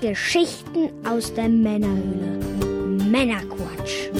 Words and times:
Geschichten 0.00 0.90
aus 1.06 1.32
der 1.32 1.48
Männerhöhle. 1.48 2.38
Männerquatsch. 3.10 4.10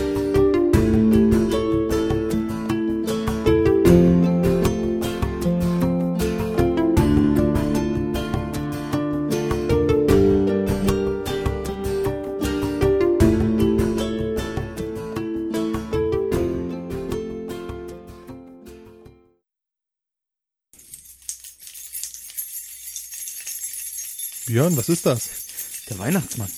Björn, 24.46 24.76
was 24.76 24.88
ist 24.88 25.04
das? 25.04 25.45
Der 25.88 25.98
Weihnachtsmann. 25.98 26.48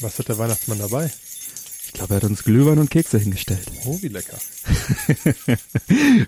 Was 0.00 0.18
hat 0.18 0.28
der 0.28 0.38
Weihnachtsmann 0.38 0.78
dabei? 0.78 1.10
Ich 1.86 1.92
glaube, 1.92 2.14
er 2.14 2.16
hat 2.16 2.24
uns 2.24 2.44
Glühwein 2.44 2.78
und 2.78 2.90
Kekse 2.90 3.18
hingestellt. 3.18 3.70
Oh, 3.86 3.98
wie 4.00 4.08
lecker. 4.08 4.38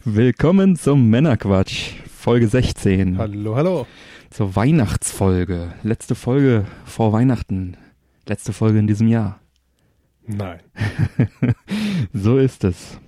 Willkommen 0.05 0.77
zum 0.77 1.09
Männerquatsch, 1.11 1.93
Folge 2.19 2.49
16. 2.49 3.19
Hallo, 3.19 3.55
hallo. 3.57 3.87
Zur 4.31 4.57
Weihnachtsfolge. 4.57 5.75
Letzte 5.83 6.15
Folge 6.15 6.67
vor 6.85 7.13
Weihnachten. 7.13 7.77
Letzte 8.27 8.53
Folge 8.53 8.79
in 8.79 8.87
diesem 8.87 9.09
Jahr. 9.09 9.41
Nein. 10.27 10.61
So 12.13 12.39
ist 12.39 12.65
es. 12.65 12.77
Ist 12.77 12.99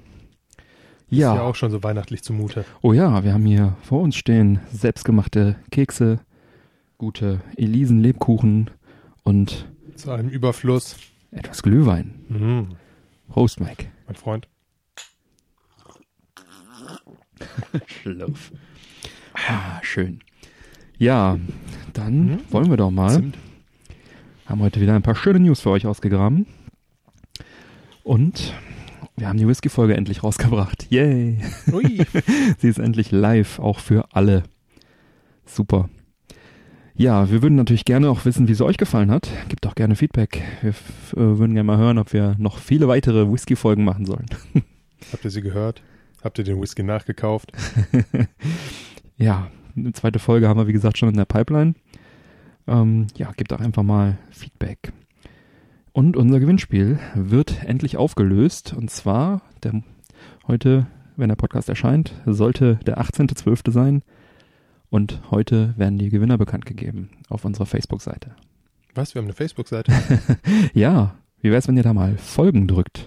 ja 1.10 1.34
Ja. 1.34 1.42
auch 1.42 1.54
schon 1.54 1.70
so 1.70 1.82
weihnachtlich 1.82 2.22
zumute. 2.22 2.64
Oh 2.80 2.92
ja, 2.92 3.22
wir 3.24 3.32
haben 3.34 3.44
hier 3.44 3.76
vor 3.82 4.00
uns 4.00 4.16
stehen 4.16 4.60
selbstgemachte 4.72 5.56
Kekse, 5.70 6.20
gute 7.04 7.42
Elisen-Lebkuchen 7.58 8.70
und 9.24 9.68
Zu 9.94 10.10
einem 10.10 10.30
Überfluss. 10.30 10.96
etwas 11.32 11.62
Glühwein. 11.62 12.14
Mhm. 12.30 12.68
Prost, 13.28 13.60
Mike. 13.60 13.88
Mein 14.06 14.14
Freund. 14.16 14.48
Schlürf. 17.86 18.52
Ah, 19.34 19.80
schön. 19.82 20.20
Ja, 20.96 21.38
dann 21.92 22.24
Mhm. 22.26 22.40
wollen 22.48 22.70
wir 22.70 22.78
doch 22.78 22.90
mal. 22.90 23.10
Zimt. 23.10 23.36
Haben 24.46 24.60
heute 24.62 24.80
wieder 24.80 24.94
ein 24.94 25.02
paar 25.02 25.14
schöne 25.16 25.40
News 25.40 25.60
für 25.60 25.70
euch 25.70 25.86
ausgegraben. 25.86 26.46
Und 28.02 28.54
wir 29.16 29.28
haben 29.28 29.36
die 29.38 29.46
Whisky-Folge 29.46 29.94
endlich 29.94 30.22
rausgebracht. 30.22 30.86
Yay! 30.90 31.38
Ui. 31.70 32.06
Sie 32.58 32.68
ist 32.68 32.78
endlich 32.78 33.10
live, 33.10 33.58
auch 33.58 33.78
für 33.80 34.06
alle. 34.14 34.44
Super. 35.44 35.90
Ja, 36.96 37.30
wir 37.30 37.42
würden 37.42 37.56
natürlich 37.56 37.84
gerne 37.84 38.08
auch 38.08 38.24
wissen, 38.24 38.46
wie 38.46 38.52
es 38.52 38.60
euch 38.60 38.76
gefallen 38.76 39.10
hat. 39.10 39.28
Gebt 39.48 39.66
auch 39.66 39.74
gerne 39.74 39.96
Feedback. 39.96 40.42
Wir 40.62 40.70
äh, 40.70 41.38
würden 41.38 41.54
gerne 41.54 41.64
mal 41.64 41.78
hören, 41.78 41.98
ob 41.98 42.12
wir 42.12 42.36
noch 42.38 42.58
viele 42.58 42.86
weitere 42.86 43.30
Whisky-Folgen 43.30 43.84
machen 43.84 44.06
sollen. 44.06 44.26
Habt 45.12 45.24
ihr 45.24 45.30
sie 45.30 45.42
gehört? 45.42 45.82
Habt 46.22 46.38
ihr 46.38 46.44
den 46.44 46.60
Whisky 46.60 46.82
nachgekauft? 46.82 47.52
Ja, 49.16 49.48
eine 49.76 49.92
zweite 49.92 50.18
Folge 50.18 50.48
haben 50.48 50.58
wir, 50.58 50.66
wie 50.66 50.72
gesagt, 50.72 50.98
schon 50.98 51.08
in 51.08 51.16
der 51.16 51.24
Pipeline. 51.24 51.74
Ähm, 52.66 53.06
ja, 53.16 53.30
gebt 53.32 53.52
auch 53.52 53.60
einfach 53.60 53.82
mal 53.82 54.18
Feedback. 54.30 54.92
Und 55.92 56.16
unser 56.16 56.40
Gewinnspiel 56.40 56.98
wird 57.14 57.64
endlich 57.64 57.96
aufgelöst. 57.96 58.74
Und 58.76 58.90
zwar, 58.90 59.42
der, 59.62 59.82
heute, 60.48 60.86
wenn 61.16 61.28
der 61.28 61.36
Podcast 61.36 61.68
erscheint, 61.68 62.12
sollte 62.26 62.80
der 62.86 62.98
18.12. 62.98 63.70
sein. 63.70 64.02
Und 64.94 65.18
heute 65.32 65.74
werden 65.76 65.98
die 65.98 66.08
Gewinner 66.08 66.38
bekannt 66.38 66.66
gegeben 66.66 67.10
auf 67.28 67.44
unserer 67.44 67.66
Facebook-Seite. 67.66 68.36
Was? 68.94 69.12
Wir 69.12 69.18
haben 69.18 69.26
eine 69.26 69.34
Facebook-Seite. 69.34 69.92
Ja, 70.72 71.16
wie 71.40 71.50
wär's, 71.50 71.66
wenn 71.66 71.76
ihr 71.76 71.82
da 71.82 71.92
mal 71.92 72.16
Folgen 72.16 72.68
drückt? 72.68 73.04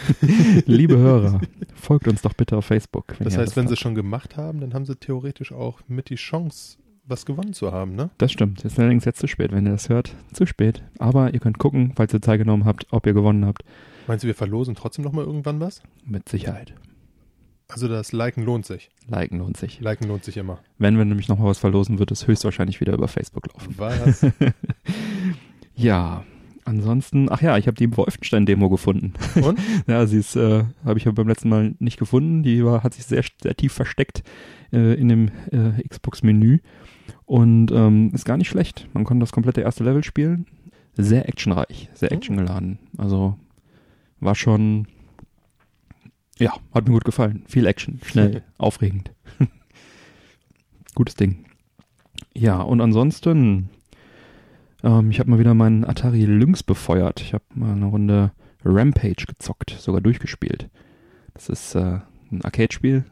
Liebe 0.64 0.96
Hörer, 0.96 1.42
folgt 1.74 2.08
uns 2.08 2.22
doch 2.22 2.32
bitte 2.32 2.56
auf 2.56 2.64
Facebook. 2.64 3.14
Das 3.20 3.36
heißt, 3.36 3.56
wenn 3.56 3.66
sie 3.66 3.72
habt. 3.72 3.82
schon 3.82 3.94
gemacht 3.94 4.38
haben, 4.38 4.60
dann 4.60 4.72
haben 4.72 4.86
sie 4.86 4.96
theoretisch 4.96 5.52
auch 5.52 5.80
mit 5.86 6.08
die 6.08 6.14
Chance, 6.14 6.78
was 7.04 7.26
gewonnen 7.26 7.52
zu 7.52 7.72
haben, 7.72 7.94
ne? 7.94 8.08
Das 8.16 8.32
stimmt. 8.32 8.64
Ist 8.64 8.78
allerdings 8.78 9.04
jetzt 9.04 9.20
zu 9.20 9.26
spät, 9.26 9.52
wenn 9.52 9.66
ihr 9.66 9.72
das 9.72 9.90
hört. 9.90 10.16
Zu 10.32 10.46
spät. 10.46 10.82
Aber 10.98 11.34
ihr 11.34 11.40
könnt 11.40 11.58
gucken, 11.58 11.92
falls 11.94 12.14
ihr 12.14 12.22
Zeit 12.22 12.38
genommen 12.38 12.64
habt, 12.64 12.86
ob 12.90 13.04
ihr 13.04 13.12
gewonnen 13.12 13.44
habt. 13.44 13.64
Meinst 14.06 14.24
du, 14.24 14.28
wir 14.28 14.34
verlosen 14.34 14.74
trotzdem 14.74 15.04
nochmal 15.04 15.26
irgendwann 15.26 15.60
was? 15.60 15.82
Mit 16.06 16.26
Sicherheit. 16.26 16.72
Also 17.68 17.86
das 17.86 18.12
Liken 18.12 18.44
lohnt 18.44 18.64
sich. 18.66 18.90
Liken 19.08 19.38
lohnt 19.38 19.56
sich. 19.58 19.80
Liken 19.80 20.08
lohnt 20.08 20.24
sich 20.24 20.36
immer. 20.38 20.58
Wenn 20.78 20.96
wir 20.96 21.04
nämlich 21.04 21.28
nochmal 21.28 21.48
was 21.50 21.58
verlosen, 21.58 21.98
wird 21.98 22.10
es 22.10 22.26
höchstwahrscheinlich 22.26 22.80
wieder 22.80 22.94
über 22.94 23.08
Facebook 23.08 23.46
laufen. 23.52 23.74
Was? 23.76 24.26
Ja, 25.74 26.24
ansonsten, 26.64 27.28
ach 27.30 27.40
ja, 27.40 27.56
ich 27.56 27.68
habe 27.68 27.76
die 27.76 27.96
Wolfenstein-Demo 27.96 28.68
gefunden. 28.68 29.12
Und? 29.40 29.60
Ja, 29.86 30.06
sie 30.06 30.18
ist, 30.18 30.34
äh, 30.34 30.64
habe 30.84 30.98
ich 30.98 31.04
ja 31.04 31.12
beim 31.12 31.28
letzten 31.28 31.48
Mal 31.48 31.74
nicht 31.78 31.98
gefunden. 32.00 32.42
Die 32.42 32.64
war, 32.64 32.82
hat 32.82 32.94
sich 32.94 33.04
sehr, 33.06 33.22
sehr 33.40 33.54
tief 33.56 33.72
versteckt 33.74 34.24
äh, 34.72 34.94
in 34.94 35.08
dem 35.08 35.30
äh, 35.52 35.80
Xbox-Menü 35.88 36.58
und 37.26 37.70
ähm, 37.70 38.10
ist 38.12 38.24
gar 38.24 38.36
nicht 38.38 38.48
schlecht. 38.48 38.88
Man 38.92 39.04
konnte 39.04 39.22
das 39.22 39.30
komplette 39.32 39.60
erste 39.60 39.84
Level 39.84 40.02
spielen. 40.02 40.46
Sehr 40.96 41.28
actionreich, 41.28 41.90
sehr 41.94 42.10
Oh. 42.10 42.14
actiongeladen. 42.16 42.80
Also 42.96 43.36
war 44.18 44.34
schon, 44.34 44.88
ja, 46.38 46.54
hat 46.72 46.86
mir 46.86 46.94
gut 46.94 47.04
gefallen. 47.04 47.44
Viel 47.46 47.66
Action, 47.66 48.00
schnell, 48.04 48.42
aufregend. 48.58 49.12
Gutes 50.94 51.14
Ding. 51.14 51.44
Ja, 52.34 52.60
und 52.60 52.80
ansonsten, 52.80 53.70
ähm, 54.82 55.10
ich 55.10 55.20
habe 55.20 55.30
mal 55.30 55.38
wieder 55.38 55.54
meinen 55.54 55.84
Atari 55.84 56.24
Lynx 56.24 56.62
befeuert. 56.62 57.20
Ich 57.20 57.34
habe 57.34 57.44
mal 57.54 57.72
eine 57.72 57.86
Runde 57.86 58.32
Rampage 58.64 59.26
gezockt, 59.26 59.70
sogar 59.78 60.00
durchgespielt. 60.00 60.68
Das 61.34 61.48
ist 61.48 61.74
äh, 61.74 62.00
ein 62.30 62.42
Arcade-Spiel. 62.42 63.04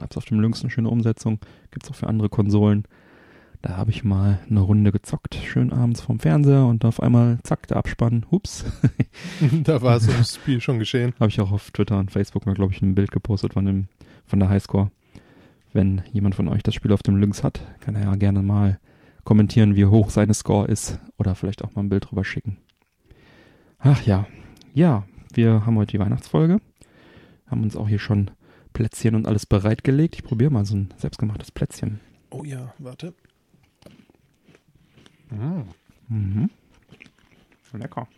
Hab's 0.00 0.16
auf 0.16 0.24
dem 0.26 0.40
Lynx 0.40 0.60
eine 0.60 0.70
schöne 0.70 0.90
Umsetzung. 0.90 1.38
Gibt's 1.70 1.90
auch 1.90 1.94
für 1.94 2.06
andere 2.06 2.28
Konsolen. 2.28 2.84
Da 3.60 3.76
habe 3.76 3.90
ich 3.90 4.04
mal 4.04 4.38
eine 4.48 4.60
Runde 4.60 4.92
gezockt, 4.92 5.34
schön 5.34 5.72
abends 5.72 6.00
vorm 6.00 6.20
Fernseher 6.20 6.66
und 6.66 6.84
auf 6.84 7.02
einmal 7.02 7.38
zack, 7.42 7.66
der 7.66 7.78
Abspann. 7.78 8.24
Hups. 8.30 8.64
da 9.64 9.82
war 9.82 9.96
es 9.96 10.06
im 10.06 10.22
Spiel 10.22 10.60
schon 10.60 10.78
geschehen. 10.78 11.12
habe 11.18 11.30
ich 11.30 11.40
auch 11.40 11.50
auf 11.50 11.72
Twitter 11.72 11.98
und 11.98 12.12
Facebook 12.12 12.46
mal, 12.46 12.54
glaube 12.54 12.72
ich, 12.72 12.82
ein 12.82 12.94
Bild 12.94 13.10
gepostet 13.10 13.54
von 13.54 13.64
dem, 13.64 13.88
von 14.26 14.38
der 14.38 14.48
Highscore. 14.48 14.92
Wenn 15.72 16.02
jemand 16.12 16.36
von 16.36 16.48
euch 16.48 16.62
das 16.62 16.74
Spiel 16.74 16.92
auf 16.92 17.02
dem 17.02 17.16
Lynx 17.16 17.42
hat, 17.42 17.60
kann 17.80 17.96
er 17.96 18.04
ja 18.04 18.14
gerne 18.14 18.42
mal 18.42 18.78
kommentieren, 19.24 19.74
wie 19.74 19.86
hoch 19.86 20.10
seine 20.10 20.34
Score 20.34 20.68
ist 20.68 21.00
oder 21.18 21.34
vielleicht 21.34 21.62
auch 21.62 21.74
mal 21.74 21.82
ein 21.82 21.88
Bild 21.88 22.10
drüber 22.10 22.24
schicken. 22.24 22.58
Ach 23.80 24.02
ja. 24.02 24.26
Ja, 24.72 25.04
wir 25.34 25.66
haben 25.66 25.76
heute 25.76 25.92
die 25.92 25.98
Weihnachtsfolge. 25.98 26.60
Haben 27.48 27.64
uns 27.64 27.76
auch 27.76 27.88
hier 27.88 27.98
schon 27.98 28.30
Plätzchen 28.72 29.16
und 29.16 29.26
alles 29.26 29.46
bereitgelegt. 29.46 30.14
Ich 30.14 30.22
probiere 30.22 30.52
mal 30.52 30.64
so 30.64 30.76
ein 30.76 30.94
selbstgemachtes 30.96 31.50
Plätzchen. 31.50 32.00
Oh 32.30 32.44
ja, 32.44 32.72
warte. 32.78 33.14
Mm. 35.30 35.62
Mhm. 36.08 36.50
Lecker. 37.72 38.08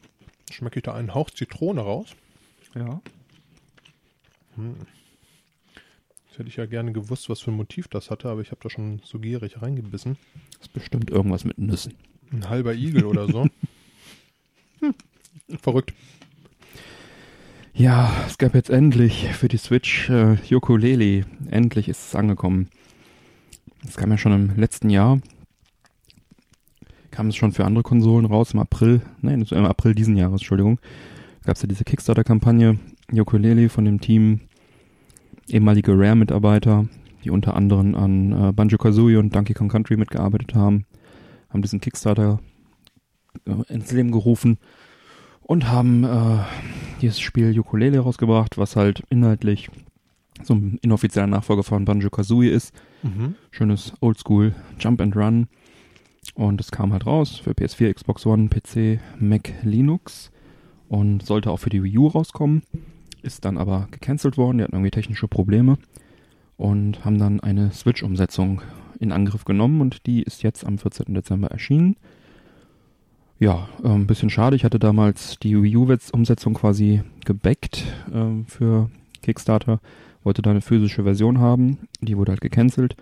Schmecke 0.50 0.78
ich 0.78 0.82
da 0.84 0.94
einen 0.94 1.14
Hauch 1.14 1.30
Zitrone 1.30 1.80
raus? 1.80 2.14
Ja. 2.74 3.00
Hm. 4.56 4.76
Jetzt 6.28 6.38
hätte 6.38 6.48
ich 6.48 6.56
ja 6.56 6.66
gerne 6.66 6.92
gewusst, 6.92 7.28
was 7.28 7.40
für 7.40 7.50
ein 7.50 7.56
Motiv 7.56 7.88
das 7.88 8.10
hatte, 8.10 8.28
aber 8.28 8.40
ich 8.40 8.50
habe 8.50 8.60
da 8.62 8.70
schon 8.70 9.00
so 9.04 9.18
gierig 9.18 9.60
reingebissen. 9.60 10.16
Ist 10.60 10.72
bestimmt 10.72 11.10
irgendwas 11.10 11.44
mit 11.44 11.58
Nüssen. 11.58 11.94
Ein 12.32 12.48
halber 12.48 12.74
Igel 12.74 13.04
oder 13.04 13.26
so. 13.26 13.46
Hm. 14.80 14.94
Verrückt. 15.60 15.92
Ja, 17.74 18.24
es 18.26 18.38
gab 18.38 18.54
jetzt 18.54 18.70
endlich 18.70 19.28
für 19.34 19.48
die 19.48 19.58
Switch 19.58 20.08
äh, 20.08 20.38
Ukulele. 20.50 21.26
Endlich 21.50 21.88
ist 21.90 22.08
es 22.08 22.14
angekommen. 22.14 22.70
Es 23.86 23.98
kam 23.98 24.10
ja 24.10 24.16
schon 24.16 24.32
im 24.32 24.56
letzten 24.56 24.88
Jahr. 24.88 25.20
Kam 27.20 27.28
es 27.28 27.36
schon 27.36 27.52
für 27.52 27.66
andere 27.66 27.82
Konsolen 27.82 28.24
raus 28.24 28.54
im 28.54 28.60
April. 28.60 29.02
Nein, 29.20 29.42
im 29.42 29.64
April 29.66 29.94
diesen 29.94 30.16
Jahres, 30.16 30.40
Entschuldigung. 30.40 30.80
Gab 31.44 31.56
es 31.56 31.60
ja 31.60 31.68
diese 31.68 31.84
Kickstarter-Kampagne 31.84 32.78
Ukulele 33.12 33.68
von 33.68 33.84
dem 33.84 34.00
Team 34.00 34.40
ehemalige 35.46 35.92
Rare-Mitarbeiter, 35.92 36.86
die 37.22 37.28
unter 37.28 37.56
anderem 37.56 37.94
an 37.94 38.32
äh, 38.32 38.52
Banjo-Kazooie 38.52 39.18
und 39.18 39.36
Donkey 39.36 39.52
Kong 39.52 39.68
Country 39.68 39.98
mitgearbeitet 39.98 40.54
haben. 40.54 40.86
Haben 41.50 41.60
diesen 41.60 41.82
Kickstarter 41.82 42.40
äh, 43.44 43.70
ins 43.70 43.92
Leben 43.92 44.12
gerufen 44.12 44.56
und 45.42 45.68
haben 45.68 46.04
äh, 46.04 46.38
dieses 47.02 47.20
Spiel 47.20 47.54
Ukulele 47.60 47.98
rausgebracht, 47.98 48.56
was 48.56 48.76
halt 48.76 49.02
inhaltlich 49.10 49.68
so 50.42 50.54
ein 50.54 50.78
inoffizieller 50.80 51.26
Nachfolger 51.26 51.64
von 51.64 51.84
Banjo-Kazooie 51.84 52.48
ist. 52.48 52.72
Mhm. 53.02 53.34
Schönes 53.50 53.92
Oldschool 54.00 54.54
Jump 54.78 55.02
and 55.02 55.14
Run. 55.14 55.48
Und 56.34 56.60
es 56.60 56.70
kam 56.70 56.92
halt 56.92 57.06
raus 57.06 57.36
für 57.36 57.52
PS4, 57.52 57.94
Xbox 57.94 58.26
One, 58.26 58.48
PC, 58.48 59.00
Mac, 59.18 59.52
Linux 59.62 60.30
und 60.88 61.24
sollte 61.24 61.50
auch 61.50 61.58
für 61.58 61.70
die 61.70 61.82
Wii 61.82 61.98
U 61.98 62.06
rauskommen. 62.08 62.62
Ist 63.22 63.44
dann 63.44 63.58
aber 63.58 63.88
gecancelt 63.90 64.36
worden, 64.36 64.58
die 64.58 64.64
hatten 64.64 64.74
irgendwie 64.74 64.90
technische 64.90 65.28
Probleme 65.28 65.76
und 66.56 67.04
haben 67.04 67.18
dann 67.18 67.40
eine 67.40 67.72
Switch-Umsetzung 67.72 68.62
in 68.98 69.12
Angriff 69.12 69.44
genommen 69.44 69.80
und 69.80 70.06
die 70.06 70.22
ist 70.22 70.42
jetzt 70.42 70.64
am 70.64 70.78
14. 70.78 71.14
Dezember 71.14 71.48
erschienen. 71.48 71.96
Ja, 73.38 73.68
ein 73.82 74.06
bisschen 74.06 74.28
schade. 74.28 74.54
Ich 74.56 74.64
hatte 74.64 74.78
damals 74.78 75.38
die 75.38 75.60
Wii 75.60 75.76
U-Umsetzung 75.76 76.52
quasi 76.52 77.02
gebackt 77.24 77.84
äh, 78.12 78.44
für 78.46 78.90
Kickstarter. 79.22 79.80
Wollte 80.22 80.42
da 80.42 80.50
eine 80.50 80.60
physische 80.60 81.04
Version 81.04 81.38
haben. 81.38 81.88
Die 82.02 82.18
wurde 82.18 82.32
halt 82.32 82.42
gecancelt. 82.42 82.96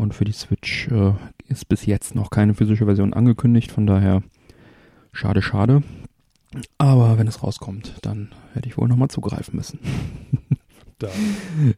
Und 0.00 0.14
für 0.14 0.24
die 0.24 0.32
Switch 0.32 0.88
äh, 0.88 1.12
ist 1.46 1.68
bis 1.68 1.84
jetzt 1.84 2.14
noch 2.14 2.30
keine 2.30 2.54
physische 2.54 2.86
Version 2.86 3.12
angekündigt. 3.12 3.70
Von 3.70 3.86
daher 3.86 4.22
schade, 5.12 5.42
schade. 5.42 5.82
Aber 6.78 7.18
wenn 7.18 7.26
es 7.26 7.42
rauskommt, 7.42 7.92
dann 8.00 8.30
werde 8.54 8.66
ich 8.66 8.78
wohl 8.78 8.88
nochmal 8.88 9.08
zugreifen 9.08 9.56
müssen. 9.56 9.78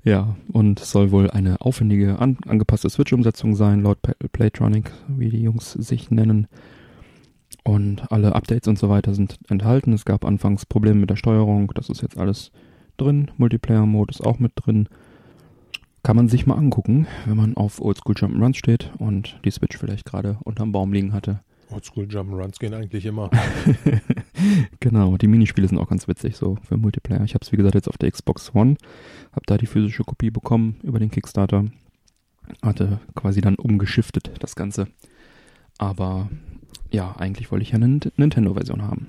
Ja, 0.03 0.35
und 0.53 0.81
es 0.81 0.91
soll 0.91 1.13
wohl 1.13 1.31
eine 1.31 1.61
aufwendige, 1.61 2.19
an, 2.19 2.39
angepasste 2.49 2.91
Switch-Umsetzung 2.91 3.55
sein, 3.55 3.81
laut 3.81 3.99
Playtronic, 4.33 4.91
wie 5.07 5.29
die 5.29 5.41
Jungs 5.41 5.75
sich 5.75 6.11
nennen. 6.11 6.49
Und 7.63 8.11
alle 8.11 8.35
Updates 8.35 8.67
und 8.67 8.81
so 8.81 8.89
weiter 8.89 9.15
sind 9.15 9.39
enthalten. 9.49 9.93
Es 9.93 10.05
gab 10.05 10.25
anfangs 10.25 10.67
Probleme 10.67 10.99
mit 10.99 11.11
der 11.11 11.15
Steuerung, 11.15 11.71
das 11.77 11.89
ist 11.89 12.03
jetzt 12.03 12.19
alles 12.19 12.51
drin. 12.97 13.31
Multiplayer-Mode 13.37 14.11
ist 14.11 14.27
auch 14.27 14.41
mit 14.41 14.55
drin. 14.57 14.89
Kann 16.03 16.17
man 16.17 16.29
sich 16.29 16.47
mal 16.47 16.57
angucken, 16.57 17.07
wenn 17.27 17.37
man 17.37 17.57
auf 17.57 17.81
Oldschool 17.81 18.17
Jump'n'Runs 18.17 18.57
steht 18.57 18.91
und 18.99 19.39
die 19.45 19.51
Switch 19.53 19.79
vielleicht 19.79 20.05
gerade 20.05 20.37
unterm 20.43 20.73
Baum 20.73 20.93
liegen 20.93 21.13
hatte. 21.13 21.41
Oldschool 21.71 22.07
Jump'n'Runs 22.07 22.59
gehen 22.59 22.75
eigentlich 22.75 23.07
immer. 23.07 23.31
genau, 24.81 25.17
die 25.17 25.29
Minispiele 25.29 25.69
sind 25.69 25.79
auch 25.79 25.89
ganz 25.89 26.09
witzig, 26.09 26.37
so 26.37 26.57
für 26.63 26.77
Multiplayer. 26.77 27.23
Ich 27.25 27.35
habe 27.35 27.45
es, 27.45 27.53
wie 27.53 27.57
gesagt, 27.57 27.77
jetzt 27.77 27.89
auf 27.89 27.99
der 27.99 28.11
Xbox 28.11 28.53
One, 28.55 28.77
habe 29.31 29.43
da 29.47 29.57
die 29.57 29.67
physische 29.67 30.03
Kopie 30.03 30.31
bekommen 30.31 30.77
über 30.83 30.99
den 30.99 31.11
Kickstarter. 31.11 31.67
Hatte 32.61 32.99
quasi 33.15 33.41
dann 33.41 33.55
umgeschiftet, 33.55 34.33
das 34.41 34.57
Ganze. 34.57 34.89
Aber 35.79 36.29
ja, 36.91 37.15
eigentlich 37.17 37.51
wollte 37.53 37.63
ich 37.63 37.71
ja 37.71 37.77
eine 37.77 37.87
Nint- 37.87 38.13
Nintendo-Version 38.17 38.83
haben. 38.83 39.07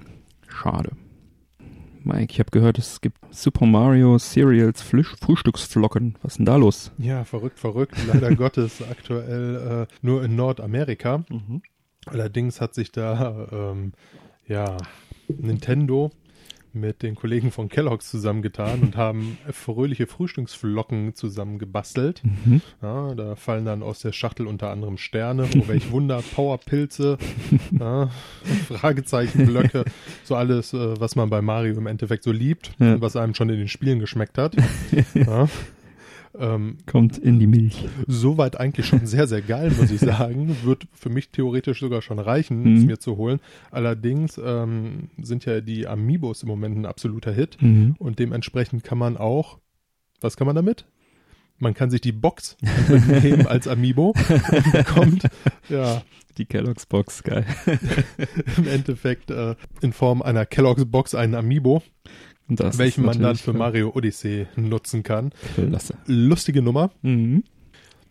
Schade. 0.47 0.91
Mike, 2.05 2.33
ich 2.33 2.39
habe 2.39 2.51
gehört, 2.51 2.77
es 2.77 2.99
gibt 3.01 3.17
Super 3.33 3.65
Mario 3.65 4.17
Cereals 4.17 4.81
Flüsch 4.81 5.15
Frühstücksflocken. 5.21 6.15
Was 6.21 6.33
ist 6.33 6.37
denn 6.39 6.45
da 6.45 6.57
los? 6.57 6.91
Ja, 6.97 7.23
verrückt, 7.23 7.59
verrückt. 7.59 7.95
Leider 8.07 8.35
Gottes 8.35 8.81
aktuell 8.81 9.87
äh, 9.87 9.93
nur 10.01 10.23
in 10.23 10.35
Nordamerika. 10.35 11.23
Allerdings 12.05 12.59
hat 12.59 12.73
sich 12.73 12.91
da 12.91 13.47
ähm, 13.51 13.93
ja 14.47 14.77
Nintendo 15.27 16.11
mit 16.73 17.03
den 17.03 17.15
Kollegen 17.15 17.51
von 17.51 17.69
Kellogg's 17.69 18.09
zusammengetan 18.09 18.81
und 18.81 18.97
haben 18.97 19.37
fröhliche 19.51 20.07
Frühstücksflocken 20.07 21.15
zusammengebastelt. 21.15 22.21
Mhm. 22.23 22.61
Ja, 22.81 23.13
da 23.15 23.35
fallen 23.35 23.65
dann 23.65 23.83
aus 23.83 23.99
der 23.99 24.11
Schachtel 24.11 24.47
unter 24.47 24.69
anderem 24.71 24.97
Sterne, 24.97 25.47
oh 25.55 25.67
welch 25.67 25.91
Wunder, 25.91 26.21
Powerpilze, 26.35 27.17
ja, 27.79 28.09
Fragezeichenblöcke, 28.67 29.85
so 30.23 30.35
alles, 30.35 30.73
äh, 30.73 30.99
was 30.99 31.15
man 31.15 31.29
bei 31.29 31.41
Mario 31.41 31.75
im 31.77 31.87
Endeffekt 31.87 32.23
so 32.23 32.31
liebt 32.31 32.71
Ja. 32.79 32.99
was 33.01 33.15
einem 33.15 33.33
schon 33.33 33.49
in 33.49 33.57
den 33.59 33.67
Spielen 33.67 33.99
geschmeckt 33.99 34.37
hat. 34.37 34.55
Ähm, 36.39 36.77
Kommt 36.87 37.17
in 37.19 37.39
die 37.39 37.45
Milch. 37.47 37.85
Soweit 38.07 38.59
eigentlich 38.59 38.87
schon 38.87 39.05
sehr, 39.05 39.27
sehr 39.27 39.41
geil, 39.41 39.71
muss 39.77 39.91
ich 39.91 39.99
sagen. 40.01 40.55
Wird 40.63 40.87
für 40.93 41.09
mich 41.09 41.29
theoretisch 41.29 41.79
sogar 41.79 42.01
schon 42.01 42.17
reichen, 42.19 42.75
es 42.75 42.81
Mhm. 42.81 42.87
mir 42.87 42.99
zu 42.99 43.17
holen. 43.17 43.39
Allerdings 43.71 44.41
ähm, 44.43 45.09
sind 45.21 45.45
ja 45.45 45.61
die 45.61 45.87
Amiibos 45.87 46.41
im 46.43 46.49
Moment 46.49 46.77
ein 46.77 46.85
absoluter 46.85 47.31
Hit 47.31 47.57
Mhm. 47.61 47.95
und 47.99 48.17
dementsprechend 48.19 48.83
kann 48.83 48.97
man 48.97 49.17
auch, 49.17 49.59
was 50.21 50.35
kann 50.37 50.47
man 50.47 50.55
damit? 50.55 50.85
Man 51.59 51.75
kann 51.75 51.91
sich 51.91 52.01
die 52.01 52.11
Box 52.11 52.57
nehmen 53.21 53.45
als 53.47 53.67
Amiibo 53.67 54.13
und 54.51 54.71
bekommt 54.71 55.23
ja 55.69 56.01
Die 56.39 56.45
Kellogg's 56.45 56.87
Box, 56.87 57.21
geil. 57.23 57.45
im 58.57 58.67
Endeffekt 58.67 59.29
äh, 59.29 59.55
in 59.81 59.93
Form 59.93 60.23
einer 60.23 60.47
Kellogg's 60.47 60.85
Box 60.85 61.13
einen 61.13 61.35
Amiibo, 61.35 61.83
das 62.47 62.77
welchen 62.77 63.05
man 63.05 63.19
dann 63.21 63.35
für 63.35 63.53
Mario 63.53 63.91
Odyssey 63.95 64.47
nutzen 64.55 65.03
kann. 65.03 65.31
Klasse. 65.55 65.95
Lustige 66.05 66.61
Nummer. 66.61 66.91
Mhm. 67.01 67.43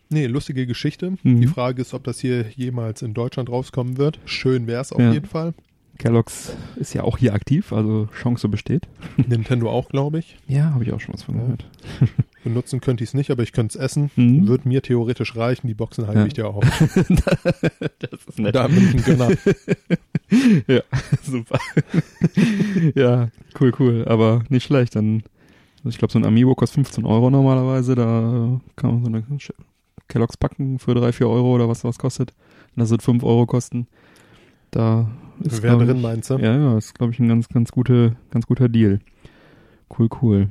Nee, 0.09 0.27
lustige 0.27 0.67
Geschichte. 0.67 1.13
Mhm. 1.23 1.41
Die 1.41 1.47
Frage 1.47 1.81
ist, 1.81 1.93
ob 1.93 2.03
das 2.03 2.19
hier 2.19 2.45
jemals 2.55 3.01
in 3.01 3.13
Deutschland 3.13 3.49
rauskommen 3.49 3.97
wird. 3.97 4.19
Schön 4.25 4.67
wäre 4.67 4.81
es 4.81 4.91
auf 4.93 4.99
Ja. 4.99 5.11
jeden 5.11 5.25
Fall. 5.27 5.53
Kellogg's 5.97 6.55
ist 6.75 6.93
ja 6.93 7.03
auch 7.03 7.17
hier 7.19 7.33
aktiv, 7.33 7.71
also 7.71 8.09
Chance 8.19 8.49
besteht. 8.49 8.87
Nintendo 9.27 9.69
auch, 9.69 9.89
glaube 9.89 10.19
ich. 10.19 10.37
Ja, 10.47 10.71
habe 10.73 10.83
ich 10.83 10.91
auch 10.91 10.99
schon 10.99 11.13
was 11.13 11.23
von 11.23 11.35
gehört. 11.39 11.65
Benutzen 12.43 12.81
könnte 12.81 13.03
ich 13.03 13.11
es 13.11 13.13
nicht, 13.13 13.31
aber 13.31 13.43
ich 13.43 13.51
könnte 13.51 13.77
es 13.77 13.83
essen. 13.83 14.11
Mhm. 14.15 14.47
Wird 14.47 14.65
mir 14.65 14.81
theoretisch 14.81 15.35
reichen. 15.35 15.67
Die 15.67 15.73
Boxen 15.73 16.07
halte 16.07 16.19
Ja. 16.21 16.25
ich 16.25 16.33
dir 16.33 16.47
auch. 16.47 16.61
das 16.89 18.25
ist 18.27 18.55
Da 18.55 18.67
bin 18.67 18.87
ich 18.89 18.93
ein 18.95 19.03
Gönner. 19.03 19.29
ja, 20.67 20.81
super. 21.23 21.59
ja, 22.95 23.29
cool, 23.59 23.73
cool. 23.79 24.05
Aber 24.07 24.43
nicht 24.49 24.63
schlecht. 24.63 24.95
Dann, 24.95 25.23
also 25.77 25.89
ich 25.89 25.97
glaube, 25.97 26.11
so 26.11 26.19
ein 26.19 26.25
Amiibo 26.25 26.55
kostet 26.55 26.75
15 26.75 27.05
Euro 27.05 27.29
normalerweise. 27.29 27.95
Da 27.95 28.59
kann 28.75 29.01
man 29.01 29.03
so 29.03 29.07
eine 29.07 29.23
Kellogg's 30.07 30.37
packen 30.37 30.79
für 30.79 30.93
3, 30.95 31.11
4 31.13 31.27
Euro 31.29 31.53
oder 31.55 31.69
was 31.69 31.81
das 31.81 31.97
kostet. 31.97 32.33
Und 32.75 32.81
das 32.81 32.89
wird 32.89 33.01
5 33.03 33.23
Euro 33.23 33.45
kosten. 33.45 33.87
Da 34.71 35.09
ist 35.39 35.61
Wer 35.61 35.77
drin, 35.77 35.97
ich, 35.97 36.01
meinst 36.01 36.29
du? 36.29 36.37
Ja, 36.37 36.55
ja, 36.57 36.77
ist, 36.77 36.95
glaube 36.95 37.13
ich, 37.13 37.19
ein 37.19 37.27
ganz, 37.27 37.47
ganz, 37.47 37.71
gute, 37.71 38.15
ganz 38.31 38.47
guter 38.47 38.69
Deal. 38.69 38.99
Cool, 39.97 40.09
cool. 40.21 40.49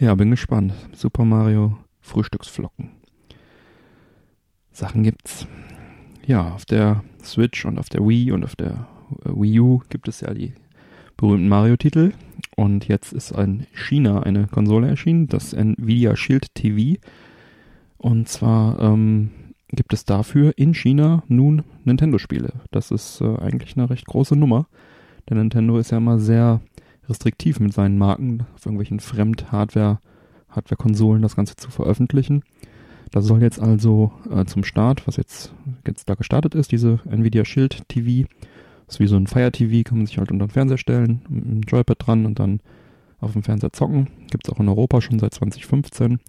Ja, 0.00 0.14
bin 0.14 0.30
gespannt. 0.30 0.72
Super 0.94 1.26
Mario 1.26 1.76
Frühstücksflocken. 2.00 2.88
Sachen 4.72 5.02
gibt's. 5.02 5.46
Ja, 6.26 6.52
auf 6.54 6.64
der 6.64 7.04
Switch 7.22 7.66
und 7.66 7.78
auf 7.78 7.90
der 7.90 8.00
Wii 8.00 8.32
und 8.32 8.42
auf 8.42 8.56
der 8.56 8.86
äh, 9.26 9.28
Wii 9.28 9.60
U 9.60 9.82
gibt 9.90 10.08
es 10.08 10.22
ja 10.22 10.32
die 10.32 10.54
berühmten 11.18 11.48
Mario-Titel. 11.48 12.14
Und 12.56 12.88
jetzt 12.88 13.12
ist 13.12 13.32
in 13.32 13.66
China 13.74 14.22
eine 14.22 14.46
Konsole 14.46 14.88
erschienen, 14.88 15.26
das 15.26 15.52
Nvidia 15.52 16.16
Shield 16.16 16.54
TV. 16.54 16.98
Und 17.98 18.26
zwar 18.26 18.80
ähm, 18.80 19.32
gibt 19.68 19.92
es 19.92 20.06
dafür 20.06 20.54
in 20.56 20.72
China 20.72 21.24
nun 21.28 21.62
Nintendo-Spiele. 21.84 22.54
Das 22.70 22.90
ist 22.90 23.20
äh, 23.20 23.36
eigentlich 23.36 23.76
eine 23.76 23.90
recht 23.90 24.06
große 24.06 24.34
Nummer. 24.34 24.66
Denn 25.28 25.36
Nintendo 25.36 25.76
ist 25.76 25.90
ja 25.90 25.98
immer 25.98 26.18
sehr 26.18 26.62
restriktiv 27.10 27.60
mit 27.60 27.72
seinen 27.72 27.98
Marken, 27.98 28.46
auf 28.54 28.64
irgendwelchen 28.64 29.00
Fremd-Hardware, 29.00 29.98
Hardware-Konsolen 30.48 31.22
das 31.22 31.36
Ganze 31.36 31.56
zu 31.56 31.70
veröffentlichen. 31.70 32.42
Das 33.10 33.24
soll 33.24 33.42
jetzt 33.42 33.60
also 33.60 34.12
äh, 34.30 34.44
zum 34.44 34.64
Start, 34.64 35.06
was 35.06 35.16
jetzt, 35.16 35.52
jetzt 35.86 36.08
da 36.08 36.14
gestartet 36.14 36.54
ist, 36.54 36.72
diese 36.72 37.00
Nvidia 37.10 37.44
Shield 37.44 37.88
TV, 37.88 38.28
ist 38.88 39.00
wie 39.00 39.06
so 39.06 39.16
ein 39.16 39.26
Fire 39.26 39.52
TV, 39.52 39.88
kann 39.88 39.98
man 39.98 40.06
sich 40.06 40.18
halt 40.18 40.30
unter 40.30 40.46
den 40.46 40.52
Fernseher 40.52 40.78
stellen, 40.78 41.22
mit 41.28 41.44
einem 41.44 41.60
Joypad 41.62 42.06
dran 42.06 42.26
und 42.26 42.38
dann 42.38 42.60
auf 43.20 43.32
dem 43.32 43.42
Fernseher 43.42 43.72
zocken. 43.72 44.08
Gibt 44.30 44.46
es 44.46 44.52
auch 44.52 44.60
in 44.60 44.68
Europa 44.68 45.00
schon 45.00 45.18
seit 45.18 45.34
2015. 45.34 46.20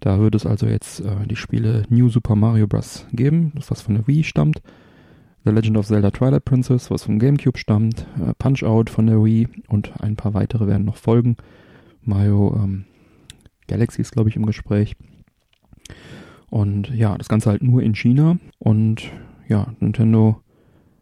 Da 0.00 0.20
wird 0.20 0.34
es 0.34 0.46
also 0.46 0.66
jetzt 0.66 1.00
äh, 1.00 1.26
die 1.26 1.36
Spiele 1.36 1.84
New 1.88 2.08
Super 2.08 2.36
Mario 2.36 2.66
Bros. 2.66 3.06
geben, 3.12 3.52
das 3.54 3.70
was 3.70 3.82
von 3.82 3.94
der 3.94 4.06
Wii 4.06 4.24
stammt. 4.24 4.62
The 5.44 5.50
Legend 5.50 5.76
of 5.76 5.86
Zelda 5.86 6.10
Twilight 6.10 6.44
Princess, 6.44 6.90
was 6.90 7.04
vom 7.04 7.18
GameCube 7.18 7.58
stammt, 7.58 8.06
äh, 8.18 8.32
Punch 8.38 8.62
Out 8.62 8.88
von 8.88 9.06
der 9.06 9.22
Wii 9.22 9.48
und 9.68 9.92
ein 10.00 10.16
paar 10.16 10.32
weitere 10.32 10.66
werden 10.66 10.86
noch 10.86 10.96
folgen. 10.96 11.36
Mario 12.02 12.58
ähm, 12.62 12.84
Galaxy 13.66 14.00
ist, 14.00 14.12
glaube 14.12 14.30
ich, 14.30 14.36
im 14.36 14.46
Gespräch. 14.46 14.96
Und 16.48 16.88
ja, 16.90 17.18
das 17.18 17.28
Ganze 17.28 17.50
halt 17.50 17.62
nur 17.62 17.82
in 17.82 17.94
China. 17.94 18.38
Und 18.58 19.10
ja, 19.46 19.74
Nintendo 19.80 20.40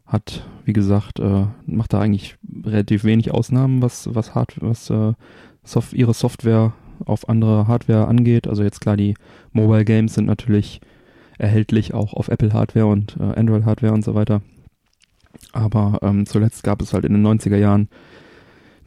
hat, 0.06 0.46
wie 0.64 0.72
gesagt, 0.72 1.20
äh, 1.20 1.46
macht 1.66 1.92
da 1.92 2.00
eigentlich 2.00 2.37
relativ 2.64 3.04
wenig 3.04 3.30
Ausnahmen, 3.30 3.80
was, 3.80 4.12
was, 4.14 4.34
Hard, 4.34 4.56
was 4.61 4.90
äh, 4.90 5.12
Soft 5.62 5.92
ihre 5.92 6.14
Software 6.14 6.72
auf 7.04 7.28
andere 7.28 7.68
Hardware 7.68 8.08
angeht. 8.08 8.49
Also 8.49 8.64
jetzt 8.64 8.80
klar, 8.80 8.96
die 8.96 9.14
Mobile 9.52 9.84
Games 9.84 10.14
sind 10.14 10.26
natürlich 10.26 10.80
erhältlich 11.42 11.92
auch 11.92 12.14
auf 12.14 12.28
Apple 12.28 12.52
Hardware 12.52 12.87
und 12.87 13.16
äh, 13.18 13.38
Android 13.38 13.64
Hardware 13.64 13.92
und 13.92 14.04
so 14.04 14.14
weiter. 14.14 14.42
Aber 15.52 15.99
ähm, 16.02 16.25
zuletzt 16.25 16.62
gab 16.62 16.80
es 16.80 16.94
halt 16.94 17.04
in 17.04 17.12
den 17.12 17.26
90er 17.26 17.56
Jahren 17.56 17.88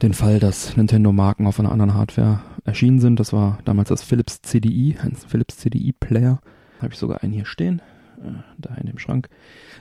den 0.02 0.14
Fall, 0.14 0.40
dass 0.40 0.76
Nintendo-Marken 0.76 1.46
auf 1.46 1.60
einer 1.60 1.70
anderen 1.70 1.94
Hardware 1.94 2.40
erschienen 2.64 2.98
sind. 2.98 3.20
Das 3.20 3.32
war 3.32 3.58
damals 3.64 3.90
das 3.90 4.02
Philips 4.02 4.42
CDI, 4.42 4.96
ein 5.02 5.14
Philips 5.14 5.58
CDI-Player. 5.58 6.40
Habe 6.80 6.92
ich 6.92 6.98
sogar 6.98 7.22
einen 7.22 7.32
hier 7.32 7.46
stehen, 7.46 7.80
äh, 8.22 8.42
da 8.58 8.74
in 8.74 8.86
dem 8.86 8.98
Schrank. 8.98 9.28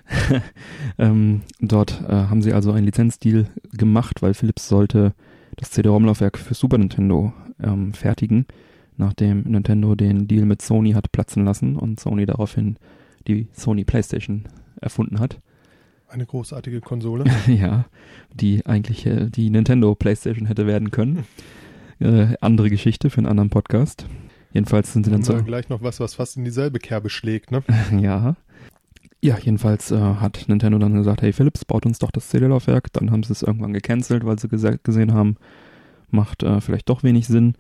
ähm, 0.98 1.42
dort 1.60 2.04
äh, 2.08 2.12
haben 2.12 2.42
sie 2.42 2.54
also 2.54 2.72
einen 2.72 2.86
Lizenzdeal 2.86 3.48
gemacht, 3.72 4.22
weil 4.22 4.34
Philips 4.34 4.68
sollte 4.68 5.14
das 5.56 5.72
CD-ROM-Laufwerk 5.72 6.38
für 6.38 6.54
Super 6.54 6.78
Nintendo 6.78 7.34
ähm, 7.62 7.94
fertigen, 7.94 8.46
nachdem 8.98 9.42
Nintendo 9.44 9.96
den 9.96 10.28
Deal 10.28 10.46
mit 10.46 10.62
Sony 10.62 10.92
hat 10.94 11.12
platzen 11.12 11.46
lassen 11.46 11.76
und 11.76 12.00
Sony 12.00 12.26
daraufhin 12.26 12.78
die 13.28 13.48
Sony 13.54 13.84
PlayStation 13.84 14.44
erfunden 14.80 15.20
hat. 15.20 15.40
Eine 16.08 16.26
großartige 16.26 16.82
Konsole. 16.82 17.26
ja, 17.48 17.86
die 18.34 18.66
eigentlich 18.66 19.06
äh, 19.06 19.30
die 19.30 19.50
Nintendo 19.50 19.96
PlayStation 19.96 20.48
hätte 20.48 20.68
werden 20.68 20.92
können. 20.92 21.26
Äh, 21.98 22.36
andere 22.42 22.70
Geschichte 22.70 23.10
für 23.10 23.20
einen 23.20 23.28
anderen 23.28 23.50
Podcast. 23.50 24.06
Jedenfalls 24.52 24.92
sind 24.92 25.06
sie 25.06 25.12
dann 25.12 25.24
so. 25.24 25.42
gleich 25.44 25.70
noch 25.70 25.82
was, 25.82 26.02
was 26.02 26.16
fast 26.16 26.36
in 26.36 26.44
dieselbe 26.44 26.80
Kerbe 26.80 27.10
schlägt, 27.10 27.52
ne? 27.52 27.64
ja. 27.98 28.36
Ja, 29.22 29.38
jedenfalls 29.38 29.92
äh, 29.92 29.98
hat 29.98 30.44
Nintendo 30.48 30.78
dann 30.78 30.94
gesagt, 30.94 31.22
hey 31.22 31.32
Philips, 31.32 31.64
baut 31.64 31.86
uns 31.86 32.00
doch 32.00 32.12
das 32.12 32.28
CD-Laufwerk. 32.28 32.92
Dann 32.92 33.12
haben 33.12 33.24
sie 33.24 33.32
es 33.32 33.44
irgendwann 33.44 33.72
gecancelt, 33.72 34.26
weil 34.26 34.38
sie 34.38 34.50
gesehen 34.50 35.14
haben, 35.14 35.38
macht 36.10 36.44
äh, 36.44 36.60
vielleicht 36.60 36.90
doch 36.90 37.02
wenig 37.04 37.28
Sinn. 37.28 37.56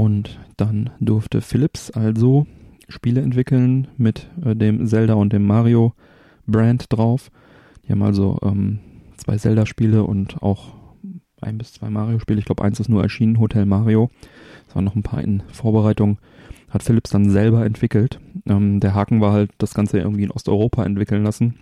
Und 0.00 0.40
dann 0.56 0.88
durfte 0.98 1.42
Philips 1.42 1.90
also 1.90 2.46
Spiele 2.88 3.20
entwickeln 3.20 3.86
mit 3.98 4.30
äh, 4.42 4.56
dem 4.56 4.86
Zelda 4.86 5.12
und 5.12 5.34
dem 5.34 5.46
Mario 5.46 5.92
Brand 6.46 6.86
drauf. 6.88 7.30
Die 7.84 7.92
haben 7.92 8.02
also 8.02 8.38
ähm, 8.42 8.78
zwei 9.18 9.36
Zelda-Spiele 9.36 10.02
und 10.02 10.42
auch 10.42 10.72
ein 11.42 11.58
bis 11.58 11.74
zwei 11.74 11.90
Mario-Spiele. 11.90 12.38
Ich 12.38 12.46
glaube, 12.46 12.64
eins 12.64 12.80
ist 12.80 12.88
nur 12.88 13.02
erschienen, 13.02 13.38
Hotel 13.38 13.66
Mario. 13.66 14.08
Es 14.66 14.74
waren 14.74 14.86
noch 14.86 14.96
ein 14.96 15.02
paar 15.02 15.22
in 15.22 15.42
Vorbereitung 15.52 16.16
hat 16.70 16.82
Philips 16.82 17.10
dann 17.10 17.28
selber 17.28 17.66
entwickelt. 17.66 18.20
Ähm, 18.46 18.80
der 18.80 18.94
Haken 18.94 19.20
war 19.20 19.34
halt, 19.34 19.50
das 19.58 19.74
Ganze 19.74 19.98
irgendwie 19.98 20.22
in 20.22 20.30
Osteuropa 20.30 20.82
entwickeln 20.82 21.24
lassen. 21.24 21.58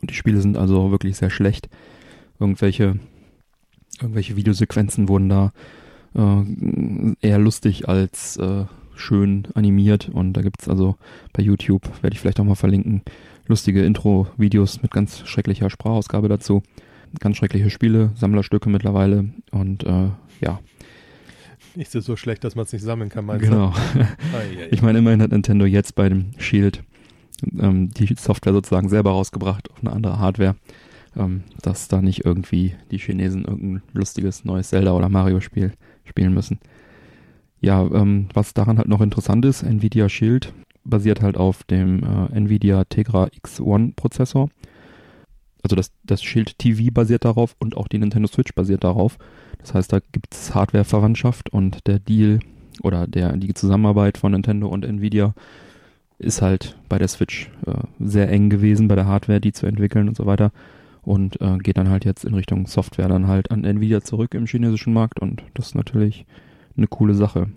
Und 0.00 0.10
die 0.10 0.14
Spiele 0.14 0.40
sind 0.40 0.56
also 0.56 0.92
wirklich 0.92 1.16
sehr 1.16 1.30
schlecht. 1.30 1.68
Irgendwelche, 2.38 3.00
irgendwelche 4.00 4.36
Videosequenzen 4.36 5.08
wurden 5.08 5.28
da 5.28 5.52
äh, 6.16 7.14
eher 7.20 7.38
lustig 7.38 7.88
als 7.88 8.36
äh, 8.36 8.64
schön 8.94 9.48
animiert. 9.54 10.08
Und 10.08 10.32
da 10.32 10.42
gibt's 10.42 10.68
also 10.68 10.96
bei 11.32 11.42
YouTube, 11.42 11.82
werde 12.02 12.14
ich 12.14 12.20
vielleicht 12.20 12.40
auch 12.40 12.44
mal 12.44 12.54
verlinken, 12.54 13.02
lustige 13.46 13.84
Intro-Videos 13.84 14.82
mit 14.82 14.90
ganz 14.90 15.26
schrecklicher 15.26 15.70
Sprachausgabe 15.70 16.28
dazu. 16.28 16.62
Ganz 17.20 17.36
schreckliche 17.36 17.70
Spiele, 17.70 18.10
Sammlerstücke 18.16 18.68
mittlerweile. 18.68 19.30
Und 19.50 19.84
äh, 19.84 20.08
ja, 20.40 20.60
nicht 21.76 21.90
so 21.90 22.16
schlecht, 22.16 22.42
dass 22.42 22.54
man 22.54 22.64
es 22.64 22.72
nicht 22.72 22.82
sammeln 22.82 23.10
kann, 23.10 23.26
meinst 23.26 23.44
genau. 23.44 23.74
du? 23.94 24.06
ich 24.70 24.80
meine, 24.82 24.98
immerhin 24.98 25.20
hat 25.20 25.30
Nintendo 25.30 25.66
jetzt 25.66 25.94
bei 25.94 26.08
dem 26.08 26.30
Shield 26.38 26.82
ähm, 27.58 27.90
die 27.90 28.14
Software 28.18 28.54
sozusagen 28.54 28.88
selber 28.88 29.10
rausgebracht 29.10 29.70
auf 29.70 29.80
eine 29.82 29.92
andere 29.92 30.18
Hardware, 30.18 30.56
ähm, 31.16 31.42
dass 31.62 31.88
da 31.88 32.00
nicht 32.00 32.24
irgendwie 32.24 32.74
die 32.90 32.98
Chinesen 32.98 33.44
irgendein 33.44 33.82
lustiges 33.92 34.44
neues 34.44 34.70
Zelda 34.70 34.92
oder 34.92 35.08
Mario-Spiel 35.08 35.72
spielen 36.06 36.34
müssen. 36.34 36.58
Ja, 37.60 37.82
ähm, 37.82 38.28
was 38.34 38.54
daran 38.54 38.78
halt 38.78 38.88
noch 38.88 39.00
interessant 39.00 39.44
ist, 39.44 39.62
Nvidia 39.62 40.08
Shield 40.08 40.52
basiert 40.84 41.22
halt 41.22 41.36
auf 41.36 41.64
dem 41.64 42.02
äh, 42.02 42.36
Nvidia 42.36 42.84
Tegra 42.84 43.24
X1 43.26 43.94
Prozessor. 43.96 44.50
Also 45.62 45.74
das, 45.74 45.90
das 46.04 46.22
Shield 46.22 46.58
TV 46.58 46.92
basiert 46.92 47.24
darauf 47.24 47.56
und 47.58 47.76
auch 47.76 47.88
die 47.88 47.98
Nintendo 47.98 48.28
Switch 48.28 48.54
basiert 48.54 48.84
darauf. 48.84 49.18
Das 49.58 49.74
heißt, 49.74 49.92
da 49.92 49.98
gibt 50.12 50.32
es 50.32 50.54
Hardware-Verwandtschaft 50.54 51.50
und 51.50 51.86
der 51.88 51.98
Deal 51.98 52.38
oder 52.82 53.06
der, 53.06 53.36
die 53.36 53.54
Zusammenarbeit 53.54 54.18
von 54.18 54.32
Nintendo 54.32 54.68
und 54.68 54.84
Nvidia 54.84 55.34
ist 56.18 56.40
halt 56.40 56.76
bei 56.88 56.98
der 56.98 57.08
Switch 57.08 57.50
äh, 57.66 57.72
sehr 57.98 58.30
eng 58.30 58.48
gewesen, 58.48 58.88
bei 58.88 58.94
der 58.94 59.06
Hardware, 59.06 59.40
die 59.40 59.52
zu 59.52 59.66
entwickeln 59.66 60.08
und 60.08 60.16
so 60.16 60.26
weiter. 60.26 60.52
Und 61.06 61.40
äh, 61.40 61.56
geht 61.58 61.78
dann 61.78 61.88
halt 61.88 62.04
jetzt 62.04 62.24
in 62.24 62.34
Richtung 62.34 62.66
Software 62.66 63.08
dann 63.08 63.28
halt 63.28 63.52
an 63.52 63.64
Nvidia 63.64 64.02
zurück 64.02 64.34
im 64.34 64.46
chinesischen 64.46 64.92
Markt 64.92 65.20
und 65.20 65.42
das 65.54 65.68
ist 65.68 65.74
natürlich 65.76 66.26
eine 66.76 66.88
coole 66.88 67.14
Sache. 67.14 67.48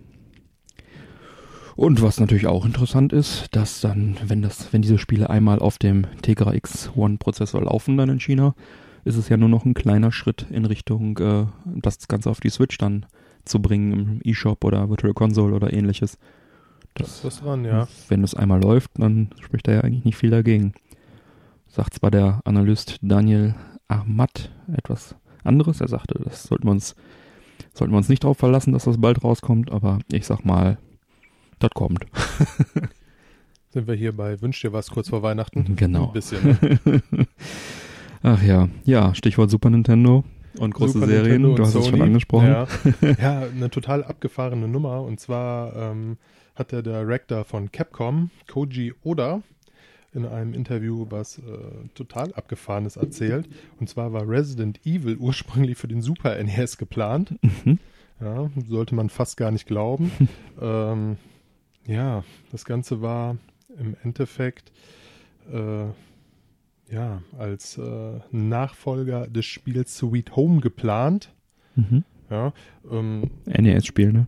Und 1.76 2.02
was 2.04 2.20
natürlich 2.20 2.46
auch 2.46 2.64
interessant 2.64 3.12
ist, 3.12 3.48
dass 3.56 3.82
dann, 3.82 4.18
wenn 4.24 4.44
das, 4.44 4.72
wenn 4.72 4.84
diese 4.84 5.00
Spiele 5.00 5.30
einmal 5.30 5.60
auf 5.60 5.80
dem 5.80 6.06
Tegra 6.22 6.52
X1 6.52 7.18
Prozessor 7.18 7.64
laufen 7.64 7.98
dann 7.98 8.10
in 8.10 8.20
China, 8.20 8.54
ist 9.04 9.16
es 9.16 9.30
ja 9.30 9.38
nur 9.38 9.50
noch 9.50 9.66
ein 9.66 9.74
kleiner 9.74 10.12
Schritt 10.12 10.46
in 10.52 10.66
Richtung, 10.66 11.18
äh, 11.18 11.46
das 11.66 12.08
Ganze 12.08 12.30
auf 12.30 12.42
die 12.42 12.50
Switch 12.50 12.78
dann 12.78 13.08
zu 13.46 13.62
bringen 13.62 13.94
im 13.94 14.22
eShop 14.24 14.64
oder 14.64 14.90
Virtual 14.90 15.14
Console 15.14 15.56
oder 15.56 15.74
ähnliches. 15.74 16.20
Das, 16.94 17.22
das 17.22 17.34
ist 17.36 17.44
dran, 17.44 17.66
ja. 17.66 17.88
Wenn 18.10 18.24
es 18.24 18.36
einmal 18.36 18.62
läuft, 18.62 18.92
dann 19.00 19.30
spricht 19.42 19.68
da 19.68 19.72
ja 19.72 19.82
eigentlich 19.82 20.06
nicht 20.06 20.18
viel 20.18 20.30
dagegen. 20.30 20.74
Sagt 21.70 21.94
zwar 21.94 22.10
der 22.10 22.42
Analyst 22.46 22.98
Daniel 23.02 23.54
Ahmad 23.88 24.52
etwas 24.76 25.16
anderes. 25.44 25.82
Er 25.82 25.88
sagte, 25.88 26.20
das 26.24 26.44
sollten 26.44 26.66
wir 26.66 26.72
uns, 26.72 26.96
sollten 27.74 27.94
wir 27.94 27.98
uns 27.98 28.10
nicht 28.10 28.24
darauf 28.24 28.38
verlassen, 28.38 28.74
dass 28.74 28.86
das 28.86 29.00
bald 29.00 29.24
rauskommt, 29.24 29.72
aber 29.72 30.00
ich 30.12 30.26
sag 30.26 30.44
mal, 30.44 30.80
das 31.60 31.70
kommt. 31.72 32.06
Sind 33.70 33.88
wir 33.88 33.94
hier 33.94 34.18
bei 34.18 34.42
Wünsch 34.42 34.60
dir 34.62 34.74
was 34.74 34.90
kurz 34.90 35.10
vor 35.10 35.22
Weihnachten? 35.22 35.76
Genau. 35.76 36.08
Ein 36.08 36.14
bisschen. 36.14 36.58
Ne? 36.60 37.02
Ach 38.24 38.42
ja, 38.42 38.68
ja, 38.84 39.14
Stichwort 39.14 39.52
Super 39.52 39.70
Nintendo 39.70 40.24
und 40.58 40.74
große 40.74 40.94
Super 40.94 41.06
Serien. 41.06 41.44
du 41.44 41.58
hast 41.60 41.76
es 41.76 41.88
schon 41.88 42.02
angesprochen. 42.02 42.48
Ja. 42.48 42.68
ja, 43.02 43.42
eine 43.42 43.70
total 43.70 44.04
abgefahrene 44.04 44.68
Nummer. 44.68 45.04
Und 45.04 45.20
zwar 45.20 45.76
ähm, 45.76 46.18
hat 46.56 46.72
der 46.72 46.82
Director 46.82 47.46
von 47.46 47.72
Capcom, 47.72 48.32
Koji 48.48 48.94
Oda, 49.04 49.44
in 50.14 50.26
einem 50.26 50.54
Interview 50.54 51.06
was 51.10 51.38
äh, 51.38 51.42
total 51.94 52.34
abgefahrenes 52.34 52.96
erzählt. 52.96 53.48
Und 53.80 53.90
zwar 53.90 54.12
war 54.14 54.28
Resident 54.28 54.86
Evil 54.86 55.18
ursprünglich 55.18 55.78
für 55.78 55.88
den 55.88 56.02
Super 56.02 56.42
NES 56.44 56.78
geplant. 56.78 57.36
Mhm. 57.42 57.80
Ja, 58.20 58.50
sollte 58.68 58.96
man 58.96 59.10
fast 59.10 59.38
gar 59.38 59.52
nicht 59.52 59.66
glauben. 59.66 60.12
ähm, 60.62 61.18
ja, 61.86 62.24
das 62.52 62.66
Ganze 62.66 63.02
war 63.02 63.38
im 63.78 63.96
Endeffekt 64.04 64.72
äh, 65.52 65.86
ja, 66.94 67.22
als 67.38 67.78
äh, 67.78 68.20
Nachfolger 68.32 69.28
des 69.28 69.46
Spiels 69.46 69.98
Sweet 69.98 70.36
Home 70.36 70.60
geplant. 70.60 71.32
Mhm. 71.76 72.04
Ja, 72.30 72.54
ähm, 72.92 73.30
NES-Spiel, 73.46 74.14
ne? 74.14 74.28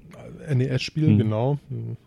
NES-Spiel, 0.54 1.10
mhm. 1.10 1.18
genau. 1.18 1.60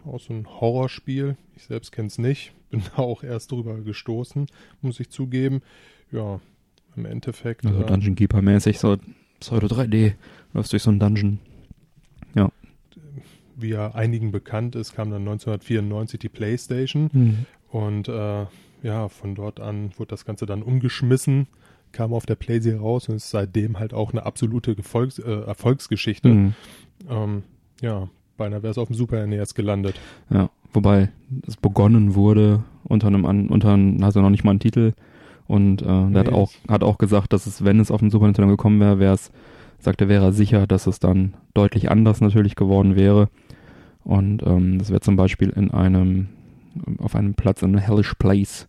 Auch 0.05 0.21
so 0.21 0.35
ein 0.35 0.47
Horrorspiel. 0.47 1.37
Ich 1.57 1.65
selbst 1.65 1.93
kenne 1.93 2.09
es 2.09 2.19
nicht. 2.19 2.53
Bin 2.71 2.83
auch 2.97 3.23
erst 3.23 3.53
drüber 3.53 3.81
gestoßen, 3.81 4.47
muss 4.83 4.99
ich 4.99 5.11
zugeben. 5.11 5.63
Ja, 6.11 6.41
im 6.97 7.07
Endeffekt. 7.07 7.67
Also 7.67 7.83
äh, 7.83 7.87
Dungeon 7.87 8.17
Keeper-mäßig, 8.17 8.79
so 8.79 8.97
Pseudo 9.41 9.67
3D. 9.67 10.15
Läufst 10.53 10.73
durch 10.73 10.83
so 10.83 10.91
einen 10.91 11.01
Dungeon. 11.01 11.39
Ja. 12.35 12.51
Wie 13.57 13.69
ja 13.69 13.95
einigen 13.95 14.33
bekannt 14.33 14.75
ist, 14.75 14.95
kam 14.95 15.11
dann 15.11 15.23
1994 15.23 16.19
die 16.19 16.29
PlayStation. 16.29 17.11
Mhm. 17.13 17.47
Und 17.71 18.09
äh, 18.09 18.47
ja, 18.83 19.09
von 19.09 19.35
dort 19.35 19.61
an 19.61 19.93
wurde 19.97 20.11
das 20.11 20.25
Ganze 20.25 20.47
dann 20.47 20.63
umgeschmissen, 20.63 21.47
kam 21.95 22.13
auf 22.13 22.27
der 22.27 22.35
Playsee 22.35 22.75
raus 22.75 23.09
und 23.09 23.17
ist 23.17 23.31
seitdem 23.31 23.79
halt 23.79 23.95
auch 23.95 24.13
eine 24.13 24.27
absolute 24.27 24.75
Gefolgs 24.75 25.19
äh, 25.19 25.31
Erfolgsgeschichte. 25.31 26.29
Mhm. 26.29 26.55
Ähm, 27.09 27.43
ja, 27.81 28.09
beinahe 28.37 28.63
wäre 28.63 28.73
es 28.73 28.79
auf 28.79 28.89
dem 28.89 28.97
Super 28.97 29.27
NES 29.27 29.55
gelandet. 29.55 29.99
Ja, 30.29 30.51
wobei 30.73 31.11
es 31.47 31.57
begonnen 31.57 32.15
wurde 32.15 32.65
unter 32.83 33.07
einem, 33.07 33.25
unter 33.25 33.73
einem, 33.73 34.03
also 34.03 34.21
noch 34.21 34.31
nicht 34.31 34.45
mal 34.45 34.51
einen 34.51 34.61
Titel. 34.61 34.93
Und 35.47 35.83
äh, 35.83 35.87
nee, 35.87 36.13
der 36.13 36.25
hat 36.25 36.33
auch, 36.33 36.53
hat 36.69 36.83
auch 36.83 36.99
gesagt, 36.99 37.33
dass 37.33 37.47
es, 37.47 37.65
wenn 37.65 37.81
es 37.81 37.91
auf 37.91 38.01
dem 38.01 38.11
Super 38.11 38.27
Nintendo 38.27 38.51
gekommen 38.51 38.81
wäre, 38.81 38.99
wäre 38.99 39.15
es, 39.15 39.31
sagte, 39.79 40.09
wäre 40.09 40.27
er 40.27 40.33
sicher, 40.33 40.67
dass 40.67 40.87
es 40.87 40.99
dann 40.99 41.35
deutlich 41.55 41.91
anders 41.91 42.21
natürlich 42.21 42.57
geworden 42.57 42.97
wäre. 42.97 43.29
Und 44.03 44.43
ähm, 44.43 44.79
das 44.79 44.91
wäre 44.91 45.01
zum 45.01 45.17
Beispiel 45.17 45.51
in 45.51 45.71
einem, 45.71 46.29
auf 46.99 47.15
einem 47.15 47.35
Platz 47.35 47.63
in 47.63 47.77
Hellish 47.79 48.15
Place 48.15 48.69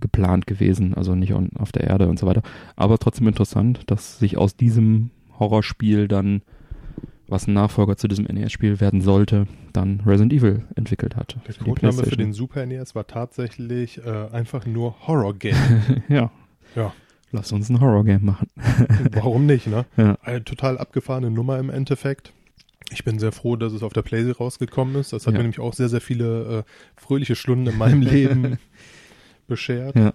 geplant 0.00 0.46
gewesen, 0.46 0.94
also 0.94 1.14
nicht 1.14 1.32
auf 1.32 1.72
der 1.72 1.84
Erde 1.84 2.08
und 2.08 2.18
so 2.18 2.26
weiter. 2.26 2.42
Aber 2.76 2.98
trotzdem 2.98 3.26
interessant, 3.26 3.82
dass 3.86 4.18
sich 4.18 4.36
aus 4.36 4.56
diesem 4.56 5.10
Horrorspiel 5.38 6.08
dann, 6.08 6.42
was 7.28 7.46
ein 7.46 7.54
Nachfolger 7.54 7.96
zu 7.96 8.08
diesem 8.08 8.26
NES-Spiel 8.26 8.80
werden 8.80 9.00
sollte, 9.00 9.46
dann 9.72 10.00
Resident 10.06 10.32
Evil 10.32 10.64
entwickelt 10.74 11.16
hat. 11.16 11.36
Der 11.46 11.54
Codename 11.54 12.04
für 12.04 12.16
den 12.16 12.32
Super 12.32 12.66
NES 12.66 12.94
war 12.94 13.06
tatsächlich 13.06 13.98
äh, 14.04 14.28
einfach 14.32 14.66
nur 14.66 14.94
Horror 15.06 15.34
Game. 15.34 15.56
ja. 16.08 16.30
Ja. 16.74 16.92
Lass 17.30 17.50
uns 17.50 17.70
ein 17.70 17.80
Horror 17.80 18.04
Game 18.04 18.24
machen. 18.26 18.48
Warum 19.12 19.46
nicht, 19.46 19.66
ne? 19.66 19.86
Ja. 19.96 20.18
Eine 20.22 20.44
total 20.44 20.76
abgefahrene 20.76 21.30
Nummer 21.30 21.58
im 21.58 21.70
Endeffekt. 21.70 22.32
Ich 22.90 23.04
bin 23.04 23.18
sehr 23.18 23.32
froh, 23.32 23.56
dass 23.56 23.72
es 23.72 23.82
auf 23.82 23.94
der 23.94 24.02
Playsee 24.02 24.32
rausgekommen 24.32 24.96
ist. 24.96 25.14
Das 25.14 25.26
hat 25.26 25.32
ja. 25.32 25.38
mir 25.38 25.44
nämlich 25.44 25.60
auch 25.60 25.72
sehr, 25.72 25.88
sehr 25.88 26.02
viele 26.02 26.58
äh, 26.58 27.00
fröhliche 27.00 27.36
Stunden 27.36 27.66
in 27.66 27.78
meinem 27.78 28.02
Leben 28.02 28.58
beschert. 29.52 29.94
Ja. 29.94 30.14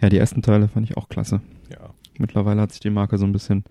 Ja, 0.00 0.08
die 0.08 0.18
ersten 0.18 0.42
Teile 0.42 0.68
fand 0.68 0.88
ich 0.88 0.96
auch 0.96 1.08
klasse. 1.08 1.40
Ja. 1.70 1.90
Mittlerweile 2.18 2.60
hat 2.60 2.72
sich 2.72 2.80
die 2.80 2.90
Marke 2.90 3.18
so 3.18 3.24
ein 3.24 3.32
bisschen 3.32 3.64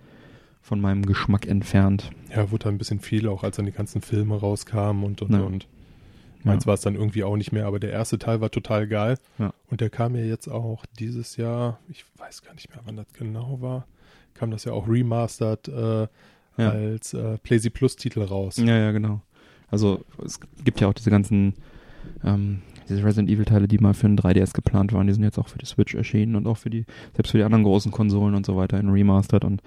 von 0.62 0.80
meinem 0.80 1.06
Geschmack 1.06 1.48
entfernt. 1.48 2.12
Ja, 2.34 2.51
wurde 2.51 2.70
ein 2.70 2.77
bisschen 2.77 3.00
viel, 3.00 3.27
auch 3.27 3.44
als 3.44 3.58
dann 3.58 3.65
die 3.65 3.72
ganzen 3.72 4.01
Filme 4.01 4.39
rauskamen 4.39 5.03
und 5.03 5.22
und 5.22 5.34
ja. 5.34 5.41
und. 5.41 5.68
Meins 6.44 6.63
ja. 6.63 6.68
war 6.68 6.74
es 6.74 6.82
dann 6.82 6.96
irgendwie 6.96 7.24
auch 7.24 7.38
nicht 7.38 7.51
mehr, 7.51 7.68
aber 7.68 7.80
der 7.80 7.91
erste 7.91 8.18
Teil 8.18 8.41
war 8.41 8.50
total 8.50 8.88
geil. 8.88 9.18
Ja. 9.38 9.53
Und 9.70 9.82
der 9.82 9.89
kam 9.89 10.15
ja 10.15 10.24
jetzt 10.24 10.48
auch 10.48 10.86
dieses 10.98 11.38
Jahr, 11.38 11.80
ich 11.88 12.06
weiß 12.18 12.41
gar 12.41 12.53
nicht 12.53 12.70
mehr, 12.70 12.80
wann 12.86 12.96
das 12.96 13.06
genau 13.13 13.62
war, 13.62 13.86
kam 14.34 14.50
das 14.50 14.63
ja 14.63 14.74
auch 14.74 14.88
remastered 14.88 15.68
äh, 15.68 16.08
als 16.58 17.13
äh, 17.13 17.38
PlayZ 17.39 17.70
Plus 17.72 17.96
Titel 17.96 18.22
raus. 18.22 18.58
Ja, 18.58 18.77
ja, 18.77 18.91
genau. 18.91 19.22
Also 19.70 20.03
es 20.24 20.39
gibt 20.63 20.80
ja 20.82 20.88
auch 20.88 20.94
diese 20.94 21.12
ganzen 21.12 21.53
ähm, 22.24 22.62
diese 22.91 23.03
Resident 23.03 23.29
Evil 23.29 23.45
Teile, 23.45 23.67
die 23.67 23.77
mal 23.77 23.93
für 23.93 24.07
ein 24.07 24.17
3DS 24.17 24.53
geplant 24.53 24.93
waren, 24.93 25.07
die 25.07 25.13
sind 25.13 25.24
jetzt 25.24 25.39
auch 25.39 25.48
für 25.48 25.57
die 25.57 25.65
Switch 25.65 25.95
erschienen 25.95 26.36
und 26.36 26.48
auch 26.48 26.57
für 26.57 26.69
die, 26.69 26.86
selbst 27.15 27.31
für 27.31 27.38
die 27.38 27.43
anderen 27.43 27.63
großen 27.63 27.91
Konsolen 27.91 28.36
und 28.36 28.45
so 28.45 28.55
weiter 28.55 28.79
in 28.79 28.89
Remastered 28.89 29.45
und 29.45 29.62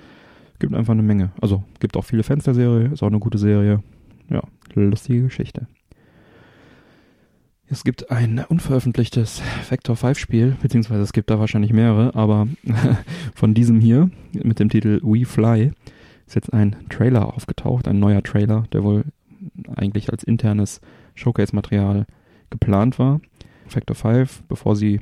gibt 0.59 0.75
einfach 0.75 0.93
eine 0.93 1.03
Menge. 1.03 1.33
Also 1.41 1.65
gibt 1.81 1.97
auch 1.97 2.05
viele 2.05 2.23
Fans 2.23 2.45
der 2.45 2.55
Serie, 2.55 2.89
ist 2.89 3.03
auch 3.03 3.09
eine 3.09 3.19
gute 3.19 3.39
Serie. 3.39 3.83
Ja, 4.31 4.43
lustige 4.75 5.23
Geschichte. 5.23 5.67
Es 7.67 7.83
gibt 7.83 8.11
ein 8.11 8.45
unveröffentlichtes 8.47 9.41
Factor 9.63 9.97
5 9.97 10.19
Spiel, 10.19 10.57
beziehungsweise 10.63 11.03
es 11.03 11.13
gibt 11.13 11.31
da 11.31 11.39
wahrscheinlich 11.39 11.73
mehrere, 11.73 12.15
aber 12.15 12.47
von 13.35 13.55
diesem 13.55 13.81
hier 13.81 14.11
mit 14.33 14.61
dem 14.61 14.69
Titel 14.69 15.01
We 15.03 15.25
Fly 15.25 15.73
ist 16.27 16.35
jetzt 16.35 16.53
ein 16.53 16.77
Trailer 16.89 17.35
aufgetaucht, 17.35 17.89
ein 17.89 17.99
neuer 17.99 18.23
Trailer, 18.23 18.65
der 18.73 18.85
wohl 18.85 19.05
eigentlich 19.75 20.11
als 20.11 20.25
internes 20.25 20.81
Showcase-Material 21.15 22.07
geplant 22.55 22.99
war. 22.99 23.21
Factor 23.67 23.97
5, 23.97 24.45
bevor 24.49 24.77
sie 24.77 25.01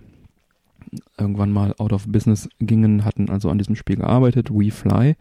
irgendwann 1.19 1.53
mal 1.53 1.75
out 1.79 1.93
of 1.93 2.07
business 2.09 2.49
gingen, 2.59 3.05
hatten 3.05 3.29
also 3.29 3.51
an 3.51 3.59
diesem 3.59 3.77
Spiel 3.77 3.97
gearbeitet, 3.97 4.51
We 4.51 4.71
Fly. 4.71 5.17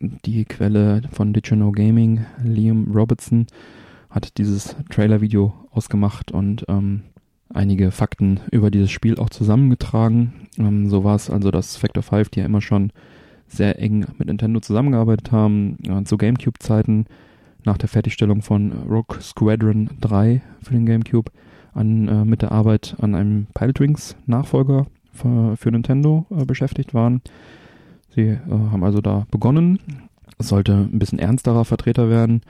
Die 0.00 0.44
Quelle 0.44 1.02
von 1.12 1.32
Digital 1.32 1.72
Gaming, 1.72 2.26
Liam 2.42 2.90
Robertson, 2.92 3.46
hat 4.10 4.36
dieses 4.38 4.76
Trailer-Video 4.90 5.54
ausgemacht 5.70 6.32
und 6.32 6.64
ähm, 6.68 7.02
einige 7.52 7.90
Fakten 7.90 8.40
über 8.50 8.70
dieses 8.70 8.90
Spiel 8.90 9.18
auch 9.18 9.30
zusammengetragen. 9.30 10.48
Ähm, 10.58 10.88
so 10.88 11.04
war 11.04 11.14
es 11.14 11.30
also, 11.30 11.50
dass 11.50 11.76
Factor 11.76 12.02
5, 12.02 12.30
die 12.30 12.40
ja 12.40 12.46
immer 12.46 12.60
schon 12.60 12.92
sehr 13.46 13.78
eng 13.78 14.06
mit 14.18 14.28
Nintendo 14.28 14.60
zusammengearbeitet 14.60 15.32
haben, 15.32 15.78
äh, 15.88 16.02
zu 16.04 16.16
GameCube-Zeiten 16.16 17.06
nach 17.64 17.78
der 17.78 17.88
Fertigstellung 17.88 18.42
von 18.42 18.72
Rogue 18.88 19.20
Squadron 19.20 19.90
3 20.00 20.42
für 20.62 20.72
den 20.74 20.86
GameCube 20.86 21.30
an, 21.72 22.08
äh, 22.08 22.24
mit 22.24 22.42
der 22.42 22.52
Arbeit 22.52 22.96
an 23.00 23.14
einem 23.14 23.46
Pilot 23.54 23.80
Wings 23.80 24.16
Nachfolger 24.26 24.86
für, 25.12 25.56
für 25.56 25.70
Nintendo 25.70 26.26
äh, 26.30 26.44
beschäftigt 26.44 26.94
waren. 26.94 27.22
Sie 28.10 28.22
äh, 28.22 28.38
haben 28.48 28.84
also 28.84 29.00
da 29.00 29.26
begonnen. 29.30 29.78
Es 30.38 30.48
sollte 30.48 30.72
ein 30.74 30.98
bisschen 30.98 31.18
ernsterer 31.18 31.64
Vertreter 31.64 32.08
werden 32.10 32.42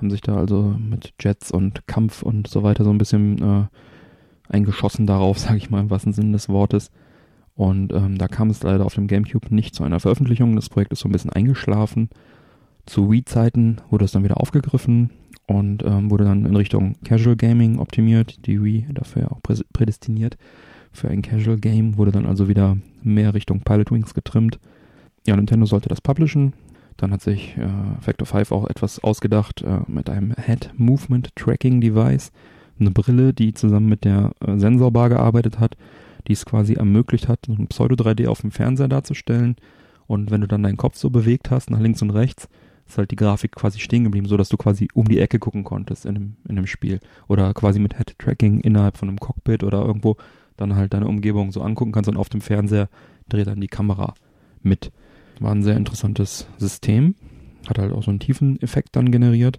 haben 0.00 0.10
sich 0.10 0.22
da 0.22 0.36
also 0.36 0.74
mit 0.78 1.12
Jets 1.20 1.50
und 1.50 1.86
Kampf 1.86 2.22
und 2.22 2.48
so 2.48 2.62
weiter 2.62 2.84
so 2.84 2.90
ein 2.90 2.96
bisschen 2.96 3.42
äh, 3.42 3.66
eingeschossen 4.48 5.06
darauf, 5.06 5.38
sage 5.38 5.58
ich 5.58 5.68
mal 5.70 5.80
im 5.80 5.90
wahrsten 5.90 6.14
Sinne 6.14 6.32
des 6.32 6.48
Wortes. 6.48 6.90
Und 7.54 7.92
ähm, 7.92 8.16
da 8.16 8.26
kam 8.26 8.48
es 8.48 8.62
leider 8.62 8.86
auf 8.86 8.94
dem 8.94 9.06
GameCube 9.06 9.54
nicht 9.54 9.74
zu 9.74 9.84
einer 9.84 10.00
Veröffentlichung. 10.00 10.56
Das 10.56 10.70
Projekt 10.70 10.92
ist 10.92 11.00
so 11.00 11.08
ein 11.08 11.12
bisschen 11.12 11.32
eingeschlafen. 11.32 12.08
Zu 12.86 13.10
Wii-Zeiten 13.10 13.80
wurde 13.90 14.04
es 14.04 14.12
dann 14.12 14.24
wieder 14.24 14.40
aufgegriffen 14.40 15.10
und 15.46 15.84
ähm, 15.84 16.10
wurde 16.10 16.24
dann 16.24 16.46
in 16.46 16.56
Richtung 16.56 16.96
Casual 17.04 17.36
Gaming 17.36 17.78
optimiert. 17.78 18.46
Die 18.46 18.62
Wii 18.62 18.86
dafür 18.92 19.32
auch 19.32 19.40
prädestiniert 19.72 20.36
für 20.92 21.08
ein 21.08 21.22
Casual 21.22 21.58
Game, 21.58 21.96
wurde 21.96 22.12
dann 22.12 22.26
also 22.26 22.48
wieder 22.48 22.76
mehr 23.02 23.34
Richtung 23.34 23.60
Pilot 23.60 23.90
Wings 23.90 24.14
getrimmt. 24.14 24.58
Ja, 25.26 25.36
Nintendo 25.36 25.66
sollte 25.66 25.88
das 25.88 26.00
publishen, 26.00 26.54
dann 27.00 27.12
hat 27.12 27.22
sich 27.22 27.56
äh, 27.56 27.68
Factor 28.00 28.26
5 28.26 28.52
auch 28.52 28.68
etwas 28.68 29.02
ausgedacht 29.02 29.62
äh, 29.62 29.80
mit 29.86 30.10
einem 30.10 30.34
Head 30.34 30.70
Movement 30.76 31.34
Tracking 31.34 31.80
Device, 31.80 32.30
eine 32.78 32.90
Brille, 32.90 33.32
die 33.32 33.54
zusammen 33.54 33.88
mit 33.88 34.04
der 34.04 34.32
äh, 34.40 34.58
Sensorbar 34.58 35.08
gearbeitet 35.08 35.58
hat, 35.58 35.76
die 36.28 36.32
es 36.32 36.44
quasi 36.44 36.74
ermöglicht 36.74 37.28
hat, 37.28 37.48
ein 37.48 37.68
Pseudo 37.68 37.94
3D 37.94 38.28
auf 38.28 38.42
dem 38.42 38.50
Fernseher 38.50 38.88
darzustellen. 38.88 39.56
Und 40.06 40.30
wenn 40.30 40.40
du 40.40 40.48
dann 40.48 40.62
deinen 40.62 40.76
Kopf 40.76 40.96
so 40.96 41.08
bewegt 41.08 41.50
hast, 41.50 41.70
nach 41.70 41.80
links 41.80 42.02
und 42.02 42.10
rechts, 42.10 42.48
ist 42.92 42.98
halt 42.98 43.10
die 43.10 43.16
Grafik 43.16 43.52
quasi 43.52 43.78
stehen 43.78 44.04
geblieben, 44.04 44.26
so 44.26 44.36
dass 44.36 44.48
du 44.48 44.56
quasi 44.56 44.88
um 44.94 45.06
die 45.06 45.18
Ecke 45.18 45.38
gucken 45.38 45.64
konntest 45.64 46.06
in 46.06 46.14
dem, 46.14 46.36
in 46.48 46.56
dem 46.56 46.66
Spiel. 46.66 47.00
Oder 47.28 47.54
quasi 47.54 47.78
mit 47.78 47.96
Head 47.96 48.18
Tracking 48.18 48.60
innerhalb 48.60 48.96
von 48.96 49.08
einem 49.08 49.18
Cockpit 49.18 49.64
oder 49.64 49.82
irgendwo 49.84 50.16
dann 50.56 50.76
halt 50.76 50.92
deine 50.92 51.08
Umgebung 51.08 51.52
so 51.52 51.62
angucken 51.62 51.92
kannst 51.92 52.08
und 52.08 52.16
auf 52.16 52.28
dem 52.28 52.40
Fernseher 52.40 52.88
dreht 53.28 53.46
dann 53.46 53.60
die 53.60 53.68
Kamera 53.68 54.14
mit. 54.62 54.92
War 55.38 55.52
ein 55.52 55.62
sehr 55.62 55.76
interessantes 55.76 56.46
System. 56.58 57.14
Hat 57.66 57.78
halt 57.78 57.92
auch 57.92 58.02
so 58.02 58.10
einen 58.10 58.20
tiefen 58.20 58.60
Effekt 58.60 58.96
dann 58.96 59.10
generiert. 59.10 59.58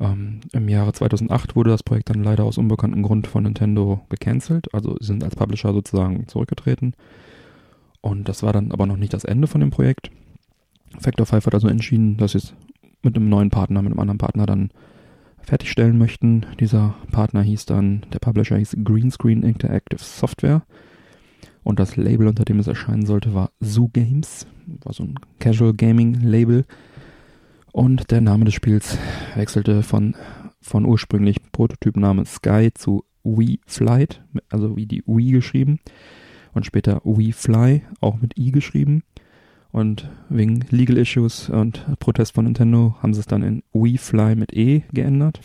Ähm, 0.00 0.40
Im 0.52 0.68
Jahre 0.68 0.92
2008 0.92 1.56
wurde 1.56 1.70
das 1.70 1.82
Projekt 1.82 2.10
dann 2.10 2.22
leider 2.22 2.44
aus 2.44 2.58
unbekanntem 2.58 3.02
Grund 3.02 3.26
von 3.26 3.42
Nintendo 3.42 4.00
gecancelt. 4.08 4.72
Also 4.72 4.96
sind 5.00 5.22
als 5.22 5.36
Publisher 5.36 5.72
sozusagen 5.72 6.28
zurückgetreten. 6.28 6.94
Und 8.00 8.28
das 8.28 8.42
war 8.42 8.52
dann 8.52 8.72
aber 8.72 8.86
noch 8.86 8.96
nicht 8.96 9.12
das 9.12 9.24
Ende 9.24 9.48
von 9.48 9.60
dem 9.60 9.70
Projekt. 9.70 10.10
Factor 11.00 11.26
5 11.26 11.46
hat 11.46 11.54
also 11.54 11.68
entschieden, 11.68 12.16
dass 12.16 12.32
sie 12.32 12.38
es 12.38 12.54
mit 13.02 13.16
einem 13.16 13.28
neuen 13.28 13.50
Partner, 13.50 13.82
mit 13.82 13.92
einem 13.92 14.00
anderen 14.00 14.18
Partner 14.18 14.46
dann 14.46 14.70
fertigstellen 15.40 15.96
möchten. 15.96 16.44
Dieser 16.58 16.94
Partner 17.12 17.42
hieß 17.42 17.66
dann, 17.66 18.04
der 18.12 18.18
Publisher 18.18 18.56
hieß 18.56 18.76
Greenscreen 18.84 19.42
Interactive 19.42 20.02
Software. 20.02 20.62
Und 21.62 21.78
das 21.78 21.96
Label, 21.96 22.28
unter 22.28 22.44
dem 22.44 22.58
es 22.58 22.66
erscheinen 22.66 23.06
sollte, 23.06 23.34
war 23.34 23.50
Zoo 23.60 23.88
Games. 23.88 24.46
War 24.66 24.92
so 24.92 25.04
ein 25.04 25.14
Casual 25.38 25.74
Gaming 25.74 26.14
Label. 26.14 26.64
Und 27.72 28.10
der 28.10 28.20
Name 28.20 28.44
des 28.44 28.54
Spiels 28.54 28.98
wechselte 29.34 29.82
von, 29.82 30.14
von 30.60 30.84
ursprünglich 30.84 31.38
Prototypname 31.52 32.24
Sky 32.24 32.70
zu 32.72 33.04
Wii 33.22 33.60
Flight, 33.66 34.22
also 34.48 34.76
wie 34.76 34.86
die 34.86 35.02
Wii 35.06 35.32
geschrieben. 35.32 35.80
Und 36.54 36.64
später 36.64 37.02
Wii 37.04 37.32
Fly, 37.32 37.82
auch 38.00 38.20
mit 38.20 38.38
I 38.38 38.50
geschrieben. 38.50 39.02
Und 39.76 40.08
wegen 40.30 40.64
Legal 40.70 40.96
Issues 40.96 41.50
und 41.50 41.84
Protest 41.98 42.32
von 42.32 42.46
Nintendo 42.46 42.96
haben 43.02 43.12
sie 43.12 43.20
es 43.20 43.26
dann 43.26 43.42
in 43.42 43.62
Wii 43.74 43.98
Fly 43.98 44.34
mit 44.34 44.54
E 44.54 44.84
geändert. 44.94 45.40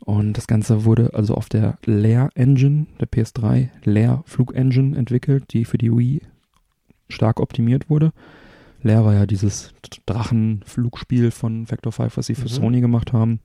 Und 0.00 0.38
das 0.38 0.46
Ganze 0.46 0.86
wurde 0.86 1.12
also 1.12 1.34
auf 1.34 1.50
der 1.50 1.76
Lair 1.84 2.30
Engine, 2.36 2.86
der 2.98 3.06
PS3 3.06 3.68
Lair 3.84 4.22
Flug 4.24 4.54
Engine 4.54 4.96
entwickelt, 4.96 5.44
die 5.52 5.66
für 5.66 5.76
die 5.76 5.92
Wii 5.92 6.22
stark 7.10 7.40
optimiert 7.40 7.90
wurde. 7.90 8.14
Lair 8.82 9.04
war 9.04 9.12
ja 9.12 9.26
dieses 9.26 9.74
Drachenflugspiel 10.06 11.30
von 11.30 11.66
Factor 11.66 11.92
5, 11.92 12.16
was 12.16 12.24
sie 12.24 12.34
für 12.34 12.44
mhm. 12.44 12.48
Sony 12.48 12.80
gemacht 12.80 13.12
haben, 13.12 13.40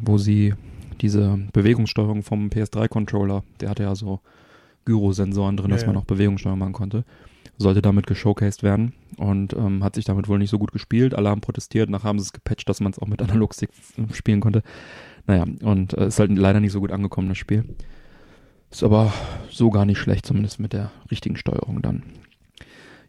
wo 0.00 0.18
sie 0.18 0.54
diese 1.00 1.36
Bewegungssteuerung 1.52 2.22
vom 2.22 2.46
PS3-Controller, 2.46 3.42
der 3.60 3.70
hatte 3.70 3.82
ja 3.82 3.96
so 3.96 4.20
Gyrosensoren 4.84 5.56
drin, 5.56 5.70
ja, 5.70 5.76
dass 5.78 5.84
man 5.84 5.96
auch 5.96 6.04
Bewegungssteuerung 6.04 6.60
machen 6.60 6.74
konnte, 6.74 7.04
sollte 7.58 7.82
damit 7.82 8.06
geshowcased 8.06 8.62
werden 8.62 8.92
und 9.16 9.54
ähm, 9.54 9.82
hat 9.82 9.94
sich 9.94 10.04
damit 10.04 10.28
wohl 10.28 10.38
nicht 10.38 10.50
so 10.50 10.58
gut 10.58 10.72
gespielt. 10.72 11.14
Alle 11.14 11.30
haben 11.30 11.40
protestiert, 11.40 11.88
nachher 11.88 12.08
haben 12.08 12.18
sie 12.18 12.24
es 12.24 12.32
gepatcht, 12.32 12.68
dass 12.68 12.80
man 12.80 12.92
es 12.92 12.98
auch 12.98 13.06
mit 13.06 13.22
Analogstick 13.22 13.70
spielen 14.12 14.40
konnte. 14.40 14.62
Naja, 15.26 15.44
und 15.62 15.94
äh, 15.94 16.08
ist 16.08 16.18
halt 16.18 16.36
leider 16.36 16.60
nicht 16.60 16.72
so 16.72 16.80
gut 16.80 16.92
angekommen, 16.92 17.28
das 17.28 17.38
Spiel. 17.38 17.64
Ist 18.70 18.82
aber 18.82 19.12
so 19.50 19.70
gar 19.70 19.86
nicht 19.86 19.98
schlecht, 19.98 20.26
zumindest 20.26 20.60
mit 20.60 20.72
der 20.72 20.90
richtigen 21.10 21.36
Steuerung 21.36 21.82
dann. 21.82 22.02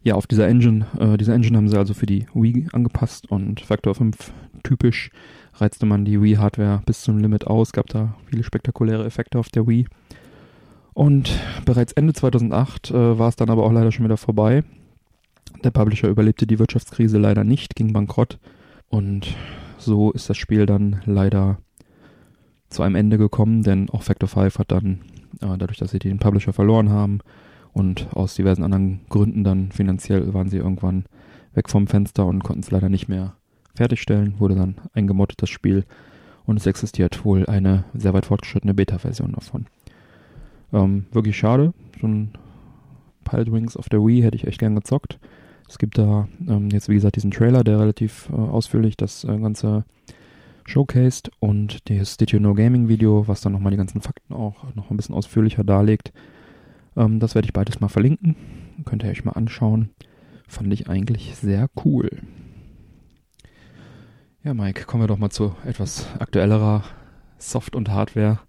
Ja, 0.03 0.15
auf 0.15 0.27
dieser 0.27 0.47
Engine, 0.47 0.85
äh, 0.99 1.17
diese 1.17 1.33
Engine 1.33 1.57
haben 1.57 1.67
sie 1.67 1.77
also 1.77 1.93
für 1.93 2.05
die 2.05 2.27
Wii 2.33 2.67
angepasst 2.71 3.29
und 3.29 3.61
Factor 3.61 3.95
5 3.95 4.31
typisch 4.63 5.11
reizte 5.55 5.85
man 5.85 6.05
die 6.05 6.21
Wii-Hardware 6.21 6.81
bis 6.85 7.01
zum 7.01 7.17
Limit 7.17 7.47
aus, 7.47 7.71
gab 7.73 7.87
da 7.87 8.15
viele 8.27 8.43
spektakuläre 8.43 9.05
Effekte 9.05 9.39
auf 9.39 9.49
der 9.49 9.67
Wii. 9.67 9.87
Und 10.97 11.39
bereits 11.63 11.93
Ende 11.93 12.11
2008 12.13 12.89
äh, 12.89 13.19
war 13.19 13.29
es 13.29 13.35
dann 13.35 13.51
aber 13.51 13.63
auch 13.63 13.71
leider 13.71 13.91
schon 13.91 14.05
wieder 14.05 14.17
vorbei. 14.17 14.63
Der 15.63 15.69
Publisher 15.69 16.09
überlebte 16.09 16.47
die 16.47 16.57
Wirtschaftskrise 16.57 17.19
leider 17.19 17.43
nicht, 17.43 17.75
ging 17.75 17.93
bankrott 17.93 18.39
und 18.89 19.27
so 19.77 20.09
ist 20.11 20.27
das 20.27 20.37
Spiel 20.37 20.65
dann 20.65 21.03
leider 21.05 21.59
zu 22.69 22.81
einem 22.81 22.95
Ende 22.95 23.19
gekommen, 23.19 23.61
denn 23.61 23.91
auch 23.91 24.01
Factor 24.01 24.27
5 24.27 24.57
hat 24.57 24.71
dann, 24.71 25.01
äh, 25.39 25.55
dadurch, 25.59 25.77
dass 25.77 25.91
sie 25.91 25.99
den 25.99 26.17
Publisher 26.17 26.51
verloren 26.51 26.89
haben 26.89 27.19
und 27.73 28.07
aus 28.15 28.33
diversen 28.33 28.63
anderen 28.63 29.01
Gründen 29.07 29.43
dann 29.43 29.71
finanziell 29.71 30.33
waren 30.33 30.49
sie 30.49 30.57
irgendwann 30.57 31.05
weg 31.53 31.69
vom 31.69 31.85
Fenster 31.85 32.25
und 32.25 32.43
konnten 32.43 32.63
es 32.63 32.71
leider 32.71 32.89
nicht 32.89 33.07
mehr 33.07 33.35
fertigstellen, 33.75 34.39
wurde 34.39 34.55
dann 34.55 34.77
eingemottet 34.95 35.43
das 35.43 35.51
Spiel 35.51 35.85
und 36.47 36.57
es 36.57 36.65
existiert 36.65 37.23
wohl 37.23 37.45
eine 37.45 37.83
sehr 37.93 38.15
weit 38.15 38.25
fortgeschrittene 38.25 38.73
Beta-Version 38.73 39.33
davon. 39.33 39.67
Ähm, 40.73 41.05
wirklich 41.11 41.37
schade, 41.37 41.73
so 41.99 42.07
ein 42.07 42.31
Pilot 43.23 43.51
Wings 43.51 43.77
auf 43.77 43.89
der 43.89 43.99
Wii 43.99 44.21
hätte 44.21 44.35
ich 44.35 44.47
echt 44.47 44.59
gern 44.59 44.75
gezockt. 44.75 45.19
Es 45.69 45.77
gibt 45.77 45.97
da 45.97 46.27
ähm, 46.47 46.69
jetzt 46.69 46.87
wie 46.89 46.95
gesagt 46.95 47.17
diesen 47.17 47.31
Trailer, 47.31 47.63
der 47.63 47.79
relativ 47.79 48.29
äh, 48.29 48.35
ausführlich 48.35 48.95
das 48.95 49.23
äh, 49.23 49.37
ganze 49.37 49.83
showcased 50.65 51.31
und 51.39 51.89
das 51.89 52.17
Did 52.17 52.31
You 52.31 52.39
Know 52.39 52.53
Gaming 52.53 52.87
Video, 52.87 53.27
was 53.27 53.41
dann 53.41 53.53
nochmal 53.53 53.71
die 53.71 53.77
ganzen 53.77 54.01
Fakten 54.01 54.33
auch 54.33 54.73
noch 54.75 54.91
ein 54.91 54.97
bisschen 54.97 55.15
ausführlicher 55.15 55.63
darlegt. 55.63 56.13
Ähm, 56.95 57.19
das 57.19 57.35
werde 57.35 57.47
ich 57.47 57.53
beides 57.53 57.79
mal 57.79 57.89
verlinken. 57.89 58.35
Könnt 58.85 59.03
ihr 59.03 59.09
euch 59.09 59.25
mal 59.25 59.33
anschauen. 59.33 59.89
Fand 60.47 60.71
ich 60.73 60.89
eigentlich 60.89 61.35
sehr 61.35 61.69
cool. 61.83 62.09
Ja, 64.43 64.53
Mike, 64.53 64.85
kommen 64.85 65.03
wir 65.03 65.07
doch 65.07 65.17
mal 65.17 65.29
zu 65.29 65.55
etwas 65.65 66.07
aktuellerer 66.19 66.83
Soft- 67.37 67.75
und 67.75 67.89
Hardware. 67.89 68.39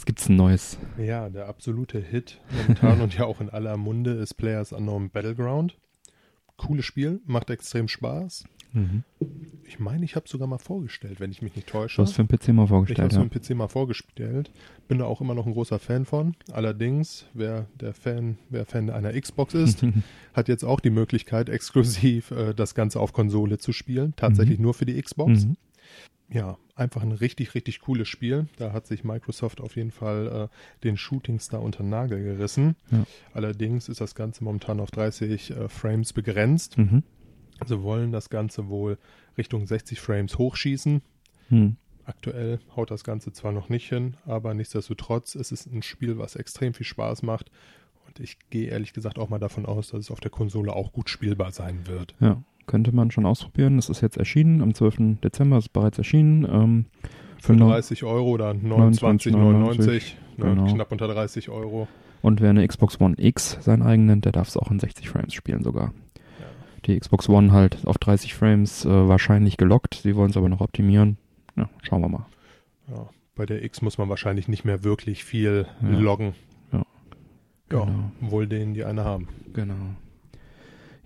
Es 0.00 0.06
gibt 0.06 0.26
ein 0.30 0.36
neues. 0.36 0.78
Ja, 0.96 1.28
der 1.28 1.46
absolute 1.46 2.00
Hit 2.00 2.40
momentan 2.56 3.00
und 3.02 3.18
ja 3.18 3.26
auch 3.26 3.42
in 3.42 3.50
aller 3.50 3.76
Munde 3.76 4.12
ist 4.12 4.32
Players 4.32 4.72
Unknown 4.72 5.10
Battleground. 5.10 5.76
Cooles 6.56 6.86
Spiel, 6.86 7.20
macht 7.26 7.50
extrem 7.50 7.86
Spaß. 7.86 8.44
Mhm. 8.72 9.04
Ich 9.64 9.78
meine, 9.78 10.02
ich 10.06 10.16
habe 10.16 10.26
sogar 10.26 10.48
mal 10.48 10.56
vorgestellt, 10.56 11.20
wenn 11.20 11.30
ich 11.30 11.42
mich 11.42 11.54
nicht 11.54 11.68
täusche. 11.68 11.96
Du 11.96 12.02
hast 12.02 12.14
für 12.14 12.24
den 12.24 12.34
PC 12.34 12.48
mal 12.54 12.66
vorgestellt. 12.66 13.12
Ich 13.12 13.18
habe 13.18 13.26
ja. 13.26 13.30
für 13.30 13.38
den 13.40 13.56
PC 13.56 13.58
mal 13.58 13.68
vorgestellt. 13.68 14.50
Bin 14.88 15.00
da 15.00 15.04
auch 15.04 15.20
immer 15.20 15.34
noch 15.34 15.44
ein 15.44 15.52
großer 15.52 15.78
Fan 15.78 16.06
von. 16.06 16.34
Allerdings, 16.50 17.26
wer 17.34 17.66
der 17.78 17.92
Fan, 17.92 18.38
wer 18.48 18.64
Fan 18.64 18.88
einer 18.88 19.12
Xbox 19.12 19.52
ist, 19.52 19.84
hat 20.32 20.48
jetzt 20.48 20.64
auch 20.64 20.80
die 20.80 20.88
Möglichkeit, 20.88 21.50
exklusiv 21.50 22.30
äh, 22.30 22.54
das 22.54 22.74
Ganze 22.74 23.00
auf 23.00 23.12
Konsole 23.12 23.58
zu 23.58 23.74
spielen. 23.74 24.14
Tatsächlich 24.16 24.60
mhm. 24.60 24.64
nur 24.64 24.72
für 24.72 24.86
die 24.86 24.98
Xbox. 24.98 25.44
Mhm. 25.44 25.58
Ja, 26.32 26.58
einfach 26.76 27.02
ein 27.02 27.12
richtig, 27.12 27.54
richtig 27.54 27.80
cooles 27.80 28.08
Spiel. 28.08 28.48
Da 28.56 28.72
hat 28.72 28.86
sich 28.86 29.04
Microsoft 29.04 29.60
auf 29.60 29.76
jeden 29.76 29.90
Fall 29.90 30.48
äh, 30.50 30.84
den 30.84 30.96
Shootingstar 30.96 31.60
unter 31.60 31.82
den 31.82 31.90
Nagel 31.90 32.22
gerissen. 32.22 32.76
Ja. 32.90 33.04
Allerdings 33.34 33.88
ist 33.88 34.00
das 34.00 34.14
Ganze 34.14 34.44
momentan 34.44 34.80
auf 34.80 34.90
30 34.90 35.50
äh, 35.50 35.68
Frames 35.68 36.12
begrenzt. 36.12 36.78
Mhm. 36.78 37.02
Sie 37.66 37.82
wollen 37.82 38.12
das 38.12 38.30
Ganze 38.30 38.68
wohl 38.68 38.98
Richtung 39.36 39.66
60 39.66 40.00
Frames 40.00 40.38
hochschießen. 40.38 41.02
Hm. 41.48 41.76
Aktuell 42.04 42.58
haut 42.74 42.90
das 42.90 43.04
Ganze 43.04 43.32
zwar 43.32 43.52
noch 43.52 43.68
nicht 43.68 43.88
hin, 43.88 44.16
aber 44.24 44.54
nichtsdestotrotz 44.54 45.34
ist 45.34 45.52
es 45.52 45.66
ein 45.66 45.82
Spiel, 45.82 46.18
was 46.18 46.36
extrem 46.36 46.72
viel 46.72 46.86
Spaß 46.86 47.22
macht. 47.22 47.50
Und 48.06 48.18
ich 48.18 48.38
gehe 48.48 48.68
ehrlich 48.68 48.94
gesagt 48.94 49.18
auch 49.18 49.28
mal 49.28 49.38
davon 49.38 49.66
aus, 49.66 49.88
dass 49.88 50.00
es 50.00 50.10
auf 50.10 50.20
der 50.20 50.30
Konsole 50.30 50.72
auch 50.72 50.92
gut 50.92 51.10
spielbar 51.10 51.52
sein 51.52 51.86
wird. 51.86 52.14
Ja, 52.18 52.42
könnte 52.70 52.94
man 52.94 53.10
schon 53.10 53.26
ausprobieren. 53.26 53.76
Das 53.76 53.88
ist 53.88 54.00
jetzt 54.00 54.16
erschienen, 54.16 54.62
am 54.62 54.72
12. 54.74 55.20
Dezember 55.22 55.58
ist 55.58 55.64
es 55.64 55.68
bereits 55.68 55.98
erschienen. 55.98 56.46
Ähm, 56.50 56.84
Für 57.42 57.52
Genau. 57.54 57.68
30 57.70 58.04
Euro 58.04 58.28
oder 58.30 58.50
29,99, 58.52 59.32
29,99, 59.32 60.14
ne, 60.36 60.44
genau. 60.54 60.64
knapp 60.72 60.92
unter 60.92 61.08
30 61.08 61.48
Euro. 61.48 61.88
Und 62.22 62.40
wer 62.40 62.50
eine 62.50 62.66
Xbox 62.68 63.00
One 63.00 63.14
X 63.18 63.56
sein 63.60 63.82
eigen 63.82 64.04
nennt, 64.06 64.24
der 64.26 64.32
darf 64.32 64.48
es 64.48 64.56
auch 64.58 64.70
in 64.70 64.78
60 64.78 65.08
Frames 65.08 65.32
spielen 65.34 65.62
sogar. 65.64 65.92
Die 66.86 66.98
Xbox 66.98 67.28
One 67.28 67.52
halt 67.52 67.78
auf 67.86 67.98
30 67.98 68.34
Frames 68.34 68.84
äh, 68.84 69.08
wahrscheinlich 69.08 69.56
gelockt. 69.56 69.94
Sie 70.02 70.16
wollen 70.16 70.30
es 70.30 70.36
aber 70.36 70.48
noch 70.48 70.60
optimieren. 70.60 71.16
Ja, 71.56 71.68
schauen 71.82 72.02
wir 72.02 72.08
mal. 72.08 72.26
Ja, 72.88 73.08
bei 73.36 73.46
der 73.46 73.64
X 73.64 73.80
muss 73.82 73.96
man 73.98 74.08
wahrscheinlich 74.08 74.46
nicht 74.48 74.64
mehr 74.64 74.84
wirklich 74.84 75.24
viel 75.24 75.66
Ja. 75.82 75.88
loggen. 75.98 76.34
Ja. 76.72 76.78
Ja, 77.72 77.84
Genau. 77.84 78.10
wohl 78.20 78.46
denen, 78.46 78.74
die 78.74 78.84
eine 78.84 79.04
haben. 79.04 79.28
Genau. 79.54 79.74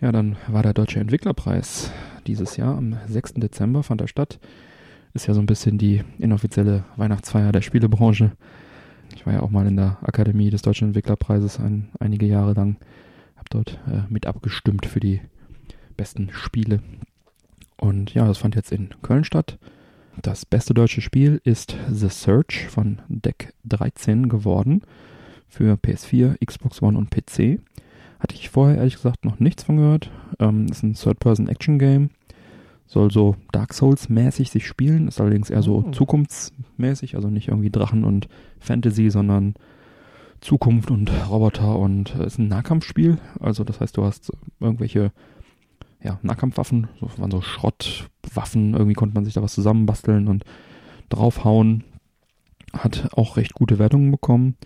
Ja, 0.00 0.12
dann 0.12 0.36
war 0.48 0.62
der 0.62 0.74
Deutsche 0.74 1.00
Entwicklerpreis 1.00 1.90
dieses 2.26 2.56
Jahr. 2.56 2.76
Am 2.76 2.96
6. 3.06 3.34
Dezember 3.34 3.82
fand 3.82 4.00
er 4.00 4.08
statt. 4.08 4.38
Ist 5.12 5.26
ja 5.26 5.34
so 5.34 5.40
ein 5.40 5.46
bisschen 5.46 5.78
die 5.78 6.02
inoffizielle 6.18 6.84
Weihnachtsfeier 6.96 7.52
der 7.52 7.62
Spielebranche. 7.62 8.32
Ich 9.14 9.24
war 9.26 9.32
ja 9.32 9.40
auch 9.40 9.50
mal 9.50 9.66
in 9.66 9.76
der 9.76 9.98
Akademie 10.02 10.50
des 10.50 10.62
Deutschen 10.62 10.88
Entwicklerpreises 10.88 11.60
ein, 11.60 11.88
einige 12.00 12.26
Jahre 12.26 12.54
lang. 12.54 12.76
Hab 13.36 13.48
dort 13.50 13.78
äh, 13.86 14.02
mit 14.08 14.26
abgestimmt 14.26 14.86
für 14.86 15.00
die 15.00 15.20
besten 15.96 16.30
Spiele. 16.32 16.80
Und 17.76 18.14
ja, 18.14 18.26
das 18.26 18.38
fand 18.38 18.56
jetzt 18.56 18.72
in 18.72 18.90
Köln 19.02 19.24
statt. 19.24 19.58
Das 20.22 20.46
beste 20.46 20.74
deutsche 20.74 21.00
Spiel 21.00 21.40
ist 21.44 21.76
The 21.90 22.08
Search 22.08 22.66
von 22.68 23.00
Deck 23.08 23.52
13 23.64 24.28
geworden. 24.28 24.82
Für 25.48 25.74
PS4, 25.74 26.44
Xbox 26.44 26.82
One 26.82 26.98
und 26.98 27.10
PC. 27.10 27.60
Hatte 28.24 28.36
ich 28.36 28.48
vorher 28.48 28.78
ehrlich 28.78 28.94
gesagt 28.94 29.26
noch 29.26 29.38
nichts 29.38 29.64
von 29.64 29.76
gehört. 29.76 30.10
Ähm, 30.38 30.64
ist 30.64 30.82
ein 30.82 30.94
Third-Person-Action-Game. 30.94 32.08
Soll 32.86 33.10
so 33.10 33.36
Dark 33.52 33.74
Souls-mäßig 33.74 34.50
sich 34.50 34.66
spielen. 34.66 35.08
Ist 35.08 35.20
allerdings 35.20 35.50
eher 35.50 35.60
so 35.62 35.84
Oh. 35.86 35.90
zukunftsmäßig. 35.90 37.16
Also 37.16 37.28
nicht 37.28 37.48
irgendwie 37.48 37.68
Drachen 37.68 38.02
und 38.02 38.28
Fantasy, 38.60 39.10
sondern 39.10 39.52
Zukunft 40.40 40.90
und 40.90 41.10
Roboter 41.28 41.78
und 41.78 42.14
äh, 42.14 42.24
ist 42.24 42.38
ein 42.38 42.48
Nahkampfspiel. 42.48 43.18
Also 43.40 43.62
das 43.62 43.80
heißt, 43.80 43.98
du 43.98 44.04
hast 44.04 44.32
irgendwelche 44.58 45.12
ja, 46.02 46.18
Nahkampfwaffen. 46.22 46.88
So 47.00 47.10
waren 47.18 47.30
so 47.30 47.42
Schrottwaffen. 47.42 48.72
Irgendwie 48.72 48.94
konnte 48.94 49.14
man 49.14 49.26
sich 49.26 49.34
da 49.34 49.42
was 49.42 49.52
zusammenbasteln 49.52 50.28
und 50.28 50.44
draufhauen. 51.10 51.84
Hat 52.72 53.10
auch 53.12 53.36
recht 53.36 53.52
gute 53.52 53.78
Wertungen 53.78 54.10
bekommen. 54.10 54.56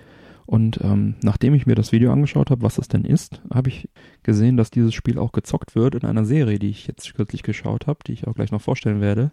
Und 0.49 0.81
ähm, 0.83 1.17
nachdem 1.23 1.53
ich 1.53 1.67
mir 1.67 1.75
das 1.75 1.93
Video 1.93 2.11
angeschaut 2.11 2.51
habe, 2.51 2.63
was 2.63 2.79
es 2.79 2.89
denn 2.89 3.05
ist, 3.05 3.43
habe 3.53 3.69
ich 3.69 3.91
gesehen, 4.23 4.57
dass 4.57 4.71
dieses 4.71 4.95
Spiel 4.95 5.19
auch 5.19 5.33
gezockt 5.33 5.75
wird 5.75 5.95
in 5.95 6.05
einer 6.07 6.25
Serie, 6.25 6.59
die 6.59 6.71
ich 6.71 6.87
jetzt 6.87 7.13
kürzlich 7.15 7.43
geschaut 7.43 7.87
habe, 7.87 7.99
die 8.07 8.15
ich 8.15 8.27
auch 8.27 8.33
gleich 8.33 8.51
noch 8.51 8.63
vorstellen 8.63 9.03
werde. 9.03 9.31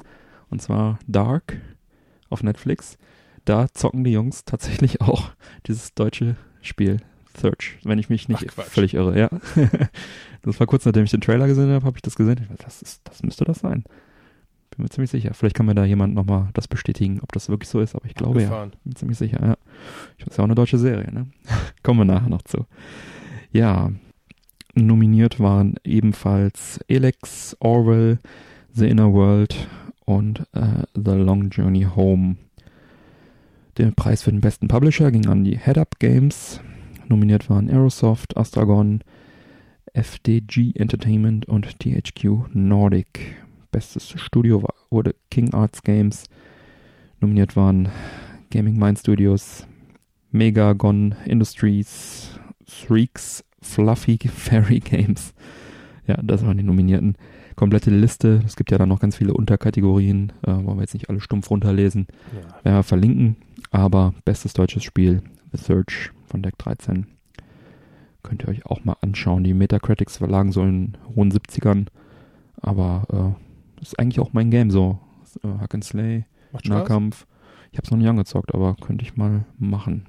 Und 0.49 0.61
zwar 0.61 0.99
Dark 1.07 1.61
auf 2.29 2.43
Netflix. 2.43 2.97
Da 3.45 3.69
zocken 3.73 4.03
die 4.03 4.11
Jungs 4.11 4.43
tatsächlich 4.43 4.99
auch 4.99 5.29
dieses 5.67 5.93
deutsche 5.93 6.35
Spiel 6.61 6.97
Search, 7.37 7.77
wenn 7.85 7.97
ich 7.97 8.09
mich 8.09 8.27
nicht 8.27 8.47
Ach, 8.57 8.63
völlig 8.63 8.93
irre. 8.93 9.17
Ja, 9.17 9.29
das 10.41 10.59
war 10.59 10.67
kurz 10.67 10.83
nachdem 10.83 11.05
ich 11.05 11.11
den 11.11 11.21
Trailer 11.21 11.47
gesehen 11.47 11.69
habe, 11.69 11.85
habe 11.85 11.97
ich 11.97 12.01
das 12.01 12.17
gesehen. 12.17 12.39
Ich 12.41 12.47
dachte, 12.49 12.65
das, 12.65 12.81
ist, 12.81 12.99
das 13.05 13.23
müsste 13.23 13.45
das 13.45 13.59
sein. 13.59 13.85
Bin 14.75 14.83
mir 14.83 14.89
ziemlich 14.89 15.11
sicher. 15.11 15.33
Vielleicht 15.33 15.55
kann 15.55 15.65
mir 15.65 15.75
da 15.75 15.85
jemand 15.85 16.15
nochmal 16.15 16.49
das 16.53 16.67
bestätigen, 16.67 17.19
ob 17.21 17.31
das 17.31 17.47
wirklich 17.47 17.69
so 17.69 17.79
ist, 17.79 17.95
aber 17.95 18.05
ich 18.05 18.15
glaube 18.15 18.41
ja. 18.41 18.49
Gefahren. 18.49 18.73
Bin 18.83 18.95
ziemlich 18.95 19.17
sicher, 19.17 19.39
ja. 19.41 19.57
Ich 20.17 20.27
weiß 20.27 20.37
ja 20.37 20.43
auch 20.43 20.47
eine 20.47 20.55
deutsche 20.55 20.77
Serie, 20.77 21.13
ne? 21.13 21.27
Kommen 21.83 21.99
wir 21.99 22.05
nachher 22.05 22.29
noch 22.29 22.41
zu. 22.41 22.65
Ja, 23.51 23.91
nominiert 24.73 25.39
waren 25.39 25.75
ebenfalls 25.85 26.79
Elex, 26.89 27.55
Orwell, 27.59 28.19
The 28.73 28.87
Inner 28.89 29.13
World 29.13 29.67
und 30.03 30.41
äh, 30.53 30.83
The 30.93 31.11
Long 31.11 31.49
Journey 31.49 31.87
Home. 31.95 32.35
Der 33.77 33.91
Preis 33.91 34.23
für 34.23 34.31
den 34.31 34.41
besten 34.41 34.67
Publisher 34.67 35.11
ging 35.11 35.27
an 35.27 35.45
die 35.45 35.57
Head 35.57 35.77
Up 35.77 35.99
Games. 35.99 36.59
Nominiert 37.07 37.49
waren 37.49 37.69
Aerosoft, 37.69 38.35
Astragon, 38.35 39.01
FDG 39.93 40.73
Entertainment 40.75 41.45
und 41.45 41.79
THQ 41.79 42.53
Nordic. 42.53 43.44
Bestes 43.75 44.07
Studio 44.07 44.63
war, 44.63 44.73
wurde 44.89 45.15
King 45.29 45.53
Arts 45.53 45.83
Games. 45.83 46.29
Nominiert 47.19 47.57
waren 47.57 47.89
Gaming 48.49 48.79
Mind 48.79 48.97
Studios, 48.97 49.67
Megagon 50.31 51.13
Industries, 51.25 52.39
Shrieks, 52.65 53.43
Fluffy 53.61 54.17
Fairy 54.33 54.79
Games. 54.79 55.33
Ja, 56.07 56.15
das 56.23 56.45
waren 56.45 56.57
die 56.57 56.63
Nominierten. 56.63 57.17
Komplette 57.57 57.89
Liste. 57.89 58.41
Es 58.45 58.55
gibt 58.55 58.71
ja 58.71 58.77
dann 58.77 58.87
noch 58.87 59.01
ganz 59.01 59.17
viele 59.17 59.33
Unterkategorien. 59.33 60.31
Äh, 60.43 60.53
wollen 60.53 60.77
wir 60.77 60.83
jetzt 60.83 60.93
nicht 60.93 61.09
alle 61.09 61.19
stumpf 61.19 61.51
runterlesen. 61.51 62.07
Ja. 62.31 62.63
Werden 62.63 62.77
wir 62.77 62.83
verlinken. 62.83 63.35
Aber 63.71 64.13
bestes 64.23 64.53
deutsches 64.53 64.85
Spiel, 64.85 65.21
The 65.51 65.57
Search 65.57 66.11
von 66.27 66.41
Deck 66.41 66.57
13. 66.59 67.07
Könnt 68.23 68.43
ihr 68.43 68.47
euch 68.47 68.65
auch 68.67 68.85
mal 68.85 68.95
anschauen. 69.01 69.43
Die 69.43 69.53
Metacritics 69.53 70.21
lagen 70.21 70.53
so 70.53 70.63
in 70.63 70.93
hohen 71.13 71.29
70ern. 71.29 71.87
Aber 72.61 73.35
äh, 73.77 73.81
ist 73.81 73.99
eigentlich 73.99 74.19
auch 74.19 74.33
mein 74.33 74.51
Game 74.51 74.71
so. 74.71 74.99
Äh, 75.43 75.47
Hack 75.59 75.73
and 75.73 75.83
Slay, 75.83 76.25
Macht 76.51 76.65
Spaß. 76.65 76.77
Nahkampf. 76.77 77.27
Ich 77.71 77.77
habe 77.77 77.85
es 77.85 77.91
noch 77.91 77.97
nie 77.97 78.07
angezockt, 78.07 78.53
aber 78.53 78.75
könnte 78.75 79.03
ich 79.03 79.17
mal 79.17 79.45
machen. 79.57 80.05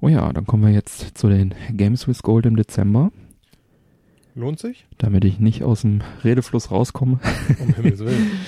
Oh 0.00 0.08
ja, 0.08 0.32
dann 0.32 0.46
kommen 0.46 0.62
wir 0.62 0.70
jetzt 0.72 1.18
zu 1.18 1.28
den 1.28 1.54
Games 1.72 2.06
with 2.06 2.22
Gold 2.22 2.46
im 2.46 2.54
Dezember. 2.56 3.10
Lohnt 4.36 4.60
sich? 4.60 4.86
Damit 4.98 5.24
ich 5.24 5.40
nicht 5.40 5.64
aus 5.64 5.80
dem 5.82 6.00
Redefluss 6.22 6.70
rauskomme. 6.70 7.18
Um 7.58 7.74
Himmels 7.74 8.00
Willen. 8.00 8.30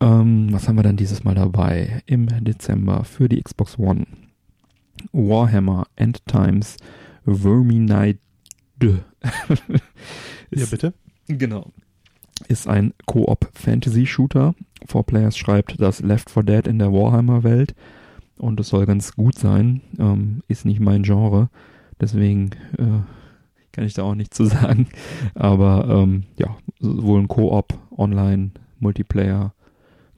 Ähm, 0.00 0.52
was 0.52 0.68
haben 0.68 0.76
wir 0.76 0.84
dann 0.84 0.96
dieses 0.96 1.24
Mal 1.24 1.34
dabei? 1.34 2.02
Im 2.06 2.28
Dezember 2.44 3.02
für 3.02 3.28
die 3.28 3.42
Xbox 3.42 3.80
One. 3.80 4.06
Warhammer 5.12 5.88
End 5.96 6.24
Times 6.26 6.76
Verminide. 7.24 8.20
Ja, 10.50 10.64
bitte? 10.70 10.94
Genau. 11.26 11.72
Ist 12.46 12.68
ein 12.68 12.94
Koop-Fantasy-Shooter. 13.06 14.54
Four 14.86 15.04
Players 15.04 15.36
schreibt 15.36 15.80
das 15.80 16.00
Left 16.00 16.30
4 16.30 16.42
Dead 16.44 16.66
in 16.66 16.78
der 16.78 16.92
Warhammer-Welt. 16.92 17.74
Und 18.38 18.60
es 18.60 18.68
soll 18.68 18.86
ganz 18.86 19.14
gut 19.14 19.36
sein. 19.36 19.80
Ähm, 19.98 20.42
ist 20.48 20.64
nicht 20.64 20.80
mein 20.80 21.02
Genre. 21.02 21.50
Deswegen 22.00 22.50
äh, 22.78 23.02
kann 23.72 23.84
ich 23.84 23.94
da 23.94 24.02
auch 24.02 24.14
nichts 24.14 24.36
zu 24.36 24.44
sagen. 24.46 24.88
Aber 25.34 25.88
ähm, 25.88 26.24
ja, 26.36 26.56
wohl 26.80 27.20
ein 27.20 27.28
Koop, 27.28 27.78
Online, 27.96 28.50
Multiplayer, 28.78 29.52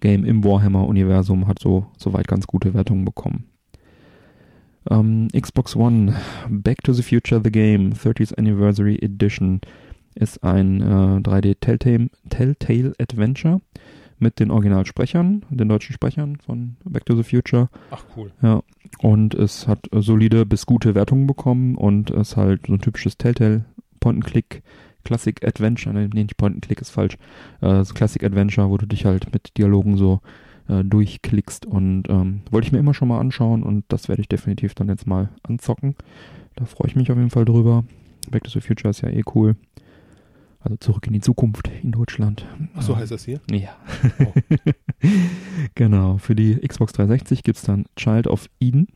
Game 0.01 0.25
im 0.25 0.45
Warhammer-Universum 0.45 1.47
hat 1.47 1.59
so 1.59 1.87
soweit 1.99 2.27
ganz 2.27 2.47
gute 2.47 2.75
Wertungen 2.75 3.05
bekommen. 3.05 3.45
Ähm, 4.91 5.29
Xbox 5.39 5.77
One, 5.77 6.17
Back 6.49 6.83
to 6.83 6.93
the 6.93 7.03
Future 7.03 7.41
The 7.43 7.53
Game, 7.53 7.93
30th 7.93 8.37
Anniversary 8.39 8.99
Edition 9.03 9.61
ist 10.15 10.43
ein 10.43 10.81
äh, 10.81 11.21
3D 11.21 11.57
Telltale, 11.61 12.11
Telltale 12.29 12.93
Adventure 12.99 13.61
mit 14.19 14.39
den 14.39 14.51
Originalsprechern, 14.51 15.45
den 15.51 15.69
deutschen 15.69 15.95
Sprechern 15.95 16.37
von 16.37 16.77
Back 16.85 17.07
to 17.07 17.17
the 17.17 17.23
Future. 17.23 17.69
Ach, 17.91 18.05
cool. 18.17 18.31
Ja, 18.43 18.63
und 18.99 19.35
es 19.35 19.67
hat 19.67 19.93
äh, 19.93 20.03
solide 20.03 20.47
bis 20.47 20.67
gute 20.67 20.95
Wertungen 20.95 21.27
bekommen 21.27 21.75
und 21.75 22.11
es 22.11 22.31
ist 22.31 22.37
halt 22.37 22.67
so 22.67 22.75
ein 22.75 22.81
typisches 22.81 23.17
Telltale 23.17 23.65
Point-and-Click 24.01 24.63
Classic 25.05 25.43
Adventure, 25.47 25.95
nee, 25.95 26.09
nicht 26.13 26.37
Point-and-Click 26.37 26.81
ist 26.81 26.91
falsch, 26.91 27.17
äh, 27.63 27.83
Classic 27.85 28.23
Adventure, 28.23 28.69
wo 28.69 28.77
du 28.77 28.87
dich 28.87 29.07
halt 29.07 29.33
mit 29.33 29.57
Dialogen 29.57 29.97
so 29.97 30.21
äh, 30.69 30.85
durchklickst 30.85 31.67
und 31.67 32.05
ähm, 32.09 32.43
wollte 32.51 32.67
ich 32.67 32.73
mir 32.73 32.79
immer 32.79 32.95
schon 32.95 33.09
mal 33.09 33.19
anschauen 33.19 33.63
und 33.63 33.85
das 33.89 34.09
werde 34.09 34.23
ich 34.23 34.29
definitiv 34.29 34.75
dann 34.75 34.89
jetzt 34.89 35.07
mal 35.07 35.31
anzocken. 35.43 35.97
Da 36.57 36.67
freue 36.67 36.89
ich 36.89 36.97
mich 36.97 37.11
auf 37.11 37.17
jeden 37.17 37.31
Fall 37.31 37.45
drüber. 37.45 37.85
Back 38.31 38.45
to 38.45 38.51
the 38.51 38.61
Future 38.61 38.91
ist 38.91 39.01
ja 39.01 39.09
eh 39.09 39.23
cool. 39.35 39.57
Also 40.63 40.77
zurück 40.77 41.07
in 41.07 41.15
die 41.15 41.21
Zukunft 41.21 41.71
in 41.83 41.91
Deutschland. 41.91 42.45
Ach 42.75 42.83
so 42.83 42.93
Ähm, 42.93 42.99
heißt 42.99 43.13
das 43.13 43.25
hier? 43.25 43.41
ja. 43.51 43.71
Oh. 44.19 44.33
genau. 45.75 46.19
Für 46.19 46.35
die 46.35 46.57
Xbox 46.57 46.93
360 46.93 47.43
gibt's 47.43 47.63
dann 47.63 47.87
Child 47.97 48.27
of 48.27 48.47
Eden. 48.61 48.89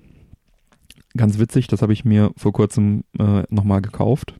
Ganz 1.17 1.39
witzig, 1.39 1.69
das 1.69 1.81
habe 1.81 1.93
ich 1.93 2.05
mir 2.05 2.33
vor 2.37 2.53
kurzem 2.53 3.05
äh, 3.19 3.45
nochmal 3.49 3.81
gekauft. 3.81 4.35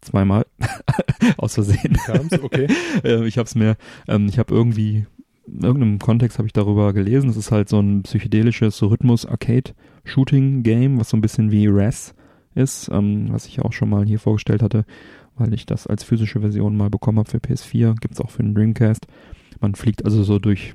Zweimal. 0.00 0.46
Aus 1.36 1.54
Versehen. 1.54 1.96
Kam's? 2.06 2.32
Okay. 2.32 2.66
Äh, 3.04 3.26
ich 3.26 3.38
habe 3.38 3.46
es 3.46 3.54
mir, 3.54 3.76
ähm, 4.08 4.26
ich 4.26 4.38
habe 4.40 4.52
irgendwie 4.54 5.06
in 5.46 5.62
irgendeinem 5.62 5.98
Kontext 5.98 6.38
habe 6.38 6.46
ich 6.46 6.52
darüber 6.52 6.92
gelesen. 6.92 7.30
Es 7.30 7.36
ist 7.36 7.52
halt 7.52 7.68
so 7.68 7.78
ein 7.80 8.02
psychedelisches 8.02 8.82
Rhythmus-Arcade-Shooting-Game, 8.82 10.98
was 10.98 11.10
so 11.10 11.16
ein 11.16 11.20
bisschen 11.20 11.50
wie 11.50 11.66
Res 11.68 12.14
ist, 12.54 12.88
ähm, 12.92 13.26
was 13.30 13.46
ich 13.46 13.60
auch 13.60 13.72
schon 13.72 13.90
mal 13.90 14.04
hier 14.04 14.18
vorgestellt 14.18 14.62
hatte, 14.62 14.84
weil 15.38 15.54
ich 15.54 15.66
das 15.66 15.86
als 15.86 16.04
physische 16.04 16.40
Version 16.40 16.76
mal 16.76 16.90
bekommen 16.90 17.18
habe 17.18 17.30
für 17.30 17.38
PS4. 17.38 17.98
Gibt 18.00 18.14
es 18.14 18.20
auch 18.20 18.30
für 18.30 18.42
den 18.42 18.54
Dreamcast. 18.54 19.06
Man 19.60 19.74
fliegt 19.74 20.04
also 20.04 20.22
so 20.22 20.38
durch, 20.38 20.74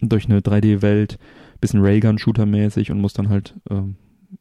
durch 0.00 0.26
eine 0.26 0.40
3D-Welt, 0.40 1.18
bisschen 1.60 1.80
Raygun-Shooter-mäßig 1.82 2.90
und 2.90 3.00
muss 3.00 3.14
dann 3.14 3.28
halt 3.28 3.54
ähm, 3.70 3.96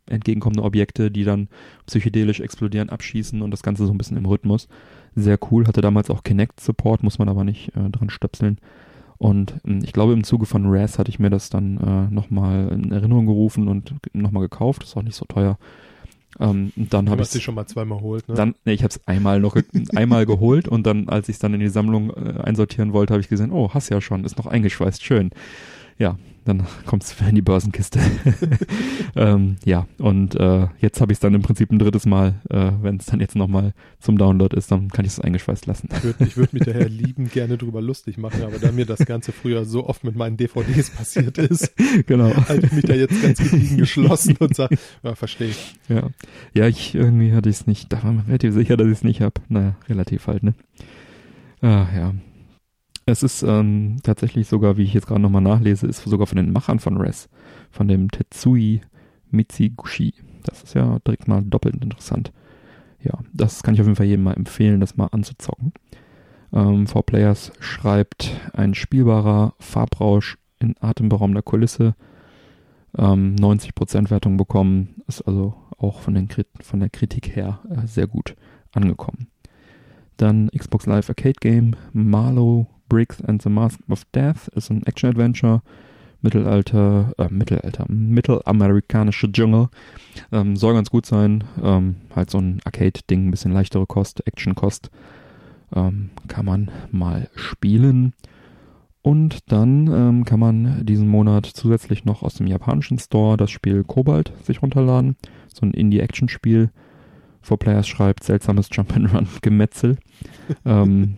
entgegenkommende 0.06 0.64
Objekte, 0.64 1.12
die 1.12 1.24
dann 1.24 1.48
psychedelisch 1.86 2.40
explodieren, 2.40 2.90
abschießen 2.90 3.42
und 3.42 3.52
das 3.52 3.64
Ganze 3.64 3.86
so 3.86 3.94
ein 3.94 3.98
bisschen 3.98 4.18
im 4.18 4.26
Rhythmus. 4.26 4.68
Sehr 5.16 5.38
cool, 5.52 5.68
hatte 5.68 5.82
damals 5.82 6.10
auch 6.10 6.24
Kinect-Support, 6.24 7.04
muss 7.04 7.20
man 7.20 7.30
aber 7.30 7.44
nicht 7.44 7.76
äh, 7.76 7.90
dran 7.90 8.10
stöpseln. 8.10 8.60
Und 9.18 9.56
äh, 9.66 9.80
ich 9.84 9.94
glaube, 9.94 10.14
im 10.14 10.24
Zuge 10.24 10.46
von 10.46 10.66
Raz 10.66 11.00
hatte 11.00 11.10
ich 11.10 11.20
mir 11.20 11.30
das 11.30 11.50
dann 11.50 11.78
äh, 11.78 12.14
nochmal 12.14 12.70
in 12.70 12.92
Erinnerung 12.92 13.26
gerufen 13.26 13.68
und 13.68 13.96
nochmal 14.14 14.44
gekauft. 14.44 14.84
Ist 14.84 14.98
auch 14.98 15.04
nicht 15.04 15.16
so 15.16 15.26
teuer. 15.26 15.58
Ähm, 16.40 16.72
dann 16.76 17.10
habe 17.10 17.22
ich 17.22 17.30
sie 17.30 17.42
schon 17.42 17.56
mal 17.56 17.68
zweimal 17.68 18.00
geholt, 18.00 18.28
ne? 18.28 18.36
Dann, 18.36 18.56
nee, 18.66 18.74
ich 18.74 18.84
habe 18.84 18.90
es 18.92 19.08
einmal 19.08 19.40
noch 19.40 19.56
einmal 19.96 20.26
geholt 20.26 20.68
und 20.68 20.86
dann, 20.86 21.10
als 21.10 21.30
ich 21.30 21.36
es 21.36 21.40
dann 21.40 21.54
in 21.54 21.60
die 21.60 21.70
Sammlung 21.70 22.10
äh, 22.12 22.42
einsortieren 22.42 22.94
wollte, 22.94 23.14
habe 23.14 23.22
ich 23.22 23.30
gesehen, 23.30 23.52
oh, 23.52 23.72
hast 23.74 23.90
ja 23.90 24.02
schon, 24.02 24.24
ist 24.26 24.38
noch 24.38 24.48
eingeschweißt, 24.48 25.04
schön. 25.04 25.32
Ja, 26.04 26.18
dann 26.44 26.64
kommt 26.86 27.04
es 27.04 27.16
in 27.22 27.36
die 27.36 27.42
Börsenkiste. 27.42 28.02
ähm, 29.16 29.56
ja, 29.64 29.88
und 30.00 30.36
äh, 30.36 30.68
jetzt 30.80 31.00
habe 31.00 31.14
ich 31.14 31.16
es 31.16 31.20
dann 31.22 31.34
im 31.34 31.42
Prinzip 31.42 31.72
ein 31.72 31.80
drittes 31.80 32.06
Mal, 32.06 32.42
äh, 32.50 32.72
wenn 32.82 32.98
es 32.98 33.06
dann 33.06 33.22
jetzt 33.22 33.38
nochmal 33.38 33.72
zum 34.02 34.18
Download 34.18 34.54
ist, 34.54 34.70
dann 34.70 34.90
kann 34.90 35.06
ich 35.06 35.14
es 35.14 35.22
eingeschweißt 35.22 35.66
lassen. 35.66 35.88
Ich 35.96 36.04
würde 36.04 36.36
würd 36.36 36.52
mich 36.52 36.64
daher 36.64 36.90
lieben 36.90 37.30
gerne 37.30 37.58
drüber 37.58 37.82
lustig 37.82 38.18
machen, 38.18 38.44
aber 38.44 38.60
da 38.60 38.74
mir 38.74 38.86
das 38.86 39.06
Ganze 39.06 39.32
früher 39.32 39.64
so 39.64 39.88
oft 39.88 40.04
mit 40.04 40.18
meinen 40.18 40.36
DVDs 40.36 40.90
passiert 40.90 41.38
ist, 41.38 41.74
genau. 42.06 42.36
halte 42.50 42.66
ich 42.66 42.74
mich 42.74 42.84
da 42.84 42.96
jetzt 42.96 43.22
ganz 43.22 43.38
gediegen 43.38 43.78
geschlossen 43.78 44.36
und 44.42 44.58
sage, 44.58 44.78
ja, 45.04 45.16
verstehe 45.16 45.52
ich. 45.52 45.76
Ja. 45.88 46.10
ja, 46.54 46.68
ich 46.68 46.96
irgendwie 46.96 47.32
hatte 47.32 47.48
ich 47.48 47.56
es 47.62 47.66
nicht, 47.68 47.94
da 47.94 48.04
war 48.04 48.12
mir 48.12 48.28
relativ 48.28 48.54
sicher, 48.54 48.76
dass 48.76 48.88
ich 48.88 48.94
es 48.94 49.04
nicht 49.06 49.22
habe. 49.22 49.36
Naja, 49.48 49.78
relativ 49.88 50.28
halt, 50.28 50.44
ne? 50.44 50.54
Ah, 51.62 51.88
ja. 51.96 52.14
Es 53.06 53.22
ist 53.22 53.44
ähm, 53.44 53.98
tatsächlich 54.04 54.48
sogar, 54.48 54.78
wie 54.78 54.84
ich 54.84 54.94
jetzt 54.94 55.08
gerade 55.08 55.22
nochmal 55.22 55.42
nachlese, 55.42 55.88
ist 55.88 56.04
sogar 56.04 56.28
von 56.28 56.38
den 56.38 56.54
Machern 56.54 56.80
von 56.80 56.98
Res, 56.98 57.30
von 57.70 57.88
dem 57.88 58.10
Tetsui 58.10 58.82
Mitsiguchi. 59.30 60.14
Das 60.44 60.64
ist 60.64 60.74
ja 60.74 61.00
direkt 61.06 61.28
mal 61.28 61.42
doppelt 61.42 61.84
interessant. 61.84 62.32
Ja, 63.02 63.20
das 63.34 63.64
kann 63.64 63.74
ich 63.74 63.82
auf 63.82 63.88
jeden 63.88 63.98
Fall 63.98 64.06
jedem 64.06 64.24
mal 64.24 64.34
empfehlen, 64.34 64.80
das 64.80 64.96
mal 64.96 65.08
anzuzocken. 65.08 65.74
Ähm, 66.54 66.86
Players 66.86 67.52
schreibt 67.60 68.32
ein 68.54 68.74
spielbarer 68.74 69.54
Farbrausch 69.60 70.38
in 70.60 70.76
atemberaubender 70.80 71.42
Kulisse. 71.42 71.96
Ähm, 72.98 73.36
90% 73.36 74.12
Wertung 74.12 74.38
bekommen, 74.38 75.02
ist 75.08 75.24
also 75.24 75.56
auch 75.78 76.00
von, 76.00 76.14
den, 76.14 76.30
von 76.62 76.80
der 76.80 76.90
Kritik 76.90 77.36
her 77.36 77.60
äh, 77.70 77.88
sehr 77.88 78.08
gut 78.08 78.36
angekommen. 78.72 79.28
Dann 80.18 80.50
Xbox 80.56 80.86
Live 80.86 81.10
Arcade 81.10 81.40
Game, 81.42 81.76
Marlow 81.92 82.68
Bricks 82.90 83.22
and 83.22 83.42
the 83.42 83.50
Mask 83.50 83.80
of 83.90 84.04
Death 84.14 84.48
ist 84.56 84.70
ein 84.70 84.84
Action-Adventure. 84.86 85.62
Mittelalter, 86.24 87.14
äh, 87.18 87.28
Mittelalter, 87.30 87.86
mittelamerikanische 87.90 89.30
Dschungel. 89.32 89.68
Ähm, 90.32 90.56
soll 90.56 90.74
ganz 90.74 90.90
gut 90.90 91.06
sein. 91.06 91.44
Ähm, 91.62 91.98
halt 92.16 92.30
so 92.30 92.38
ein 92.38 92.62
Arcade-Ding, 92.64 93.28
ein 93.28 93.32
bisschen 93.32 93.52
leichtere 93.52 93.86
Kost, 93.86 94.26
Action-Kost. 94.26 94.90
Ähm, 95.76 96.12
kann 96.30 96.46
man 96.46 96.72
mal 96.92 97.30
spielen. 97.36 98.14
Und 99.02 99.52
dann 99.52 99.88
ähm, 99.88 100.24
kann 100.24 100.40
man 100.40 100.86
diesen 100.86 101.10
Monat 101.10 101.46
zusätzlich 101.46 102.06
noch 102.06 102.24
aus 102.24 102.36
dem 102.36 102.48
japanischen 102.48 103.00
Store 103.00 103.36
das 103.36 103.52
Spiel 103.52 103.84
Cobalt 103.84 104.32
sich 104.44 104.62
runterladen. 104.62 105.18
So 105.54 105.66
ein 105.66 105.74
Indie-Action-Spiel. 105.74 106.72
For 107.42 107.60
Players 107.60 107.86
schreibt 107.86 108.24
seltsames 108.24 108.70
Jump-and-Run-Gemetzel. 108.72 109.98
ähm, 110.66 111.16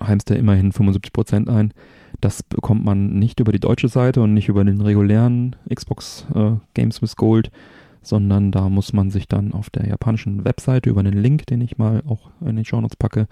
heimst 0.00 0.30
ja 0.30 0.36
immerhin 0.36 0.72
75% 0.72 1.48
ein. 1.48 1.72
Das 2.20 2.42
bekommt 2.42 2.84
man 2.84 3.18
nicht 3.18 3.40
über 3.40 3.52
die 3.52 3.60
deutsche 3.60 3.88
Seite 3.88 4.22
und 4.22 4.34
nicht 4.34 4.48
über 4.48 4.64
den 4.64 4.80
regulären 4.80 5.56
Xbox 5.72 6.26
äh, 6.34 6.52
Games 6.74 7.02
with 7.02 7.16
Gold, 7.16 7.50
sondern 8.02 8.50
da 8.50 8.68
muss 8.68 8.92
man 8.92 9.10
sich 9.10 9.28
dann 9.28 9.52
auf 9.52 9.70
der 9.70 9.86
japanischen 9.86 10.44
Webseite 10.44 10.90
über 10.90 11.02
den 11.02 11.14
Link, 11.14 11.46
den 11.46 11.60
ich 11.60 11.78
mal 11.78 12.02
auch 12.06 12.30
in 12.40 12.56
den 12.56 12.64
Show 12.64 12.80
Notes 12.80 12.96
packe, 12.96 13.28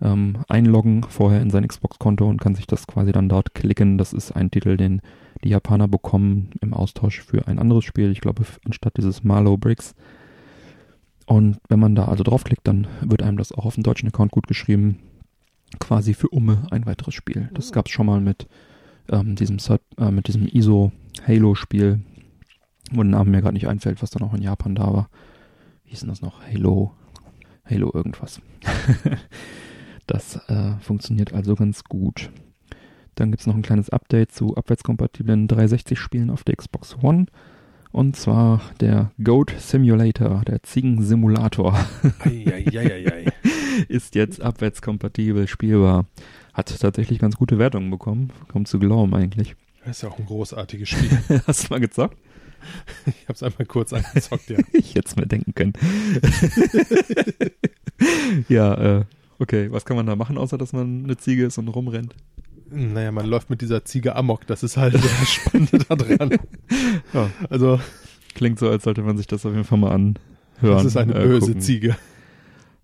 ähm, 0.00 0.38
einloggen 0.48 1.02
vorher 1.02 1.40
in 1.42 1.50
sein 1.50 1.66
Xbox-Konto 1.66 2.26
und 2.26 2.40
kann 2.40 2.54
sich 2.54 2.66
das 2.66 2.86
quasi 2.86 3.12
dann 3.12 3.28
dort 3.28 3.54
klicken. 3.54 3.98
Das 3.98 4.12
ist 4.12 4.32
ein 4.32 4.50
Titel, 4.50 4.76
den 4.76 5.02
die 5.44 5.50
Japaner 5.50 5.88
bekommen 5.88 6.50
im 6.60 6.72
Austausch 6.72 7.20
für 7.20 7.48
ein 7.48 7.58
anderes 7.58 7.84
Spiel. 7.84 8.10
Ich 8.10 8.20
glaube, 8.20 8.44
anstatt 8.64 8.96
dieses 8.96 9.24
Marlow 9.24 9.56
Bricks. 9.56 9.94
Und 11.26 11.58
wenn 11.68 11.80
man 11.80 11.94
da 11.94 12.06
also 12.06 12.24
draufklickt, 12.24 12.66
dann 12.66 12.86
wird 13.00 13.22
einem 13.22 13.36
das 13.36 13.52
auch 13.52 13.64
auf 13.64 13.74
dem 13.74 13.82
deutschen 13.82 14.08
Account 14.08 14.32
gut 14.32 14.46
geschrieben 14.46 14.98
quasi 15.78 16.14
für 16.14 16.28
Umme 16.28 16.66
ein 16.70 16.86
weiteres 16.86 17.14
Spiel. 17.14 17.50
Das 17.54 17.70
oh. 17.70 17.72
gab 17.72 17.86
es 17.86 17.92
schon 17.92 18.06
mal 18.06 18.20
mit 18.20 18.46
ähm, 19.10 19.36
diesem 19.36 19.58
äh, 19.98 20.10
mit 20.10 20.28
diesem 20.28 20.46
ISO 20.46 20.92
Halo 21.26 21.54
Spiel, 21.54 22.00
wo 22.90 23.02
der 23.02 23.10
Name 23.10 23.30
mir 23.30 23.42
gerade 23.42 23.54
nicht 23.54 23.68
einfällt, 23.68 24.02
was 24.02 24.10
dann 24.10 24.22
auch 24.22 24.34
in 24.34 24.42
Japan 24.42 24.74
da 24.74 24.92
war. 24.92 25.10
Wie 25.84 25.90
hieß 25.90 26.00
denn 26.00 26.08
das 26.08 26.22
noch? 26.22 26.40
Halo, 26.46 26.92
Halo 27.64 27.90
irgendwas. 27.92 28.40
das 30.06 30.36
äh, 30.48 30.74
funktioniert 30.80 31.32
also 31.32 31.54
ganz 31.54 31.84
gut. 31.84 32.30
Dann 33.14 33.30
gibt 33.30 33.42
es 33.42 33.46
noch 33.46 33.54
ein 33.54 33.62
kleines 33.62 33.90
Update 33.90 34.32
zu 34.32 34.56
abwärtskompatiblen 34.56 35.46
360-Spielen 35.48 36.30
auf 36.30 36.44
der 36.44 36.56
Xbox 36.56 36.96
One. 37.02 37.26
Und 37.90 38.16
zwar 38.16 38.62
der 38.80 39.10
Goat 39.22 39.54
Simulator, 39.58 40.42
der 40.46 40.62
Ziegen-Simulator. 40.62 41.78
ist 43.88 44.14
jetzt 44.14 44.40
abwärtskompatibel 44.40 45.48
spielbar. 45.48 46.06
Hat 46.52 46.78
tatsächlich 46.80 47.18
ganz 47.18 47.36
gute 47.36 47.58
Wertungen 47.58 47.90
bekommen. 47.90 48.30
Kaum 48.48 48.64
zu 48.64 48.78
glauben 48.78 49.14
eigentlich. 49.14 49.56
Das 49.84 49.96
ist 49.96 50.02
ja 50.02 50.10
auch 50.10 50.18
ein 50.18 50.26
großartiges 50.26 50.88
Spiel. 50.88 51.10
Hast 51.46 51.64
du 51.64 51.74
mal 51.74 51.80
gezockt? 51.80 52.16
Ich 53.06 53.24
habe 53.24 53.32
es 53.32 53.42
einmal 53.42 53.66
kurz 53.66 53.92
angezockt, 53.92 54.48
ja. 54.48 54.58
ich 54.72 54.94
hätte 54.94 55.08
es 55.08 55.16
mir 55.16 55.26
denken 55.26 55.52
können. 55.52 55.72
ja, 58.48 58.98
äh, 58.98 59.04
okay. 59.40 59.72
Was 59.72 59.84
kann 59.84 59.96
man 59.96 60.06
da 60.06 60.14
machen, 60.14 60.38
außer 60.38 60.58
dass 60.58 60.72
man 60.72 61.02
eine 61.02 61.16
Ziege 61.16 61.46
ist 61.46 61.58
und 61.58 61.66
rumrennt? 61.66 62.14
Naja, 62.70 63.10
man 63.10 63.26
läuft 63.26 63.50
mit 63.50 63.62
dieser 63.62 63.84
Ziege 63.84 64.14
amok. 64.14 64.46
Das 64.46 64.62
ist 64.62 64.76
halt 64.76 64.94
das 64.94 65.28
Spannende 65.28 65.78
daran. 65.78 66.38
Ja. 67.12 67.30
Also. 67.50 67.80
Klingt 68.34 68.58
so, 68.58 68.68
als 68.68 68.84
sollte 68.84 69.02
man 69.02 69.16
sich 69.18 69.26
das 69.26 69.44
auf 69.44 69.52
jeden 69.52 69.64
Fall 69.64 69.78
mal 69.78 69.92
anhören. 69.92 70.16
Das 70.60 70.84
ist 70.84 70.96
eine 70.96 71.14
äh, 71.14 71.26
böse 71.26 71.48
gucken. 71.48 71.60
Ziege. 71.60 71.96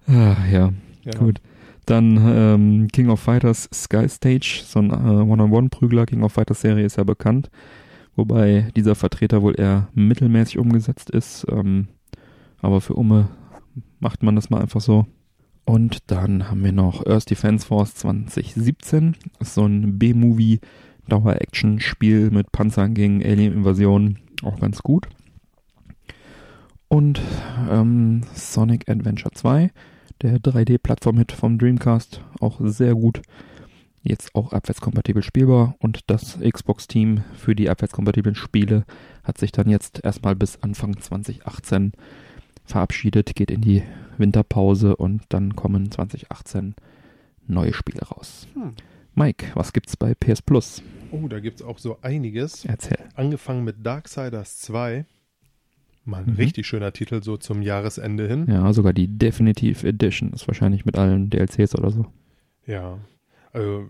Ah, 0.09 0.37
ja. 0.51 0.73
ja. 1.05 1.13
gut. 1.19 1.41
Dann 1.87 2.17
ähm, 2.17 2.89
King 2.89 3.09
of 3.09 3.21
Fighters 3.21 3.69
Sky 3.73 4.09
Stage, 4.09 4.63
so 4.65 4.81
ein 4.81 4.91
äh, 4.91 5.23
One-on-One-Prügler. 5.23 6.07
King 6.07 6.23
of 6.23 6.33
Fighters 6.33 6.61
Serie 6.61 6.85
ist 6.85 6.97
ja 6.97 7.05
bekannt. 7.05 7.51
Wobei 8.17 8.71
dieser 8.75 8.95
Vertreter 8.95 9.43
wohl 9.43 9.59
eher 9.59 9.89
mittelmäßig 9.95 10.59
umgesetzt 10.59 11.09
ist. 11.11 11.47
Ähm, 11.51 11.89
aber 12.61 12.81
für 12.81 12.95
Umme 12.95 13.29
macht 14.01 14.23
man 14.23 14.35
das 14.35 14.51
mal 14.51 14.61
einfach 14.61 14.81
so. 14.81 15.07
Und 15.65 16.11
dann 16.11 16.51
haben 16.51 16.65
wir 16.65 16.73
noch 16.73 17.07
Earth 17.07 17.31
Defense 17.31 17.67
Force 17.67 17.95
2017. 17.95 19.17
Das 19.39 19.49
ist 19.49 19.55
so 19.55 19.67
ein 19.67 19.99
B-Movie 19.99 20.61
Dauer-Action-Spiel 21.09 22.31
mit 22.31 22.53
Panzern 22.53 22.95
gegen 22.95 23.23
Alien-Invasionen. 23.23 24.19
Auch 24.43 24.59
ganz 24.61 24.83
gut. 24.83 25.09
Und 26.89 27.21
ähm, 27.71 28.23
Sonic 28.35 28.89
Adventure 28.89 29.33
2, 29.33 29.71
der 30.23 30.39
3D-Plattform-Hit 30.39 31.33
vom 31.33 31.59
Dreamcast, 31.59 32.23
auch 32.41 32.61
sehr 32.63 32.95
gut. 32.95 33.23
Jetzt 34.03 34.35
auch 34.35 34.53
abwärtskompatibel 34.53 35.23
spielbar. 35.23 35.75
Und 35.81 36.01
das 36.07 36.39
Xbox-Team 36.41 37.25
für 37.35 37.55
die 37.55 37.69
abwärtskompatiblen 37.69 38.35
Spiele 38.35 38.85
hat 39.25 39.39
sich 39.39 39.53
dann 39.53 39.69
jetzt 39.69 40.05
erstmal 40.05 40.37
bis 40.37 40.63
Anfang 40.63 40.99
2018 40.99 41.93
verabschiedet, 42.65 43.35
geht 43.35 43.51
in 43.51 43.61
die 43.61 43.83
Winterpause 44.17 44.97
und 44.97 45.23
dann 45.29 45.57
kommen 45.57 45.91
2018 45.91 46.75
neue 47.47 47.73
Spiele 47.73 48.03
raus. 48.03 48.47
Hm. 48.55 48.75
Mike, 49.15 49.47
was 49.55 49.73
gibt's 49.73 49.97
bei 49.97 50.15
PS 50.15 50.43
Plus? 50.43 50.83
Oh, 51.11 51.27
da 51.29 51.41
gibt's 51.41 51.63
auch 51.63 51.79
so 51.79 51.99
einiges. 52.03 52.65
Erzähl. 52.65 52.99
Angefangen 53.15 53.65
mit 53.65 53.85
Darksiders 53.85 54.59
2. 54.61 55.07
Mal 56.09 56.25
ein 56.25 56.31
mhm. 56.31 56.37
richtig 56.37 56.67
schöner 56.67 56.93
Titel 56.95 57.23
so 57.23 57.37
zum 57.37 57.61
Jahresende 57.61 58.27
hin. 58.27 58.47
Ja, 58.49 58.73
sogar 58.73 58.95
die 58.95 59.19
Definitive 59.19 59.87
Edition 59.87 60.33
ist 60.33 60.49
wahrscheinlich 60.49 60.87
mit 60.87 60.97
allen 60.97 61.29
DLCs 61.29 61.75
oder 61.75 61.91
so. 61.91 62.07
Ja, 62.67 62.99
also 63.53 63.87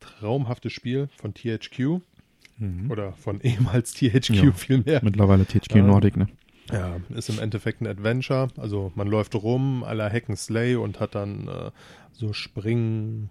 traumhaftes 0.00 0.72
Spiel 0.72 1.08
von 1.16 1.34
THQ 1.34 2.00
mhm. 2.58 2.90
oder 2.90 3.12
von 3.12 3.40
ehemals 3.42 3.94
THQ 3.94 4.30
ja, 4.30 4.52
vielmehr. 4.52 5.04
Mittlerweile 5.04 5.46
THQ 5.46 5.76
äh, 5.76 5.82
Nordic, 5.82 6.16
ne? 6.16 6.26
Ja, 6.72 6.96
ist 7.10 7.30
im 7.30 7.38
Endeffekt 7.38 7.80
ein 7.80 7.86
Adventure. 7.86 8.48
Also 8.56 8.90
man 8.96 9.06
läuft 9.06 9.36
rum, 9.36 9.84
aller 9.84 10.10
Hack 10.10 10.28
and 10.28 10.38
Slay 10.38 10.74
und 10.74 10.98
hat 10.98 11.14
dann 11.14 11.46
äh, 11.46 11.70
so 12.10 12.32
Springen, 12.32 13.30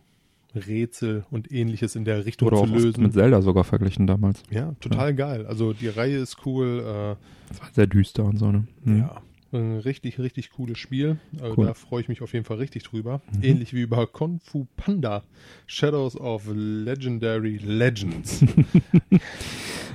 Rätsel 0.55 1.25
und 1.31 1.51
ähnliches 1.51 1.95
in 1.95 2.05
der 2.05 2.25
Richtung 2.25 2.47
Oder 2.47 2.57
zu 2.57 2.63
auch 2.63 2.67
lösen. 2.69 3.03
mit 3.03 3.13
Zelda 3.13 3.41
sogar 3.41 3.63
verglichen 3.63 4.07
damals. 4.07 4.43
Ja, 4.49 4.73
total 4.79 5.13
geil. 5.15 5.45
Also 5.45 5.73
die 5.73 5.87
Reihe 5.87 6.17
ist 6.17 6.45
cool. 6.45 7.17
Das 7.49 7.59
war 7.61 7.69
sehr 7.73 7.87
düster 7.87 8.23
und 8.25 8.37
so, 8.37 8.51
ne? 8.51 8.67
Äh, 8.85 8.89
Mhm. 8.89 8.97
Ja, 8.99 9.21
ein 9.53 9.79
richtig, 9.79 10.17
richtig 10.19 10.51
cooles 10.51 10.77
Spiel. 10.77 11.17
Also 11.41 11.55
Cool. 11.57 11.65
Da 11.65 11.73
freue 11.73 12.01
ich 12.01 12.07
mich 12.07 12.21
auf 12.21 12.31
jeden 12.33 12.45
Fall 12.45 12.57
richtig 12.57 12.83
drüber. 12.83 13.21
Mhm. 13.35 13.43
Ähnlich 13.43 13.73
wie 13.73 13.81
über 13.81 14.07
Kung 14.07 14.39
Fu 14.39 14.65
Panda. 14.77 15.23
Shadows 15.67 16.15
of 16.19 16.43
Legendary 16.53 17.57
Legends. 17.57 18.43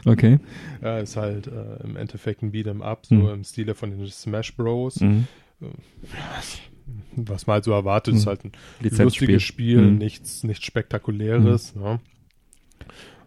Okay. 0.05 0.39
ja, 0.83 0.99
ist 0.99 1.17
halt 1.17 1.49
äh, 1.49 1.83
im 1.83 1.97
Endeffekt 1.97 2.41
ein 2.43 2.53
Beat'em 2.53 2.81
Up, 2.81 3.07
so 3.07 3.17
Mhm. 3.17 3.29
im 3.29 3.45
Stile 3.45 3.75
von 3.75 3.91
den 3.91 4.07
Smash 4.07 4.55
Bros. 4.55 5.01
Mhm. 5.01 5.27
Was 7.17 7.47
man 7.47 7.55
halt 7.55 7.65
so 7.65 7.73
erwartet, 7.73 8.15
ist 8.15 8.25
Mhm. 8.25 8.29
halt 8.29 8.45
ein 8.45 8.53
Lizenzspiel. 8.81 9.05
lustiges 9.29 9.43
Spiel, 9.43 9.81
Mhm. 9.83 9.99
nichts, 9.99 10.45
nichts 10.45 10.65
Spektakuläres. 10.67 11.75
Ja. 11.77 11.99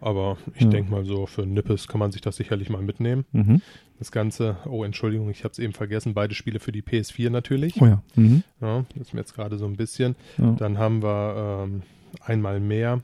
Aber 0.02 0.38
ich 0.56 0.62
Ja. 0.62 0.70
denke 0.70 0.92
mal 0.92 1.04
so, 1.06 1.26
für 1.26 1.46
Nippes 1.46 1.88
kann 1.88 2.00
man 2.00 2.12
sich 2.12 2.22
das 2.22 2.38
sicherlich 2.38 2.70
mal 2.70 2.82
mitnehmen. 2.82 3.26
Mhm. 3.32 3.62
Das 3.98 4.12
Ganze, 4.14 4.58
oh 4.66 4.86
Entschuldigung, 4.86 5.30
ich 5.30 5.44
habe 5.44 5.52
es 5.52 5.60
eben 5.60 5.74
vergessen, 5.74 6.14
beide 6.14 6.34
Spiele 6.36 6.60
für 6.62 6.72
die 6.72 6.82
PS4 6.82 7.30
natürlich. 7.30 7.82
Oh 7.82 7.86
ja. 7.86 8.02
Mhm. 8.16 8.44
Ja, 8.62 8.86
das 8.96 9.08
ist 9.08 9.14
mir 9.14 9.20
jetzt 9.20 9.34
gerade 9.36 9.58
so 9.58 9.66
ein 9.66 9.76
bisschen. 9.76 10.16
ja. 10.38 10.52
Dann 10.54 10.78
haben 10.78 11.04
wir 11.04 11.66
ähm, 11.68 11.82
einmal 12.22 12.60
mehr 12.62 13.02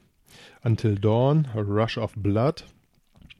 Until 0.63 0.95
Dawn, 0.97 1.47
Rush 1.55 1.97
of 1.97 2.13
Blood. 2.15 2.65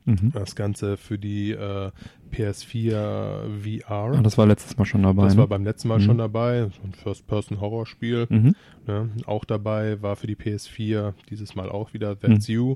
Mhm. 0.06 0.32
Das 0.34 0.56
Ganze 0.56 0.98
für 0.98 1.18
die 1.18 1.52
äh, 1.52 1.92
PS4 2.32 3.44
VR. 3.62 3.90
Ah, 4.18 4.22
das 4.22 4.38
war 4.38 4.46
letztes 4.46 4.78
Mal 4.78 4.86
schon 4.86 5.04
dabei. 5.04 5.24
das 5.26 5.34
ne? 5.34 5.40
war 5.40 5.48
beim 5.48 5.64
letzten 5.64 5.88
Mal 5.88 6.00
Mhm. 6.00 6.04
schon 6.04 6.18
dabei. 6.18 6.62
So 6.76 6.84
ein 6.84 6.94
First-Person-Horror-Spiel. 6.94 8.28
mhm. 8.30 8.56
Ne? 8.88 9.10
Auch 9.26 9.46
dabei 9.46 10.02
war 10.02 10.16
für 10.16 10.28
die 10.28 10.36
PS4 10.36 11.14
dieses 11.30 11.56
Mal 11.56 11.70
auch 11.70 11.94
wieder 11.94 12.20
That's 12.20 12.48
You. 12.48 12.76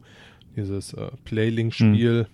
Dieses 0.55 0.93
äh, 0.93 1.07
Playlink-Spiel. 1.25 2.27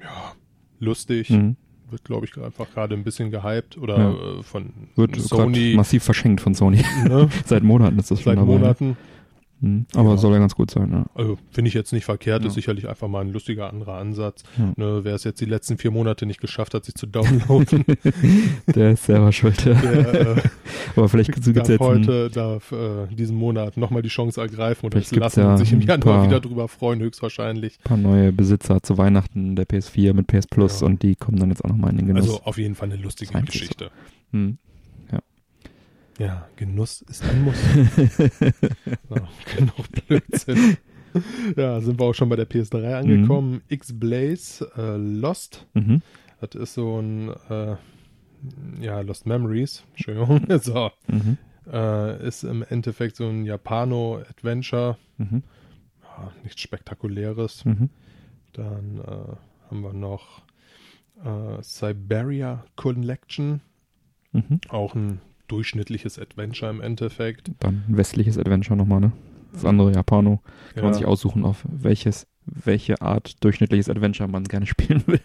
Ja, 0.00 0.32
lustig. 0.78 1.30
Mhm. 1.30 1.56
Wird, 1.90 2.04
glaube 2.04 2.26
ich, 2.26 2.36
einfach 2.36 2.68
gerade 2.72 2.94
ein 2.94 3.04
bisschen 3.04 3.30
gehypt. 3.30 3.78
Oder 3.78 3.98
Ja. 3.98 4.10
äh, 4.38 4.42
von 4.42 4.70
Wird 4.96 5.16
Sony. 5.16 5.74
massiv 5.76 6.02
verschenkt 6.04 6.40
von 6.40 6.54
Sony. 6.54 6.82
Ne? 7.06 7.28
Seit 7.44 7.62
Monaten 7.62 7.98
ist 7.98 8.10
das 8.10 8.20
schon 8.22 8.36
Seit 8.36 8.38
ne? 8.38 8.44
Monaten. 8.44 8.96
Mhm. 9.60 9.86
Aber 9.94 10.10
Ja. 10.10 10.16
soll 10.18 10.32
ja 10.34 10.38
ganz 10.38 10.54
gut 10.54 10.70
sein, 10.70 10.90
ja. 10.92 11.06
Also 11.14 11.38
finde 11.50 11.68
ich 11.68 11.74
jetzt 11.74 11.92
nicht 11.92 12.04
verkehrt, 12.04 12.42
Ja. 12.42 12.48
ist 12.48 12.54
sicherlich 12.54 12.88
einfach 12.88 13.08
mal 13.08 13.20
ein 13.22 13.32
lustiger 13.32 13.70
anderer 13.72 13.94
Ansatz. 13.94 14.42
Ne, 14.76 15.00
wer 15.02 15.14
es 15.14 15.24
jetzt 15.24 15.40
die 15.40 15.46
letzten 15.46 15.78
vier 15.78 15.90
Monate 15.90 16.26
nicht 16.26 16.40
geschafft 16.40 16.74
hat, 16.74 16.84
sich 16.84 16.94
zu 16.94 17.06
downloaden, 17.06 17.84
Der 18.74 18.90
ist 18.92 19.04
selber 19.04 19.32
schuld. 19.32 19.64
Ja. 19.64 19.72
der 19.74 20.36
äh, 20.36 20.42
Aber 20.96 21.08
vielleicht 21.08 21.32
gibt 21.32 21.46
es 21.46 21.54
jetzt 21.54 21.70
ein, 21.70 21.78
heute, 21.78 22.30
darf 22.30 22.70
äh, 22.72 23.06
diesen 23.14 23.36
Monat 23.36 23.76
nochmal 23.76 24.02
die 24.02 24.08
Chance 24.08 24.40
ergreifen 24.40 24.86
oder 24.86 24.98
es 24.98 25.10
lassen 25.14 25.44
und 25.44 25.56
sich 25.58 25.72
im 25.72 25.80
ein 25.80 25.86
Januar 25.86 26.16
paar- 26.18 26.26
wieder 26.26 26.40
drüber 26.40 26.68
freuen, 26.68 27.00
höchstwahrscheinlich. 27.00 27.78
paar 27.82 27.96
neue 27.96 28.32
Besitzer 28.32 28.82
zu 28.82 28.98
Weihnachten 28.98 29.56
der 29.56 29.66
PS4 29.66 30.12
mit 30.12 30.26
PS 30.26 30.46
Plus 30.46 30.82
und 30.82 31.02
die 31.02 31.16
kommen 31.16 31.38
dann 31.38 31.48
jetzt 31.50 31.64
auch 31.64 31.70
nochmal 31.70 31.90
in 31.92 31.96
den 31.98 32.06
Genuss. 32.08 32.24
Also 32.28 32.42
auf 32.42 32.58
jeden 32.58 32.74
Fall 32.74 32.90
eine 32.90 33.00
lustige 33.02 33.40
Geschichte. 33.42 33.90
Mhm. 34.32 34.58
Ja, 36.18 36.48
Genuss 36.56 37.02
ist 37.02 37.22
ein 37.24 37.42
Muss. 37.42 37.56
so, 39.08 39.16
genug 39.54 40.06
Blödsinn. 40.06 40.76
Ja, 41.56 41.80
sind 41.80 41.98
wir 42.00 42.06
auch 42.06 42.14
schon 42.14 42.28
bei 42.28 42.36
der 42.36 42.48
PS3 42.48 42.94
angekommen. 42.94 43.62
X-Blaze 43.68 44.70
äh, 44.76 44.96
Lost. 44.96 45.66
Mhm. 45.74 46.02
Das 46.40 46.54
ist 46.54 46.74
so 46.74 47.00
ein, 47.00 47.30
äh, 47.50 47.76
ja, 48.80 49.00
Lost 49.00 49.26
Memories. 49.26 49.84
Entschuldigung. 49.92 50.46
so. 50.60 50.90
Mhm. 51.08 51.38
Äh, 51.70 52.26
ist 52.26 52.44
im 52.44 52.62
Endeffekt 52.62 53.16
so 53.16 53.28
ein 53.28 53.44
Japano-Adventure. 53.44 54.96
Mhm. 55.18 55.42
Ja, 56.02 56.32
nichts 56.44 56.60
Spektakuläres. 56.60 57.64
Mhm. 57.64 57.90
Dann 58.52 59.00
äh, 59.00 59.70
haben 59.70 59.80
wir 59.82 59.92
noch 59.92 60.42
äh, 61.24 61.62
Siberia 61.62 62.64
Collection. 62.76 63.60
Mhm. 64.32 64.60
Auch 64.68 64.94
ein 64.94 65.20
durchschnittliches 65.48 66.18
Adventure 66.18 66.70
im 66.70 66.80
Endeffekt. 66.80 67.50
Dann 67.60 67.84
westliches 67.88 68.38
Adventure 68.38 68.76
nochmal, 68.76 69.00
ne? 69.00 69.12
Das 69.52 69.64
andere 69.64 69.92
Japano. 69.92 70.42
Kann 70.74 70.84
man 70.84 70.92
Ja. 70.92 70.98
sich 70.98 71.06
aussuchen, 71.06 71.44
auf 71.44 71.64
welches, 71.68 72.26
welche 72.44 73.00
Art 73.00 73.42
durchschnittliches 73.42 73.88
Adventure 73.88 74.28
man 74.28 74.44
gerne 74.44 74.66
spielen 74.66 75.02
will. 75.06 75.20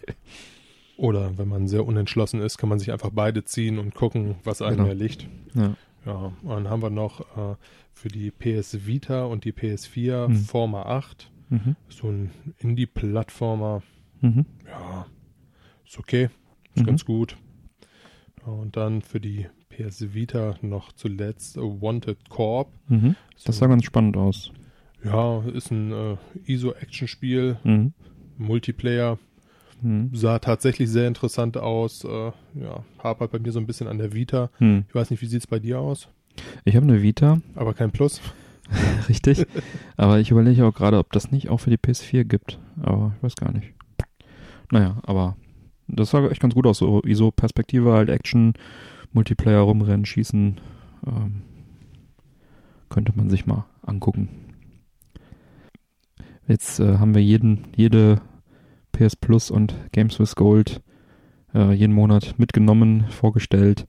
Oder 0.98 1.38
wenn 1.38 1.48
man 1.48 1.68
sehr 1.68 1.86
unentschlossen 1.86 2.42
ist, 2.42 2.58
kann 2.58 2.70
man 2.70 2.80
sich 2.80 2.92
einfach 2.92 3.10
beide 3.12 3.44
ziehen 3.44 3.80
und 3.80 3.96
gucken, 3.96 4.36
was 4.44 4.62
einem 4.62 4.78
Genau. 4.78 4.88
mehr 4.88 4.96
liegt. 4.96 5.28
Ja. 5.56 5.74
Ja, 6.06 6.32
und 6.42 6.50
dann 6.50 6.70
haben 6.70 6.82
wir 6.82 6.90
noch 6.90 7.22
äh, 7.38 7.56
für 7.94 8.08
die 8.08 8.32
PS 8.32 8.88
Vita 8.88 9.26
und 9.26 9.46
die 9.46 9.52
PS4 9.52 10.28
Hm. 10.28 10.36
Forma 10.36 10.84
8. 10.84 11.30
Mhm. 11.50 11.76
So 11.90 12.08
ein 12.10 12.32
Indie-Plattformer. 12.60 13.84
Mhm. 14.22 14.46
Ja, 14.68 15.06
ist 15.86 16.00
okay. 16.00 16.30
Ist 16.74 16.82
Mhm. 16.84 16.86
ganz 16.88 17.06
gut. 17.06 17.38
Und 18.46 18.78
dann 18.78 19.02
für 19.02 19.20
die 19.20 19.48
PS 19.76 20.14
Vita 20.14 20.56
noch 20.62 20.92
zuletzt 20.94 21.58
Wanted 21.58 22.30
Corp. 22.30 22.70
Mhm. 22.88 23.16
Das 23.46 23.58
sah 23.58 23.68
ganz 23.68 23.84
spannend 23.86 24.18
aus. 24.18 24.52
Ja, 25.04 25.42
ist 25.54 25.72
ein 25.72 25.92
äh, 25.92 26.18
ISO-Action-Spiel, 26.46 27.58
Mhm. 27.64 27.94
Multiplayer. 28.38 29.18
Mhm. 29.82 30.12
Sah 30.14 30.40
tatsächlich 30.40 30.90
sehr 30.90 31.08
interessant 31.08 31.58
aus. 31.58 32.04
Äh, 32.04 32.32
ja, 32.60 32.84
hapert 33.04 33.32
bei 33.32 33.40
mir 33.40 33.52
so 33.52 33.60
ein 33.60 33.66
bisschen 33.68 33.88
an 33.88 33.98
der 33.98 34.14
Vita. 34.14 34.50
Mhm. 34.60 34.86
Ich 34.88 34.94
weiß 34.96 35.10
nicht, 35.10 35.22
wie 35.22 35.28
sieht's 35.28 35.48
bei 35.48 35.60
dir 35.60 35.80
aus? 35.80 36.08
Ich 36.66 36.76
habe 36.76 36.86
eine 36.86 37.02
Vita, 37.02 37.40
Aber 37.56 37.74
kein 37.74 37.92
Plus. 37.92 38.22
richtig. 39.10 39.46
Aber 39.98 40.20
ich 40.20 40.32
überlege 40.32 40.66
auch 40.66 40.74
gerade, 40.74 40.98
ob 40.98 41.12
das 41.12 41.32
nicht 41.32 41.50
auch 41.50 41.58
für 41.58 41.70
die 41.72 41.78
PS4 41.78 42.24
gibt. 42.24 42.60
Aber 42.82 43.14
ich 43.18 43.24
weiß 43.24 43.36
gar 43.36 43.52
nicht. 43.52 43.74
Naja, 44.72 44.98
aber 45.04 45.36
das 45.88 46.12
sah 46.12 46.26
echt 46.30 46.42
ganz 46.42 46.54
gut 46.54 46.66
aus. 46.68 46.78
So 46.78 47.02
ISO-Perspektive, 47.04 47.92
halt 47.92 48.10
Action, 48.10 48.54
Multiplayer 49.13 49.60
rumrennen, 49.62 50.06
schießen. 50.06 50.60
Ähm, 51.08 51.41
könnte 52.89 53.13
man 53.15 53.30
sich 53.30 53.45
mal 53.45 53.65
angucken. 53.86 54.30
Jetzt 56.47 56.80
äh, 56.80 56.97
haben 56.97 57.15
wir 57.15 57.24
jeden, 57.24 57.67
jede 57.76 58.21
PS 58.91 59.15
Plus 59.15 59.52
und 59.52 59.74
Games 59.91 60.19
with 60.19 60.36
Gold 60.36 60.82
äh, 61.54 61.71
jeden 61.74 61.93
Monat 61.93 62.36
mitgenommen, 62.38 63.06
vorgestellt. 63.10 63.88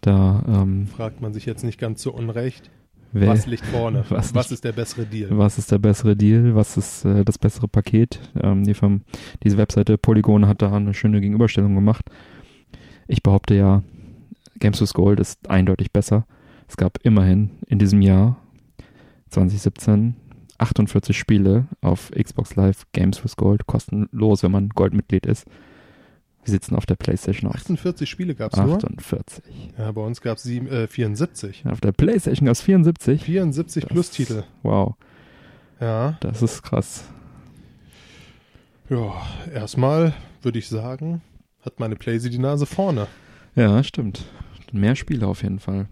Da 0.00 0.44
ähm, 0.46 0.86
Fragt 0.88 1.20
man 1.20 1.32
sich 1.32 1.46
jetzt 1.46 1.64
nicht 1.64 1.78
ganz 1.78 2.02
zu 2.02 2.12
Unrecht. 2.12 2.70
wer, 3.12 3.28
Was 3.28 3.46
liegt 3.46 3.64
vorne? 3.66 4.04
Was 4.08 4.34
Was, 4.34 4.50
ist 4.50 4.64
der 4.64 4.72
bessere 4.72 5.06
Deal? 5.06 5.30
was 5.38 5.56
ist 5.58 5.70
der 5.72 5.78
bessere 5.78 6.16
Deal, 6.16 6.54
was 6.54 6.76
ist 6.76 7.04
äh, 7.04 7.24
das 7.24 7.38
bessere 7.38 7.68
Paket. 7.68 8.20
Ähm, 8.42 8.64
die 8.64 8.74
Firma, 8.74 8.98
diese 9.42 9.56
Webseite 9.56 9.96
Polygon 9.96 10.46
hat 10.46 10.60
da 10.62 10.72
eine 10.72 10.94
schöne 10.94 11.20
Gegenüberstellung 11.20 11.74
gemacht. 11.74 12.10
Ich 13.06 13.22
behaupte 13.22 13.54
ja, 13.54 13.82
Games 14.64 14.80
with 14.80 14.94
Gold 14.94 15.20
ist 15.20 15.50
eindeutig 15.50 15.92
besser. 15.92 16.26
Es 16.68 16.78
gab 16.78 16.96
immerhin 17.02 17.50
in 17.66 17.78
diesem 17.78 18.00
Jahr 18.00 18.38
2017 19.28 20.16
48 20.56 21.18
Spiele 21.18 21.66
auf 21.82 22.10
Xbox 22.12 22.56
Live 22.56 22.86
Games 22.92 23.22
with 23.22 23.36
Gold, 23.36 23.66
kostenlos, 23.66 24.42
wenn 24.42 24.52
man 24.52 24.70
Goldmitglied 24.70 25.26
ist. 25.26 25.44
Wir 26.44 26.50
sitzen 26.52 26.76
auf 26.76 26.86
der 26.86 26.94
PlayStation 26.94 27.50
aus. 27.50 27.56
48 27.56 28.08
Spiele 28.08 28.34
gab's 28.34 28.56
nur. 28.56 28.74
48. 28.76 29.42
Ja, 29.76 29.92
bei 29.92 30.00
uns 30.00 30.22
gab's 30.22 30.44
sieben, 30.44 30.66
äh, 30.68 30.86
74. 30.86 31.64
Auf 31.66 31.82
der 31.82 31.92
PlayStation 31.92 32.46
gab 32.46 32.52
es 32.52 32.62
74. 32.62 33.22
74 33.22 33.82
Das- 33.84 33.92
plus 33.92 34.10
Titel. 34.10 34.44
Wow, 34.62 34.94
Ja. 35.80 36.16
das 36.20 36.40
ist 36.40 36.62
krass. 36.62 37.04
Ja, 38.88 39.12
erstmal 39.52 40.14
würde 40.42 40.58
ich 40.58 40.68
sagen, 40.68 41.20
hat 41.62 41.80
meine 41.80 41.96
Playsee 41.96 42.30
die 42.30 42.38
Nase 42.38 42.64
vorne. 42.64 43.08
Ja, 43.56 43.82
stimmt. 43.82 44.24
Mehr 44.74 44.96
Spiele 44.96 45.26
auf 45.26 45.42
jeden 45.42 45.58
Fall. 45.60 45.86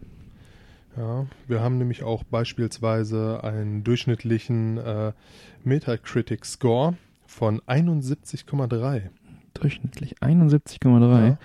Ja, 0.97 1.27
wir 1.49 1.61
haben 1.61 1.79
nämlich 1.79 2.03
auch 2.03 2.23
beispielsweise 2.25 3.43
einen 3.43 3.83
durchschnittlichen 3.85 4.77
äh, 4.79 5.13
Metacritic 5.65 6.45
Score 6.45 6.95
von 7.27 7.61
71,3. 7.63 9.03
Durchschnittlich 9.55 10.17
71,3. 10.19 11.27
Ja. 11.27 11.39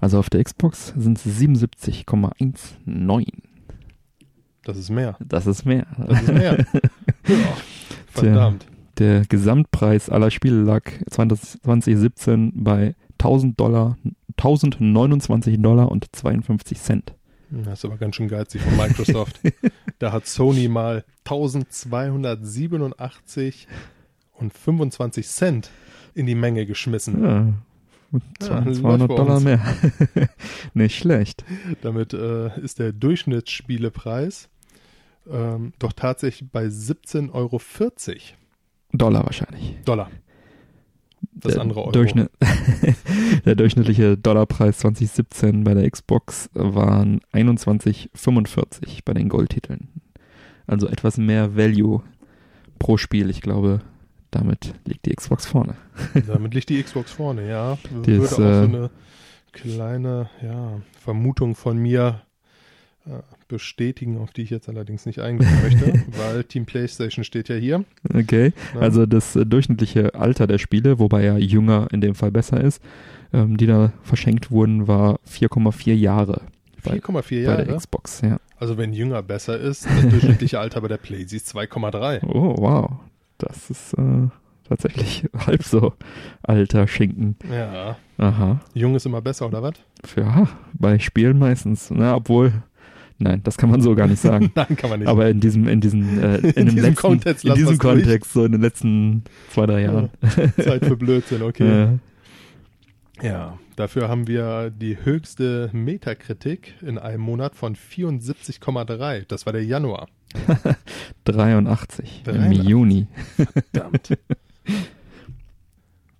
Also 0.00 0.18
auf 0.18 0.30
der 0.30 0.44
Xbox 0.44 0.92
sind 0.96 1.18
es 1.18 1.26
77,19. 1.40 3.26
Das 4.64 4.76
ist 4.76 4.90
mehr. 4.90 5.16
Das 5.20 5.46
ist 5.46 5.64
mehr. 5.64 5.86
Das 5.98 6.22
ist 6.22 6.32
mehr. 6.32 6.58
ja, 7.26 7.36
verdammt. 8.06 8.66
Der 8.98 9.24
Gesamtpreis 9.26 10.10
aller 10.10 10.30
Spiele 10.30 10.62
lag 10.62 10.82
20, 11.10 11.62
2017 11.62 12.52
bei 12.62 12.94
1000 13.12 13.58
Dollar, 13.58 13.96
1029 14.36 15.60
Dollar 15.60 15.90
und 15.90 16.14
52 16.14 16.78
Cent. 16.78 17.14
Das 17.50 17.80
ist 17.80 17.84
aber 17.84 17.96
ganz 17.98 18.14
schön 18.16 18.28
geizig 18.28 18.62
von 18.62 18.76
Microsoft. 18.76 19.40
da 19.98 20.12
hat 20.12 20.26
Sony 20.26 20.68
mal 20.68 21.04
1287 21.24 23.66
und 24.32 24.54
25 24.54 25.28
Cent 25.28 25.70
in 26.14 26.26
die 26.26 26.34
Menge 26.34 26.66
geschmissen. 26.66 27.22
Ja. 27.22 27.52
Und 28.10 28.22
Ja, 28.42 28.58
läuft 28.58 28.80
200 28.80 29.08
bei 29.08 29.14
Dollar 29.14 29.40
mehr. 29.40 29.60
Nicht 30.74 30.96
schlecht. 30.96 31.44
Damit 31.82 32.14
äh, 32.14 32.58
ist 32.60 32.78
der 32.78 32.92
Durchschnittsspielepreis 32.92 34.48
ähm, 35.30 35.72
doch 35.78 35.92
tatsächlich 35.92 36.50
bei 36.50 36.64
17,40 36.66 37.32
Euro. 37.32 37.60
Dollar 38.92 39.24
wahrscheinlich. 39.24 39.76
Dollar. 39.84 40.10
Das 41.34 41.54
der 41.54 41.62
andere 41.62 41.80
Euro. 41.80 41.92
Durchschnitt, 41.92 42.30
der 43.44 43.54
durchschnittliche 43.54 44.16
Dollarpreis 44.16 44.78
2017 44.78 45.64
bei 45.64 45.74
der 45.74 45.90
Xbox 45.90 46.50
waren 46.54 47.20
21,45 47.32 49.00
bei 49.04 49.14
den 49.14 49.28
Goldtiteln. 49.28 49.88
Also 50.66 50.88
etwas 50.88 51.18
mehr 51.18 51.56
Value 51.56 52.02
pro 52.78 52.96
Spiel. 52.96 53.30
Ich 53.30 53.40
glaube, 53.40 53.80
damit 54.30 54.74
liegt 54.86 55.06
die 55.06 55.14
Xbox 55.14 55.46
vorne. 55.46 55.74
Damit 56.26 56.54
liegt 56.54 56.70
die 56.70 56.82
Xbox 56.82 57.12
vorne, 57.12 57.48
ja. 57.48 57.78
Das, 57.82 58.06
Würde 58.06 58.22
auch 58.22 58.28
so 58.28 58.42
äh, 58.42 58.64
eine 58.64 58.90
kleine 59.52 60.30
ja, 60.42 60.80
Vermutung 60.98 61.54
von 61.54 61.76
mir 61.76 62.22
bestätigen, 63.48 64.18
auf 64.18 64.32
die 64.32 64.42
ich 64.42 64.50
jetzt 64.50 64.68
allerdings 64.68 65.06
nicht 65.06 65.18
eingehen 65.20 65.48
möchte, 65.62 65.92
weil 66.18 66.44
Team 66.44 66.64
PlayStation 66.66 67.24
steht 67.24 67.48
ja 67.48 67.56
hier. 67.56 67.84
Okay, 68.14 68.52
Ja. 68.74 68.80
also 68.80 69.06
das 69.06 69.36
äh, 69.36 69.44
durchschnittliche 69.44 70.14
Alter 70.14 70.46
der 70.46 70.58
Spiele, 70.58 70.98
wobei 70.98 71.24
ja 71.24 71.36
jünger 71.36 71.88
in 71.92 72.00
dem 72.00 72.14
Fall 72.14 72.30
besser 72.30 72.60
ist, 72.60 72.82
ähm, 73.32 73.56
die 73.56 73.66
da 73.66 73.92
verschenkt 74.02 74.50
wurden, 74.50 74.86
war 74.88 75.18
4,4 75.28 75.94
Jahre. 75.94 76.42
Bei- 76.84 76.92
4,4 76.98 77.28
Bei 77.28 77.36
Jahre. 77.52 77.64
der 77.66 77.76
Xbox, 77.76 78.20
ja. 78.22 78.38
Also 78.58 78.78
wenn 78.78 78.92
jünger 78.92 79.22
besser 79.22 79.58
ist, 79.58 79.86
das 79.86 80.08
durchschnittliche 80.08 80.58
Alter 80.60 80.80
bei 80.80 80.88
der 80.88 80.96
PlayStation 80.98 81.36
ist 81.36 81.54
2,3. 81.54 82.24
Oh, 82.26 82.54
wow. 82.58 82.90
Das 83.38 83.70
ist 83.70 83.94
äh, 83.94 84.28
tatsächlich 84.68 85.24
halb 85.46 85.64
so 85.64 85.92
alter 86.42 86.86
Schinken. 86.86 87.36
Ja. 87.52 87.96
Aha. 88.18 88.60
Jung 88.74 88.94
ist 88.94 89.04
immer 89.06 89.20
besser, 89.20 89.46
oder 89.46 89.62
was? 89.62 89.74
Für, 90.04 90.20
ja, 90.20 90.48
bei 90.74 90.98
Spielen 91.00 91.38
meistens. 91.40 91.90
Na, 91.90 92.14
obwohl, 92.14 92.52
nein, 93.22 93.40
das 93.42 93.56
kann 93.56 93.70
man 93.70 93.80
so 93.80 93.94
gar 93.94 94.06
nicht 94.06 94.20
sagen. 94.20 94.50
Nein, 94.54 94.76
kann 94.76 94.90
man 94.90 95.00
nicht. 95.00 95.08
Aber 95.08 95.28
in 95.28 95.40
diesem, 95.40 95.68
in 95.68 95.80
diesem, 95.80 96.18
äh, 96.22 96.36
in, 96.36 96.44
In 96.44 96.52
dem 96.52 96.64
diesem 96.66 96.78
letzten, 96.82 96.94
Kontext 96.96 97.44
in 97.44 97.54
diesem 97.54 97.70
wir's 97.70 97.78
durch. 97.78 97.94
Kontext, 98.02 98.32
so 98.32 98.44
in 98.44 98.52
den 98.52 98.60
letzten 98.60 99.24
zwei, 99.50 99.66
drei 99.66 99.82
Jahren. 99.82 100.10
Zeit 100.56 100.84
für 100.84 100.96
Blödsinn, 100.96 101.42
okay. 101.42 101.98
Äh, 103.22 103.26
Ja, 103.26 103.58
dafür 103.76 104.08
haben 104.08 104.26
wir 104.26 104.70
die 104.70 104.96
höchste 105.04 105.70
Metakritik 105.72 106.74
in 106.82 106.98
einem 106.98 107.20
Monat 107.22 107.54
von 107.54 107.76
74,3. 107.76 109.24
Das 109.28 109.46
war 109.46 109.52
der 109.52 109.64
Januar. 109.64 110.08
83 111.24 112.22
im 112.26 112.34
83. 112.34 112.64
Juni. 112.68 113.06
Verdammt. 113.36 114.18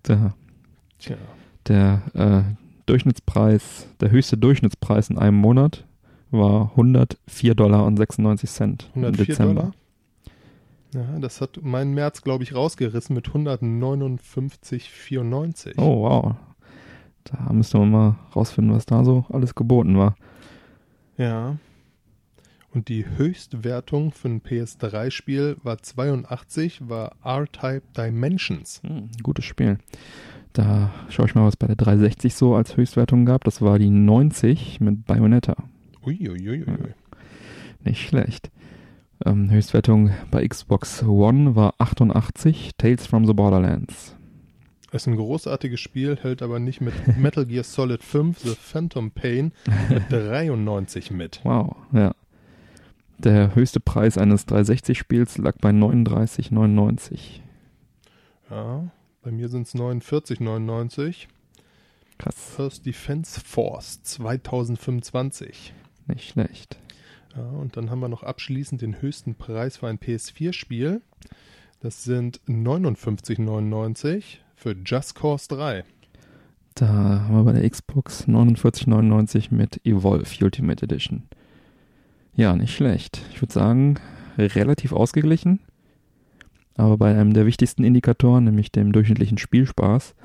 Da, 0.03 0.33
Tja. 0.99 1.15
der 1.67 2.01
äh, 2.13 2.43
Durchschnittspreis, 2.85 3.87
der 4.01 4.11
höchste 4.11 4.37
Durchschnittspreis 4.37 5.09
in 5.09 5.17
einem 5.17 5.37
Monat 5.37 5.85
war 6.33 6.71
104 6.71 7.55
Dollar 7.55 7.85
und 7.85 7.95
96 7.97 8.49
Cent 8.49 8.89
im 8.95 9.03
104 9.03 9.25
Dezember. 9.25 9.53
Dollar? 9.53 9.73
Ja, 10.93 11.19
das 11.19 11.41
hat 11.41 11.61
meinen 11.63 11.93
März, 11.93 12.21
glaube 12.21 12.43
ich, 12.43 12.53
rausgerissen 12.53 13.15
mit 13.15 13.29
159,94. 13.29 15.73
Oh, 15.77 16.03
wow. 16.03 16.35
Da 17.23 17.51
müsste 17.51 17.79
man 17.79 17.91
mal 17.91 18.15
rausfinden, 18.35 18.75
was 18.75 18.85
da 18.85 19.03
so 19.03 19.25
alles 19.29 19.55
geboten 19.55 19.97
war. 19.97 20.15
Ja. 21.17 21.57
Und 22.73 22.89
die 22.89 23.05
Höchstwertung 23.17 24.11
für 24.11 24.27
ein 24.29 24.41
PS3-Spiel 24.41 25.57
war 25.63 25.77
82, 25.77 26.89
war 26.89 27.15
R-Type 27.23 27.83
Dimensions. 27.95 28.81
Hm, 28.83 29.09
gutes 29.21 29.45
Spiel. 29.45 29.77
Da 30.53 30.91
schaue 31.09 31.27
ich 31.27 31.35
mal, 31.35 31.45
was 31.45 31.57
bei 31.57 31.67
der 31.67 31.75
360 31.75 32.33
so 32.33 32.55
als 32.55 32.77
Höchstwertung 32.77 33.25
gab. 33.25 33.43
Das 33.43 33.61
war 33.61 33.77
die 33.79 33.89
90 33.89 34.79
mit 34.81 35.05
Bayonetta. 35.05 35.55
Uiuiuiui. 36.05 36.93
Nicht 37.83 38.07
schlecht. 38.07 38.51
Ähm, 39.25 39.49
Höchstwertung 39.49 40.11
bei 40.31 40.45
Xbox 40.47 41.03
One 41.03 41.55
war 41.55 41.75
88, 41.77 42.71
Tales 42.77 43.07
from 43.07 43.25
the 43.25 43.33
Borderlands. 43.33 44.15
Ist 44.91 45.07
ein 45.07 45.15
großartiges 45.15 45.79
Spiel, 45.79 46.17
hält 46.21 46.41
aber 46.41 46.59
nicht 46.59 46.81
mit 46.81 46.93
Metal 47.17 47.45
Gear 47.45 47.63
Solid 47.63 48.03
5 48.03 48.39
The 48.39 48.55
Phantom 48.55 49.11
Pain 49.11 49.53
mit 49.89 50.03
93 50.11 51.11
mit. 51.11 51.39
Wow, 51.43 51.75
ja. 51.91 52.13
Der 53.17 53.55
höchste 53.55 53.79
Preis 53.79 54.17
eines 54.17 54.47
360-Spiels 54.47 55.37
lag 55.37 55.55
bei 55.61 55.69
39,99. 55.69 57.39
Ja, 58.49 58.91
bei 59.21 59.31
mir 59.31 59.47
sind 59.47 59.67
es 59.67 59.75
49,99. 59.75 61.27
Krass, 62.17 62.35
First 62.35 62.85
Defense 62.85 63.39
Force 63.39 64.03
2025. 64.03 65.73
nicht 66.07 66.29
schlecht. 66.29 66.77
Ja, 67.35 67.43
und 67.43 67.77
dann 67.77 67.89
haben 67.89 67.99
wir 67.99 68.09
noch 68.09 68.23
abschließend 68.23 68.81
den 68.81 69.01
höchsten 69.01 69.35
Preis 69.35 69.77
für 69.77 69.87
ein 69.87 69.97
PS4-Spiel. 69.99 71.01
Das 71.79 72.03
sind 72.03 72.39
59,99 72.47 74.23
für 74.55 74.75
Just 74.85 75.15
Cause 75.15 75.47
3. 75.49 75.83
Da 76.75 76.87
haben 76.87 77.35
wir 77.35 77.43
bei 77.43 77.53
der 77.53 77.69
Xbox 77.69 78.27
49,99 78.27 79.53
mit 79.53 79.85
Evolve 79.85 80.25
Ultimate 80.43 80.85
Edition. 80.85 81.23
Ja, 82.35 82.55
nicht 82.55 82.73
schlecht. 82.73 83.21
Ich 83.31 83.41
würde 83.41 83.53
sagen, 83.53 83.99
relativ 84.37 84.91
ausgeglichen. 84.93 85.59
Aber 86.75 86.97
bei 86.97 87.11
einem 87.13 87.33
der 87.33 87.45
wichtigsten 87.45 87.83
Indikatoren, 87.83 88.45
nämlich 88.45 88.71
dem 88.71 88.91
durchschnittlichen 88.91 89.37
Spielspaß, 89.37 90.15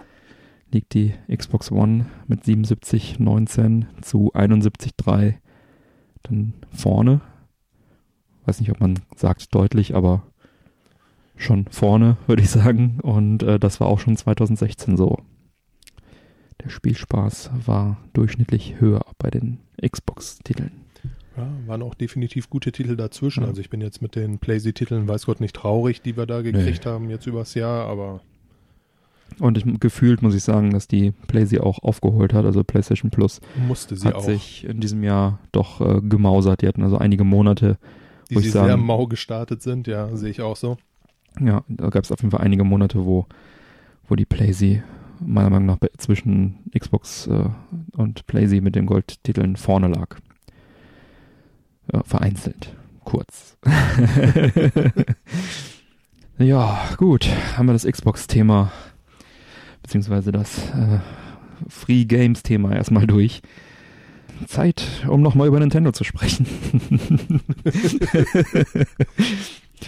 liegt 0.73 0.95
die 0.95 1.15
Xbox 1.35 1.71
One 1.71 2.07
mit 2.27 2.45
77,19 2.45 3.85
zu 4.01 4.33
71,3 4.33 5.35
dann 6.25 6.55
vorne. 6.71 7.21
Weiß 8.47 8.61
nicht, 8.61 8.71
ob 8.71 8.81
man 8.81 9.01
sagt 9.17 9.55
deutlich, 9.55 9.95
aber 9.95 10.23
schon 11.37 11.67
vorne, 11.71 12.17
würde 12.27 12.43
ich 12.43 12.51
sagen. 12.51 13.01
Und 13.03 13.43
äh, 13.43 13.59
das 13.59 13.81
war 13.81 13.89
auch 13.89 14.01
schon 14.01 14.17
2016 14.17 14.97
so. 14.97 15.19
Der 16.63 16.71
Spielspaß 16.71 17.51
war 17.67 17.99
durchschnittlich 18.15 18.81
höher 18.81 19.05
bei 19.19 19.31
den 19.31 19.59
Xbox-Titeln. 19.81 20.73
Ja, 21.37 21.49
waren 21.67 21.83
auch 21.83 21.95
definitiv 21.95 22.51
gute 22.51 22.73
Titel 22.73 22.97
dazwischen. 22.97 23.45
Ja. 23.45 23.49
Also 23.49 23.61
ich 23.61 23.71
bin 23.71 23.81
jetzt 23.81 24.03
mit 24.03 24.17
den 24.17 24.39
PlayStation-Titeln, 24.41 25.07
weiß 25.07 25.27
Gott, 25.27 25.41
nicht 25.41 25.55
traurig, 25.55 26.03
die 26.03 26.17
wir 26.17 26.27
da 26.27 26.43
gekriegt 26.43 26.85
haben, 26.85 27.11
jetzt 27.11 27.27
übers 27.29 27.55
Jahr, 27.55 27.87
aber 27.87 28.23
Und 29.41 29.57
ich, 29.59 29.65
gefühlt 29.81 30.23
muss 30.23 30.35
ich 30.35 30.43
sagen, 30.43 30.71
dass 30.73 30.89
die 30.89 31.13
PlayStation 31.29 31.67
auch 31.67 31.79
aufgeholt 31.83 32.33
hat. 32.33 32.45
Also 32.45 32.65
PlayStation 32.65 33.11
Plus 33.11 33.41
musste 33.67 33.97
sie 33.97 34.09
hat 34.09 34.15
auch. 34.17 34.23
sich 34.25 34.65
in 34.65 34.81
diesem 34.81 35.03
Jahr 35.05 35.39
doch 35.53 35.81
äh, 35.81 36.01
gemausert. 36.01 36.63
Die 36.63 36.69
hatten 36.69 36.83
also 36.83 36.99
einige 36.99 37.25
Monate, 37.25 37.79
die 38.31 38.37
wo 38.37 38.41
sie 38.41 38.47
ich 38.47 38.53
sehr 38.53 38.67
sagen- 38.67 38.85
mau 38.85 39.07
gestartet 39.07 39.63
sind, 39.63 39.87
ja, 39.87 40.15
sehe 40.17 40.31
ich 40.31 40.41
auch 40.43 40.57
so. 40.57 40.77
ja, 41.41 41.63
da 41.69 41.89
gab 41.91 42.05
es 42.05 42.11
auf 42.13 42.21
jeden 42.21 42.31
Fall 42.33 42.41
einige 42.41 42.65
Monate, 42.65 43.05
wo, 43.05 43.27
wo 44.09 44.17
die 44.17 44.27
PlayStation 44.27 44.83
meiner 45.21 45.51
Meinung 45.51 45.67
nach 45.67 45.79
zwischen 45.99 46.59
Xbox 46.77 47.27
äh, 47.27 47.45
und 47.97 48.27
PlayStation 48.27 48.65
mit 48.65 48.75
den 48.77 48.87
Goldtiteln 48.87 49.57
vorne 49.57 49.89
lag. 49.89 50.17
Ja, 51.93 52.03
vereinzelt. 52.05 52.75
Kurz. 53.05 53.57
ja, 56.39 56.79
gut. 56.97 57.29
Haben 57.57 57.67
wir 57.67 57.73
das 57.73 57.85
Xbox-Thema, 57.87 58.71
beziehungsweise 59.83 60.33
das 60.33 60.59
äh, 60.71 60.99
Free 61.69 62.05
Games-Thema 62.05 62.75
erstmal 62.75 63.07
durch. 63.07 63.43
Zeit, 64.47 64.85
um 65.09 65.21
nochmal 65.21 65.49
über 65.49 65.59
Nintendo 65.59 65.91
zu 65.91 66.05
sprechen. 66.05 66.47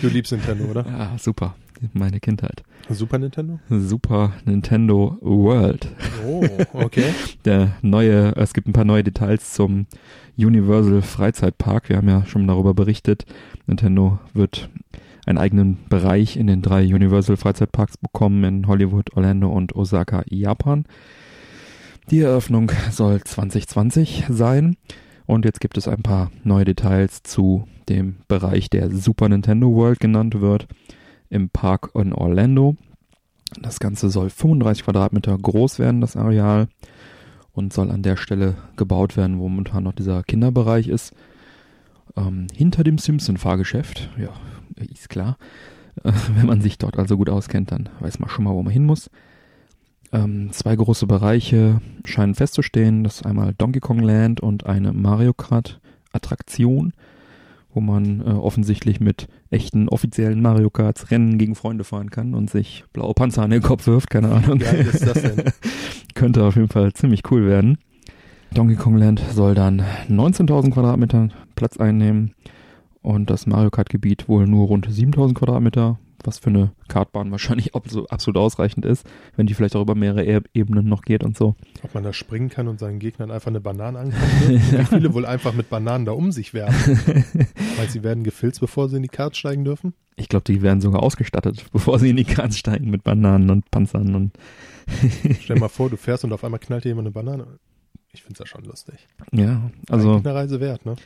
Du 0.00 0.08
liebst 0.08 0.32
Nintendo, 0.32 0.64
oder? 0.64 0.86
ja, 0.86 1.18
super. 1.18 1.54
Meine 1.92 2.20
Kindheit. 2.20 2.62
Super 2.88 3.18
Nintendo? 3.18 3.58
Super 3.70 4.34
Nintendo 4.44 5.18
World. 5.20 5.88
Oh, 6.26 6.44
okay. 6.72 7.14
Der 7.44 7.76
neue, 7.82 8.34
es 8.36 8.52
gibt 8.52 8.68
ein 8.68 8.72
paar 8.72 8.84
neue 8.84 9.02
Details 9.02 9.52
zum 9.54 9.86
Universal 10.36 11.00
Freizeitpark. 11.02 11.88
Wir 11.88 11.96
haben 11.96 12.08
ja 12.08 12.26
schon 12.26 12.46
darüber 12.46 12.74
berichtet. 12.74 13.24
Nintendo 13.66 14.18
wird 14.34 14.68
einen 15.26 15.38
eigenen 15.38 15.78
Bereich 15.88 16.36
in 16.36 16.46
den 16.46 16.62
drei 16.62 16.82
Universal 16.84 17.36
Freizeitparks 17.36 17.96
bekommen 17.98 18.44
in 18.44 18.66
Hollywood, 18.66 19.16
Orlando 19.16 19.48
und 19.48 19.74
Osaka, 19.74 20.22
Japan. 20.26 20.84
Die 22.10 22.20
Eröffnung 22.20 22.72
soll 22.90 23.22
2020 23.22 24.24
sein. 24.28 24.76
Und 25.26 25.44
jetzt 25.44 25.60
gibt 25.60 25.78
es 25.78 25.86
ein 25.86 26.02
paar 26.02 26.32
neue 26.42 26.64
Details 26.64 27.22
zu 27.22 27.68
dem 27.88 28.16
Bereich, 28.26 28.68
der 28.68 28.90
Super 28.90 29.28
Nintendo 29.28 29.72
World 29.72 30.00
genannt 30.00 30.40
wird, 30.40 30.66
im 31.28 31.50
Park 31.50 31.90
in 31.94 32.12
Orlando. 32.12 32.76
Das 33.60 33.78
Ganze 33.78 34.10
soll 34.10 34.30
35 34.30 34.84
Quadratmeter 34.84 35.36
groß 35.38 35.78
werden, 35.78 36.00
das 36.00 36.16
Areal, 36.16 36.68
und 37.52 37.72
soll 37.72 37.90
an 37.90 38.02
der 38.02 38.16
Stelle 38.16 38.56
gebaut 38.76 39.16
werden, 39.16 39.38
wo 39.38 39.48
momentan 39.48 39.84
noch 39.84 39.92
dieser 39.92 40.22
Kinderbereich 40.24 40.88
ist. 40.88 41.14
Ähm, 42.20 42.46
hinter 42.54 42.84
dem 42.84 42.98
Simpson-Fahrgeschäft, 42.98 44.10
ja, 44.18 44.30
ist 44.76 45.08
klar. 45.08 45.38
Äh, 46.04 46.12
wenn 46.34 46.46
man 46.46 46.60
sich 46.60 46.78
dort 46.78 46.98
also 46.98 47.16
gut 47.16 47.30
auskennt, 47.30 47.72
dann 47.72 47.88
weiß 48.00 48.18
man 48.18 48.28
schon 48.28 48.44
mal, 48.44 48.54
wo 48.54 48.62
man 48.62 48.72
hin 48.72 48.84
muss. 48.84 49.10
Ähm, 50.12 50.50
zwei 50.52 50.74
große 50.74 51.06
Bereiche 51.06 51.80
scheinen 52.04 52.34
festzustehen. 52.34 53.04
Das 53.04 53.16
ist 53.16 53.26
einmal 53.26 53.54
Donkey 53.56 53.80
Kong 53.80 54.00
Land 54.00 54.40
und 54.40 54.66
eine 54.66 54.92
Mario 54.92 55.32
Kart 55.32 55.80
Attraktion. 56.12 56.92
wo 57.72 57.80
man 57.80 58.20
äh, 58.20 58.30
offensichtlich 58.30 58.98
mit 58.98 59.28
echten 59.50 59.88
offiziellen 59.88 60.42
Mario 60.42 60.70
Karts 60.70 61.12
Rennen 61.12 61.38
gegen 61.38 61.54
Freunde 61.54 61.84
fahren 61.84 62.10
kann 62.10 62.34
und 62.34 62.50
sich 62.50 62.84
blaue 62.92 63.14
Panzer 63.14 63.42
an 63.42 63.50
den 63.50 63.62
Kopf 63.62 63.86
wirft, 63.86 64.10
keine 64.10 64.32
Ahnung. 64.32 64.58
Wie 64.60 64.64
geil 64.64 64.88
ist 64.92 65.06
das 65.06 65.22
denn? 65.22 65.44
Könnte 66.14 66.42
auf 66.42 66.56
jeden 66.56 66.68
Fall 66.68 66.92
ziemlich 66.94 67.22
cool 67.30 67.46
werden. 67.46 67.78
Donkey 68.54 68.74
Kong 68.74 68.96
Land 68.96 69.22
soll 69.32 69.54
dann 69.54 69.80
19.000 70.08 70.72
Quadratmeter 70.72 71.28
Platz 71.54 71.76
einnehmen 71.76 72.34
und 73.00 73.30
das 73.30 73.46
Mario 73.46 73.70
Kart 73.70 73.88
Gebiet 73.88 74.28
wohl 74.28 74.46
nur 74.46 74.66
rund 74.66 74.88
7.000 74.88 75.34
Quadratmeter, 75.34 76.00
was 76.24 76.40
für 76.40 76.50
eine 76.50 76.72
Kartbahn 76.88 77.30
wahrscheinlich 77.30 77.74
absolut 77.74 78.36
ausreichend 78.36 78.84
ist, 78.84 79.06
wenn 79.36 79.46
die 79.46 79.54
vielleicht 79.54 79.76
auch 79.76 79.82
über 79.82 79.94
mehrere 79.94 80.42
Ebenen 80.52 80.88
noch 80.88 81.02
geht 81.02 81.22
und 81.22 81.36
so. 81.36 81.54
Ob 81.84 81.94
man 81.94 82.02
da 82.02 82.12
springen 82.12 82.48
kann 82.48 82.66
und 82.66 82.80
seinen 82.80 82.98
Gegnern 82.98 83.30
einfach 83.30 83.50
eine 83.50 83.60
Banane 83.60 84.00
ankommt. 84.00 84.22
Wie 84.48 84.84
viele 84.84 85.14
wohl 85.14 85.26
einfach 85.26 85.54
mit 85.54 85.70
Bananen 85.70 86.04
da 86.04 86.12
um 86.12 86.32
sich 86.32 86.52
werfen. 86.52 86.96
Weil 87.76 87.88
sie 87.88 88.02
werden 88.02 88.24
gefilzt, 88.24 88.58
bevor 88.60 88.88
sie 88.88 88.96
in 88.96 89.02
die 89.02 89.08
Karts 89.08 89.38
steigen 89.38 89.64
dürfen? 89.64 89.94
Ich 90.16 90.28
glaube, 90.28 90.44
die 90.44 90.60
werden 90.60 90.80
sogar 90.80 91.04
ausgestattet, 91.04 91.66
bevor 91.72 92.00
sie 92.00 92.10
in 92.10 92.16
die 92.16 92.24
Karts 92.24 92.58
steigen 92.58 92.90
mit 92.90 93.04
Bananen 93.04 93.48
und 93.48 93.70
Panzern 93.70 94.16
und 94.16 94.32
Stell 95.40 95.54
dir 95.54 95.60
mal 95.60 95.68
vor, 95.68 95.88
du 95.88 95.96
fährst 95.96 96.24
und 96.24 96.32
auf 96.32 96.42
einmal 96.42 96.58
knallt 96.58 96.84
dir 96.84 96.88
jemand 96.88 97.06
eine 97.06 97.12
Banane. 97.12 97.46
Ich 98.12 98.22
finde 98.22 98.34
es 98.34 98.38
ja 98.40 98.46
schon 98.46 98.64
lustig. 98.64 99.06
Ja, 99.32 99.70
also. 99.88 100.16
Eine 100.16 100.34
Reise 100.34 100.60
wert, 100.60 100.84
ne? 100.84 100.96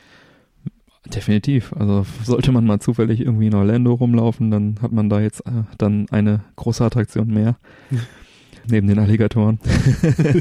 Definitiv. 1.13 1.71
Also 1.73 2.05
sollte 2.23 2.51
man 2.51 2.65
mal 2.65 2.79
zufällig 2.79 3.19
irgendwie 3.19 3.47
in 3.47 3.53
Orlando 3.53 3.93
rumlaufen, 3.93 4.49
dann 4.49 4.79
hat 4.81 4.91
man 4.91 5.07
da 5.07 5.19
jetzt 5.19 5.41
äh, 5.41 5.63
dann 5.77 6.07
eine 6.09 6.43
große 6.55 6.83
Attraktion 6.83 7.27
mehr. 7.27 7.57
neben 8.69 8.87
den 8.87 8.99
Alligatoren. 8.99 9.59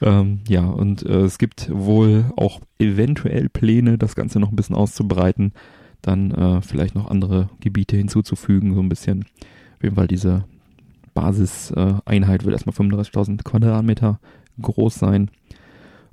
ähm, 0.00 0.40
ja, 0.48 0.64
und 0.64 1.04
äh, 1.04 1.20
es 1.20 1.38
gibt 1.38 1.68
wohl 1.70 2.26
auch 2.36 2.60
eventuell 2.78 3.48
Pläne, 3.48 3.98
das 3.98 4.14
Ganze 4.14 4.40
noch 4.40 4.50
ein 4.50 4.56
bisschen 4.56 4.76
auszubreiten, 4.76 5.52
dann 6.02 6.30
äh, 6.30 6.62
vielleicht 6.62 6.94
noch 6.94 7.10
andere 7.10 7.50
Gebiete 7.60 7.96
hinzuzufügen, 7.96 8.74
so 8.74 8.80
ein 8.80 8.88
bisschen. 8.88 9.24
Auf 9.76 9.82
jeden 9.82 9.96
Fall 9.96 10.08
diese 10.08 10.44
Basiseinheit 11.14 12.44
wird 12.44 12.52
erstmal 12.52 12.74
35.000 12.74 13.42
Quadratmeter 13.42 14.20
groß 14.60 14.94
sein. 14.94 15.30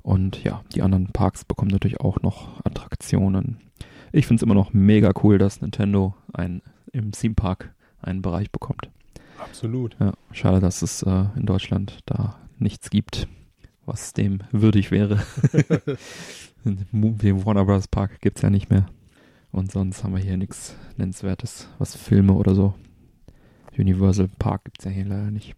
Und 0.02 0.44
ja, 0.44 0.62
die 0.74 0.82
anderen 0.82 1.06
Parks 1.08 1.44
bekommen 1.44 1.70
natürlich 1.70 2.00
auch 2.00 2.20
noch 2.20 2.64
Attraktionen. 2.64 3.58
Ich 4.12 4.26
finde 4.26 4.40
es 4.40 4.42
immer 4.42 4.54
noch 4.54 4.72
mega 4.72 5.12
cool, 5.22 5.38
dass 5.38 5.60
Nintendo 5.60 6.14
ein, 6.32 6.62
im 6.92 7.12
Theme 7.12 7.34
Park 7.34 7.74
einen 8.00 8.22
Bereich 8.22 8.50
bekommt. 8.50 8.90
Absolut. 9.38 9.96
Ja, 9.98 10.12
schade, 10.32 10.60
dass 10.60 10.82
es 10.82 11.02
äh, 11.02 11.24
in 11.36 11.46
Deutschland 11.46 11.98
da 12.06 12.38
nichts 12.58 12.90
gibt, 12.90 13.28
was 13.86 14.12
dem 14.12 14.40
würdig 14.52 14.90
wäre. 14.90 15.22
Den 16.64 17.44
Warner 17.44 17.64
Bros. 17.64 17.88
Park 17.88 18.20
gibt 18.20 18.38
es 18.38 18.42
ja 18.42 18.50
nicht 18.50 18.70
mehr. 18.70 18.86
Und 19.52 19.70
sonst 19.70 20.02
haben 20.02 20.14
wir 20.14 20.22
hier 20.22 20.36
nichts 20.36 20.76
Nennenswertes, 20.96 21.68
was 21.78 21.94
Filme 21.94 22.32
oder 22.32 22.54
so. 22.54 22.74
Universal 23.76 24.28
Park 24.38 24.64
gibt 24.64 24.80
es 24.80 24.84
ja 24.84 24.90
hier 24.90 25.04
leider 25.04 25.30
nicht. 25.30 25.54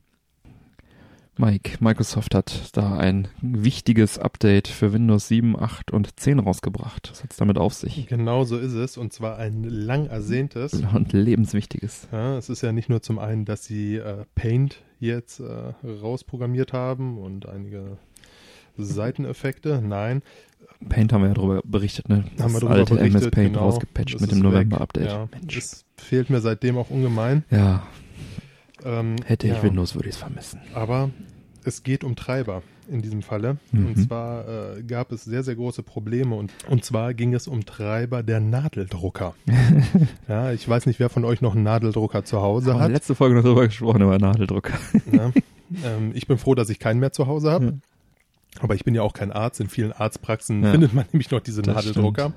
Mike, 1.39 1.77
Microsoft 1.81 2.35
hat 2.35 2.71
da 2.73 2.97
ein 2.97 3.29
wichtiges 3.43 4.19
Update 4.19 4.69
für 4.69 4.95
Windows 4.95 5.29
7, 5.29 5.59
8 5.59 5.91
und 5.91 6.19
10 6.19 6.39
rausgebracht. 6.39 7.11
Was 7.11 7.23
hat 7.23 7.33
es 7.33 7.37
damit 7.37 7.59
auf 7.59 7.75
sich? 7.75 8.07
Genau 8.07 8.45
so 8.45 8.57
ist 8.57 8.73
es 8.73 8.97
und 8.97 9.13
zwar 9.13 9.37
ein 9.37 9.65
lang 9.65 10.07
ersehntes. 10.07 10.73
Und 10.95 11.13
lebenswichtiges. 11.13 12.09
Ja, 12.11 12.39
es 12.39 12.49
ist 12.49 12.63
ja 12.63 12.73
nicht 12.73 12.89
nur 12.89 13.03
zum 13.03 13.19
einen, 13.19 13.45
dass 13.45 13.65
sie 13.65 13.97
äh, 13.97 14.25
Paint 14.35 14.83
jetzt 14.99 15.41
äh, 15.41 15.75
rausprogrammiert 15.87 16.73
haben 16.73 17.19
und 17.19 17.47
einige 17.47 17.99
Seiteneffekte. 18.79 19.83
Nein. 19.85 20.23
Paint 20.89 21.13
haben 21.13 21.23
wir 21.23 21.29
ja 21.29 21.35
darüber 21.35 21.61
berichtet, 21.65 22.09
ne? 22.09 22.25
Das 22.37 22.45
haben 22.45 22.53
wir 22.55 22.61
darüber 22.61 22.75
alte 22.77 22.95
berichtet, 22.95 23.23
MS 23.23 23.31
Paint 23.31 23.53
genau. 23.53 23.67
rausgepatcht 23.67 24.21
mit 24.21 24.31
dem. 24.31 24.39
November-Update. 24.39 25.11
Ja, 25.11 25.29
Mensch. 25.31 25.55
das 25.55 25.85
fehlt 25.97 26.31
mir 26.31 26.41
seitdem 26.41 26.79
auch 26.79 26.89
ungemein. 26.89 27.45
Ja, 27.51 27.87
Ähm, 28.87 29.17
hätte 29.25 29.49
ich 29.49 29.55
ja. 29.55 29.63
Windows, 29.63 29.95
würde 29.95 30.09
ich 30.09 30.15
es 30.15 30.21
vermissen. 30.21 30.61
Aber 30.73 31.11
es 31.65 31.83
geht 31.83 32.05
um 32.05 32.15
Treiber 32.15 32.63
in 32.89 33.03
diesem 33.03 33.23
Falle. 33.23 33.57
Mhm. 33.73 33.87
Und 33.87 33.97
zwar 33.97 34.77
äh, 34.77 34.83
gab 34.85 35.11
es 35.11 35.25
sehr, 35.25 35.43
sehr 35.43 35.57
große 35.57 35.83
Probleme. 35.83 36.37
Und, 36.37 36.53
und 36.69 36.85
zwar 36.85 37.13
ging 37.15 37.35
es 37.35 37.49
um 37.49 37.65
Treiber 37.67 38.23
der 38.23 38.39
Nadeldrucker. 38.39 39.35
ja, 40.29 40.53
ich 40.53 40.69
weiß 40.69 40.87
nicht, 40.87 41.01
wer 41.01 41.09
von 41.09 41.25
euch 41.25 41.41
noch 41.41 41.55
einen 41.55 41.65
Nadeldrucker 41.65 42.25
zu 42.25 42.41
Hause 42.41 42.75
Haben 42.75 42.83
hat. 42.83 42.93
letzte 42.93 43.17
Folge 43.17 43.35
noch 43.35 43.43
drüber 43.43 43.67
gesprochen, 43.67 44.03
über 44.03 44.19
Nadeldrucker. 44.19 44.79
Ja. 45.13 45.33
Ähm, 45.85 46.13
ich 46.15 46.29
bin 46.29 46.39
froh, 46.39 46.55
dass 46.55 46.71
ich 46.71 46.79
keinen 46.79 47.01
mehr 47.01 47.13
zu 47.13 47.27
Hause 47.27 47.51
habe. 47.51 47.65
Ja. 47.65 47.73
Aber 48.61 48.77
ich 48.77 48.85
bin 48.85 48.95
ja 48.95 49.03
auch 49.03 49.13
kein 49.13 49.33
Arzt. 49.33 49.61
In 49.61 49.69
vielen 49.69 49.93
Arztpraxen 49.93 50.65
findet 50.65 50.95
man 50.95 51.07
nämlich 51.13 51.31
noch 51.33 51.41
diese 51.41 51.63
Das 51.63 51.75
Nadeldrucker. 51.75 52.33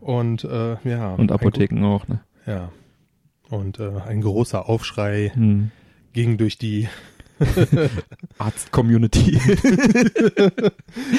Und 0.00 0.44
äh, 0.44 0.76
ja. 0.84 1.14
Und 1.14 1.32
Apotheken 1.32 1.82
auch, 1.84 2.06
ne? 2.08 2.20
Ja. 2.46 2.70
Und 3.50 3.78
äh, 3.80 3.90
ein 4.06 4.20
großer 4.20 4.68
Aufschrei 4.68 5.30
Hm. 5.34 5.70
ging 6.12 6.36
durch 6.36 6.58
die 6.58 6.88
Arzt-Community. 8.38 9.38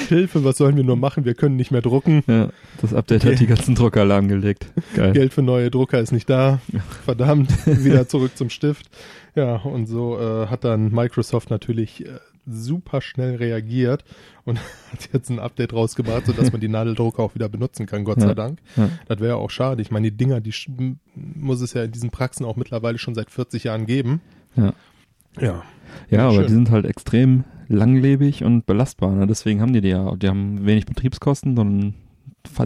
Hilfe, 0.10 0.44
was 0.44 0.58
sollen 0.58 0.76
wir 0.76 0.84
nur 0.84 0.98
machen? 0.98 1.24
Wir 1.26 1.34
können 1.34 1.56
nicht 1.56 1.72
mehr 1.72 1.82
drucken. 1.82 2.24
ja, 2.28 2.50
das 2.82 2.94
Update 2.94 3.24
hat 3.26 3.40
die 3.40 3.48
ganzen 3.48 3.74
Drucker 3.76 4.04
lahmgelegt. 4.06 4.68
Geil. 4.96 5.14
Geld 5.14 5.34
für 5.34 5.42
neue 5.42 5.72
Drucker 5.72 6.00
ist 6.00 6.12
nicht 6.12 6.30
da. 6.30 6.60
Verdammt, 7.06 7.52
wieder 7.66 8.08
zurück 8.08 8.32
zum 8.36 8.50
Stift. 8.50 8.90
Ja, 9.36 9.56
und 9.58 9.86
so 9.88 10.20
äh, 10.20 10.48
hat 10.48 10.64
dann 10.66 10.92
Microsoft 10.92 11.50
natürlich 11.50 12.06
äh, 12.06 12.10
super 12.50 13.02
schnell 13.02 13.36
reagiert 13.36 14.04
und 14.46 14.60
hat 14.92 15.10
jetzt 15.14 15.30
ein 15.30 15.40
Update 15.40 15.74
rausgebracht, 15.74 16.26
sodass 16.26 16.52
man 16.52 16.62
die 16.62 16.68
Nadeldrucker 16.68 17.22
auch 17.24 17.36
wieder 17.36 17.50
benutzen 17.50 17.86
kann, 17.86 18.04
Gott 18.04 18.18
Ja. 18.22 18.28
sei 18.30 18.34
Dank. 18.34 18.60
Ja. 18.76 18.90
Das 19.08 19.20
wäre 19.20 19.30
ja 19.30 19.36
auch 19.36 19.50
schade. 19.52 19.82
Ich 19.82 19.92
meine, 19.92 20.12
die 20.12 20.18
Dinger, 20.18 20.42
die 20.42 20.54
muss 21.16 21.62
es 21.62 21.74
ja 21.74 21.84
in 21.84 21.92
diesen 21.92 22.10
Praxen 22.10 22.46
auch 22.46 22.56
mittlerweile 22.56 22.98
schon 22.98 23.16
seit 23.16 23.30
40 23.32 23.66
Jahren 23.66 23.86
geben. 23.86 24.22
Ja. 24.56 24.74
Ja, 25.40 25.64
Ja, 26.10 26.26
aber 26.26 26.34
Schön. 26.36 26.48
die 26.48 26.54
sind 26.54 26.72
halt 26.72 26.86
extrem 26.86 27.44
langlebig 27.68 28.44
und 28.44 28.66
belastbar. 28.66 29.12
Ne? 29.12 29.28
Deswegen 29.28 29.62
haben 29.62 29.74
die 29.74 29.82
die 29.82 29.90
ja. 29.90 30.16
Die 30.16 30.28
haben 30.28 30.66
wenig 30.66 30.86
Betriebskosten, 30.88 31.56
sondern 31.56 31.94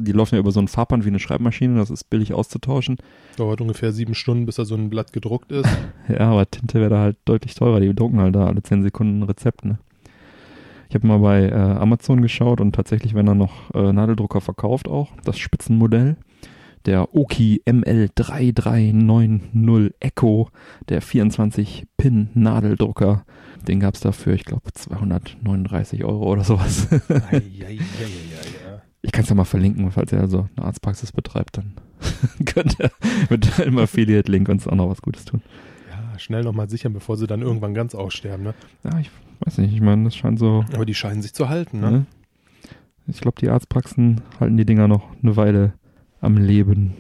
die 0.01 0.11
laufen 0.11 0.35
ja 0.35 0.39
über 0.39 0.51
so 0.51 0.59
ein 0.59 0.67
Fahrband 0.67 1.05
wie 1.05 1.09
eine 1.09 1.19
Schreibmaschine. 1.19 1.77
Das 1.77 1.89
ist 1.89 2.09
billig 2.09 2.33
auszutauschen. 2.33 2.97
dauert 3.37 3.61
ungefähr 3.61 3.91
sieben 3.91 4.15
Stunden, 4.15 4.45
bis 4.45 4.55
da 4.55 4.65
so 4.65 4.75
ein 4.75 4.89
Blatt 4.89 5.13
gedruckt 5.13 5.51
ist. 5.51 5.69
Ja, 6.09 6.31
aber 6.31 6.49
Tinte 6.49 6.79
wäre 6.79 6.89
da 6.89 6.99
halt 6.99 7.17
deutlich 7.25 7.55
teurer. 7.55 7.79
Die 7.79 7.93
drucken 7.95 8.19
halt 8.19 8.35
da 8.35 8.47
alle 8.47 8.61
10 8.61 8.83
Sekunden 8.83 9.19
ein 9.19 9.23
Rezept, 9.23 9.63
ne? 9.63 9.79
Ich 10.89 10.95
habe 10.95 11.07
mal 11.07 11.19
bei 11.19 11.47
äh, 11.47 11.53
Amazon 11.53 12.21
geschaut 12.21 12.59
und 12.61 12.75
tatsächlich 12.75 13.13
werden 13.15 13.27
da 13.27 13.33
noch 13.33 13.73
äh, 13.73 13.93
Nadeldrucker 13.93 14.41
verkauft 14.41 14.87
auch. 14.87 15.09
Das 15.23 15.39
Spitzenmodell. 15.39 16.17
Der 16.85 17.15
Oki 17.15 17.63
ML3390 17.65 19.93
Echo, 20.01 20.49
der 20.89 21.01
24-Pin-Nadeldrucker. 21.01 23.23
Den 23.67 23.79
gab's 23.79 24.01
dafür, 24.01 24.33
ich 24.33 24.43
glaube, 24.43 24.73
239 24.73 26.03
Euro 26.03 26.29
oder 26.31 26.43
sowas. 26.43 26.89
Eieieiei, 26.91 27.75
ja. 27.75 28.32
Ich 29.05 29.11
kann 29.11 29.23
es 29.23 29.29
ja 29.29 29.35
mal 29.35 29.43
verlinken, 29.43 29.91
falls 29.91 30.11
ihr 30.13 30.19
also 30.19 30.47
eine 30.55 30.65
Arztpraxis 30.65 31.11
betreibt, 31.11 31.57
dann 31.57 31.73
könnt 32.45 32.79
ihr 32.79 32.89
mit 33.29 33.59
einem 33.59 33.77
Affiliate-Link 33.77 34.47
uns 34.49 34.67
auch 34.67 34.75
noch 34.75 34.89
was 34.89 35.01
Gutes 35.01 35.25
tun. 35.25 35.41
ja, 35.89 36.17
schnell 36.19 36.43
nochmal 36.43 36.69
sichern, 36.69 36.93
bevor 36.93 37.17
sie 37.17 37.27
dann 37.27 37.41
irgendwann 37.41 37.73
ganz 37.73 37.95
aussterben. 37.95 38.45
Ne? 38.45 38.53
Ja, 38.83 38.97
ich 38.99 39.11
weiß 39.45 39.57
nicht, 39.59 39.73
ich 39.73 39.81
meine, 39.81 40.05
das 40.05 40.15
scheint 40.15 40.39
so. 40.39 40.63
Aber 40.73 40.85
die 40.85 40.95
scheinen 40.95 41.21
sich 41.21 41.33
zu 41.33 41.49
halten. 41.49 41.81
Ne? 41.81 41.91
Ne? 41.91 42.05
Ich 43.07 43.19
glaube, 43.19 43.39
die 43.41 43.49
Arztpraxen 43.49 44.21
halten 44.39 44.55
die 44.55 44.65
Dinger 44.65 44.87
noch 44.87 45.09
eine 45.21 45.35
Weile 45.35 45.73
am 46.21 46.37
Leben. 46.37 46.93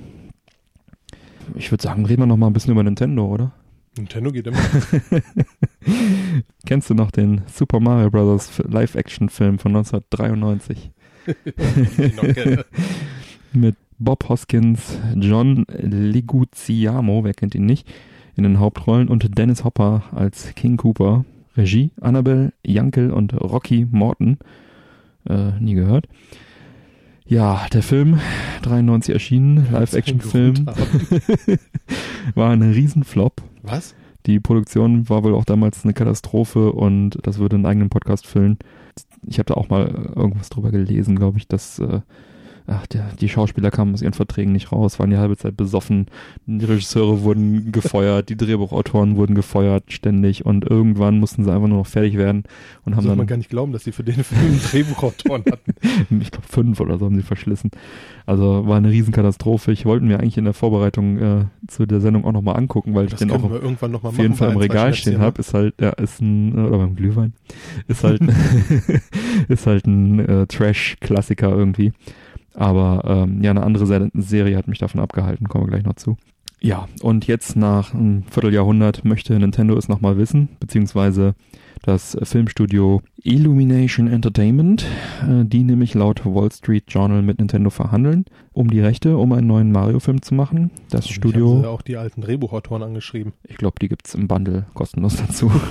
Ich 1.55 1.71
würde 1.71 1.83
sagen, 1.83 2.05
reden 2.05 2.21
wir 2.21 2.25
noch 2.25 2.37
mal 2.37 2.47
ein 2.47 2.53
bisschen 2.53 2.73
über 2.73 2.83
Nintendo, 2.83 3.25
oder? 3.25 3.53
Nintendo 3.95 4.31
geht 4.31 4.47
immer. 4.47 4.57
Kennst 6.65 6.89
du 6.89 6.95
noch 6.95 7.11
den 7.11 7.41
Super 7.47 7.79
Mario 7.79 8.09
Bros. 8.09 8.61
Live-Action-Film 8.67 9.59
von 9.59 9.75
1993? 9.75 10.91
Mit 13.53 13.75
Bob 13.99 14.27
Hoskins, 14.29 14.99
John 15.15 15.65
Leguizamo, 15.69 17.23
wer 17.23 17.33
kennt 17.33 17.55
ihn 17.55 17.65
nicht, 17.65 17.87
in 18.35 18.43
den 18.43 18.59
Hauptrollen 18.59 19.07
und 19.07 19.37
Dennis 19.37 19.63
Hopper 19.63 20.03
als 20.11 20.53
King 20.55 20.77
Cooper. 20.77 21.25
Regie 21.55 21.91
Annabelle 22.01 22.51
Jankel 22.65 23.11
und 23.11 23.33
Rocky 23.33 23.87
Morton. 23.89 24.39
Äh, 25.29 25.59
nie 25.59 25.75
gehört. 25.75 26.07
Ja, 27.25 27.67
der 27.71 27.83
Film, 27.83 28.19
93 28.63 29.13
erschienen, 29.13 29.67
Live-Action-Film, 29.71 30.65
war 32.35 32.51
ein 32.51 32.61
Riesenflop. 32.61 33.41
Was? 33.61 33.95
Die 34.25 34.39
Produktion 34.39 35.09
war 35.09 35.23
wohl 35.23 35.35
auch 35.35 35.45
damals 35.45 35.83
eine 35.83 35.93
Katastrophe 35.93 36.71
und 36.71 37.17
das 37.23 37.39
würde 37.39 37.57
einen 37.57 37.65
eigenen 37.65 37.89
Podcast 37.89 38.25
füllen. 38.25 38.57
Ich 39.27 39.39
habe 39.39 39.47
da 39.47 39.55
auch 39.55 39.69
mal 39.69 39.87
irgendwas 40.15 40.49
drüber 40.49 40.71
gelesen, 40.71 41.15
glaube 41.15 41.37
ich, 41.37 41.47
dass 41.47 41.79
äh, 41.79 42.01
ach, 42.67 42.87
der, 42.87 43.09
die 43.19 43.29
Schauspieler 43.29 43.71
kamen 43.71 43.93
aus 43.93 44.01
ihren 44.01 44.13
Verträgen 44.13 44.51
nicht 44.51 44.71
raus, 44.71 44.99
waren 44.99 45.09
die 45.09 45.17
halbe 45.17 45.37
Zeit 45.37 45.57
besoffen, 45.57 46.07
die 46.45 46.65
Regisseure 46.65 47.21
wurden 47.23 47.71
gefeuert, 47.71 48.29
die 48.29 48.37
Drehbuchautoren 48.37 49.15
wurden 49.15 49.35
gefeuert 49.35 49.91
ständig 49.91 50.45
und 50.45 50.69
irgendwann 50.69 51.19
mussten 51.19 51.43
sie 51.43 51.51
einfach 51.53 51.67
nur 51.67 51.79
noch 51.79 51.87
fertig 51.87 52.17
werden 52.17 52.43
und 52.85 52.95
haben 52.95 53.03
Sollte 53.03 53.09
dann, 53.09 53.17
man 53.17 53.27
gar 53.27 53.37
nicht 53.37 53.49
glauben, 53.49 53.71
dass 53.73 53.83
sie 53.83 53.91
für 53.91 54.03
den 54.03 54.23
Film 54.23 54.59
Drehbuchautoren 54.71 55.43
hatten. 55.51 56.21
ich 56.21 56.31
glaube 56.31 56.47
fünf 56.47 56.79
oder 56.79 56.97
so 56.97 57.05
haben 57.05 57.15
sie 57.15 57.21
verschlissen. 57.23 57.71
Also 58.25 58.65
war 58.65 58.77
eine 58.77 58.89
Riesenkatastrophe. 58.89 59.71
Ich 59.73 59.85
wollte 59.85 60.05
mir 60.05 60.19
eigentlich 60.19 60.37
in 60.37 60.45
der 60.45 60.53
Vorbereitung 60.53 61.17
äh, 61.17 61.45
zu 61.67 61.85
der 61.85 61.99
Sendung 61.99 62.23
auch 62.23 62.31
nochmal 62.31 62.55
angucken, 62.55 62.95
weil 62.95 63.05
ich 63.05 63.11
Das 63.11 63.19
den 63.19 63.29
können 63.29 63.43
auch 63.43 63.51
irgendwann 63.51 63.91
nochmal 63.91 64.11
auf 64.11 64.15
machen. 64.17 64.23
jeden 64.23 64.35
Fall 64.35 64.51
im 64.51 64.57
Regal 64.57 64.93
stehen 64.93 65.13
Schnäpschen, 65.13 65.21
habe, 65.21 65.39
ist 65.39 65.53
halt, 65.53 65.75
ja, 65.81 65.89
ist 65.89 66.21
ein, 66.21 66.53
oder 66.65 66.77
beim 66.77 66.95
Glühwein, 66.95 67.33
ist 67.87 68.03
halt, 68.03 68.21
ist 69.49 69.67
halt 69.67 69.85
ein 69.85 70.19
äh, 70.19 70.47
Trash-Klassiker 70.47 71.49
irgendwie. 71.49 71.91
Aber 72.53 73.03
ähm, 73.05 73.43
ja, 73.43 73.51
eine 73.51 73.63
andere 73.63 73.85
Se 73.85 74.09
Serie 74.13 74.57
hat 74.57 74.67
mich 74.67 74.79
davon 74.79 75.01
abgehalten, 75.01 75.47
kommen 75.47 75.65
wir 75.65 75.71
gleich 75.71 75.83
noch 75.83 75.95
zu. 75.95 76.17
Ja, 76.59 76.87
und 77.01 77.27
jetzt 77.27 77.57
nach 77.57 77.93
einem 77.93 78.23
Vierteljahrhundert 78.23 79.03
möchte 79.03 79.37
Nintendo 79.37 79.77
es 79.77 79.89
nochmal 79.89 80.17
wissen, 80.17 80.47
beziehungsweise 80.61 81.35
das 81.81 82.17
Filmstudio 82.23 83.01
Illumination 83.21 84.07
Entertainment, 84.07 84.85
äh, 85.27 85.43
die 85.43 85.63
nämlich 85.63 85.93
laut 85.93 86.25
Wall 86.25 86.49
Street 86.53 86.85
Journal 86.87 87.21
mit 87.21 87.39
Nintendo 87.39 87.69
verhandeln, 87.69 88.23
um 88.53 88.69
die 88.69 88.79
Rechte, 88.79 89.17
um 89.17 89.33
einen 89.33 89.47
neuen 89.47 89.73
Mario-Film 89.73 90.21
zu 90.21 90.33
machen. 90.33 90.71
Das 90.89 91.01
Hoffentlich 91.01 91.15
Studio 91.15 91.49
Haben 91.49 91.61
sie 91.63 91.67
auch 91.67 91.81
die 91.81 91.97
alten 91.97 92.21
Drehbuchautoren 92.21 92.81
angeschrieben. 92.81 93.33
ich 93.43 93.57
glaube, 93.57 93.75
die 93.81 93.89
gibt's 93.89 94.15
im 94.15 94.29
Bundle 94.29 94.65
kostenlos 94.73 95.17
dazu. 95.17 95.51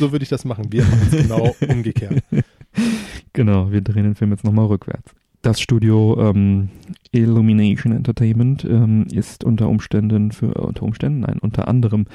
So 0.00 0.10
würde 0.10 0.24
ich 0.24 0.28
das 0.28 0.44
machen. 0.44 0.72
Wir 0.72 0.82
machen 0.82 1.08
es 1.12 1.22
genau 1.22 1.54
umgekehrt. 1.68 2.24
genau, 3.32 3.70
wir 3.70 3.80
drehen 3.80 4.04
den 4.04 4.14
Film 4.16 4.32
jetzt 4.32 4.42
nochmal 4.42 4.66
rückwärts. 4.66 5.14
Das 5.42 5.60
Studio 5.60 6.16
ähm, 6.20 6.68
Illumination 7.10 7.92
Entertainment 7.92 8.64
ähm, 8.64 9.06
ist 9.12 9.44
unter 9.44 9.68
Umständen 9.68 10.30
für, 10.30 10.56
äh, 10.56 10.60
unter 10.60 10.84
Umständen, 10.84 11.20
nein, 11.20 11.38
unter 11.40 11.68
anderem 11.68 12.06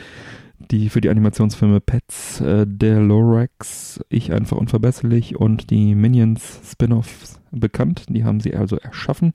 die 0.60 0.90
für 0.90 1.02
die 1.02 1.10
Animationsfilme 1.10 1.80
Pets, 1.80 2.42
äh, 2.42 2.66
der 2.68 3.00
Lorax, 3.00 4.00
Ich 4.10 4.34
einfach 4.34 4.58
unverbesserlich 4.58 5.36
und 5.36 5.70
die 5.70 5.94
Minions 5.94 6.62
Spin-offs 6.72 7.40
bekannt. 7.52 8.06
Die 8.10 8.24
haben 8.24 8.40
sie 8.40 8.56
also 8.56 8.78
erschaffen 8.78 9.34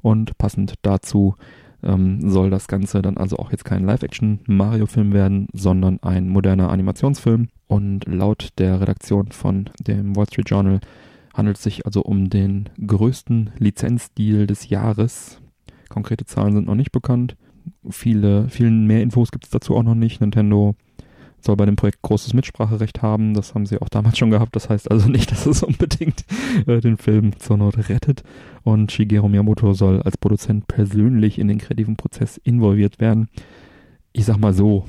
und 0.00 0.38
passend 0.38 0.74
dazu 0.82 1.34
ähm, 1.82 2.30
soll 2.30 2.50
das 2.50 2.68
Ganze 2.68 3.02
dann 3.02 3.16
also 3.16 3.36
auch 3.36 3.50
jetzt 3.50 3.64
kein 3.64 3.84
Live-Action-Mario-Film 3.84 5.12
werden, 5.12 5.48
sondern 5.52 5.98
ein 6.02 6.28
moderner 6.28 6.70
Animationsfilm. 6.70 7.48
Und 7.66 8.06
laut 8.06 8.50
der 8.58 8.80
Redaktion 8.80 9.32
von 9.32 9.70
dem 9.80 10.14
Wall 10.14 10.26
Street 10.26 10.48
Journal 10.48 10.80
handelt 11.34 11.58
sich 11.58 11.84
also 11.84 12.02
um 12.02 12.30
den 12.30 12.70
größten 12.84 13.50
Lizenzdeal 13.58 14.46
des 14.46 14.68
Jahres. 14.68 15.40
Konkrete 15.88 16.24
Zahlen 16.24 16.54
sind 16.54 16.66
noch 16.66 16.74
nicht 16.74 16.92
bekannt. 16.92 17.36
Viele, 17.90 18.48
vielen 18.48 18.86
mehr 18.86 19.02
Infos 19.02 19.30
gibt 19.30 19.44
es 19.44 19.50
dazu 19.50 19.76
auch 19.76 19.82
noch 19.82 19.94
nicht. 19.94 20.20
Nintendo 20.20 20.74
soll 21.40 21.56
bei 21.56 21.66
dem 21.66 21.76
Projekt 21.76 22.02
großes 22.02 22.34
Mitspracherecht 22.34 23.02
haben. 23.02 23.34
Das 23.34 23.54
haben 23.54 23.66
sie 23.66 23.80
auch 23.80 23.88
damals 23.88 24.16
schon 24.16 24.30
gehabt. 24.30 24.56
Das 24.56 24.70
heißt 24.70 24.90
also 24.90 25.08
nicht, 25.08 25.30
dass 25.32 25.46
es 25.46 25.62
unbedingt 25.62 26.24
äh, 26.66 26.80
den 26.80 26.96
Film 26.96 27.38
zur 27.38 27.56
Not 27.56 27.88
rettet. 27.88 28.22
Und 28.62 28.92
Shigeru 28.92 29.28
Miyamoto 29.28 29.72
soll 29.74 30.02
als 30.02 30.16
Produzent 30.16 30.66
persönlich 30.68 31.38
in 31.38 31.48
den 31.48 31.58
kreativen 31.58 31.96
Prozess 31.96 32.38
involviert 32.38 33.00
werden. 33.00 33.28
Ich 34.12 34.24
sag 34.24 34.38
mal 34.38 34.54
so, 34.54 34.86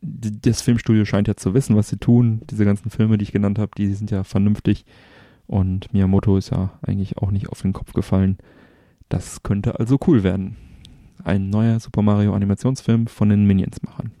das 0.00 0.62
Filmstudio 0.62 1.04
scheint 1.04 1.28
ja 1.28 1.36
zu 1.36 1.54
wissen, 1.54 1.76
was 1.76 1.88
sie 1.88 1.96
tun. 1.96 2.42
Diese 2.50 2.64
ganzen 2.64 2.90
Filme, 2.90 3.18
die 3.18 3.24
ich 3.24 3.32
genannt 3.32 3.58
habe, 3.58 3.72
die 3.76 3.92
sind 3.94 4.10
ja 4.10 4.22
vernünftig. 4.22 4.84
Und 5.46 5.92
Miyamoto 5.92 6.36
ist 6.36 6.50
ja 6.50 6.78
eigentlich 6.82 7.18
auch 7.18 7.30
nicht 7.30 7.48
auf 7.48 7.62
den 7.62 7.72
Kopf 7.72 7.92
gefallen. 7.92 8.38
Das 9.08 9.42
könnte 9.42 9.78
also 9.78 9.98
cool 10.06 10.22
werden. 10.22 10.56
Ein 11.22 11.50
neuer 11.50 11.78
Super 11.80 12.02
Mario 12.02 12.34
Animationsfilm 12.34 13.06
von 13.06 13.28
den 13.28 13.44
Minions-Machern. 13.44 14.12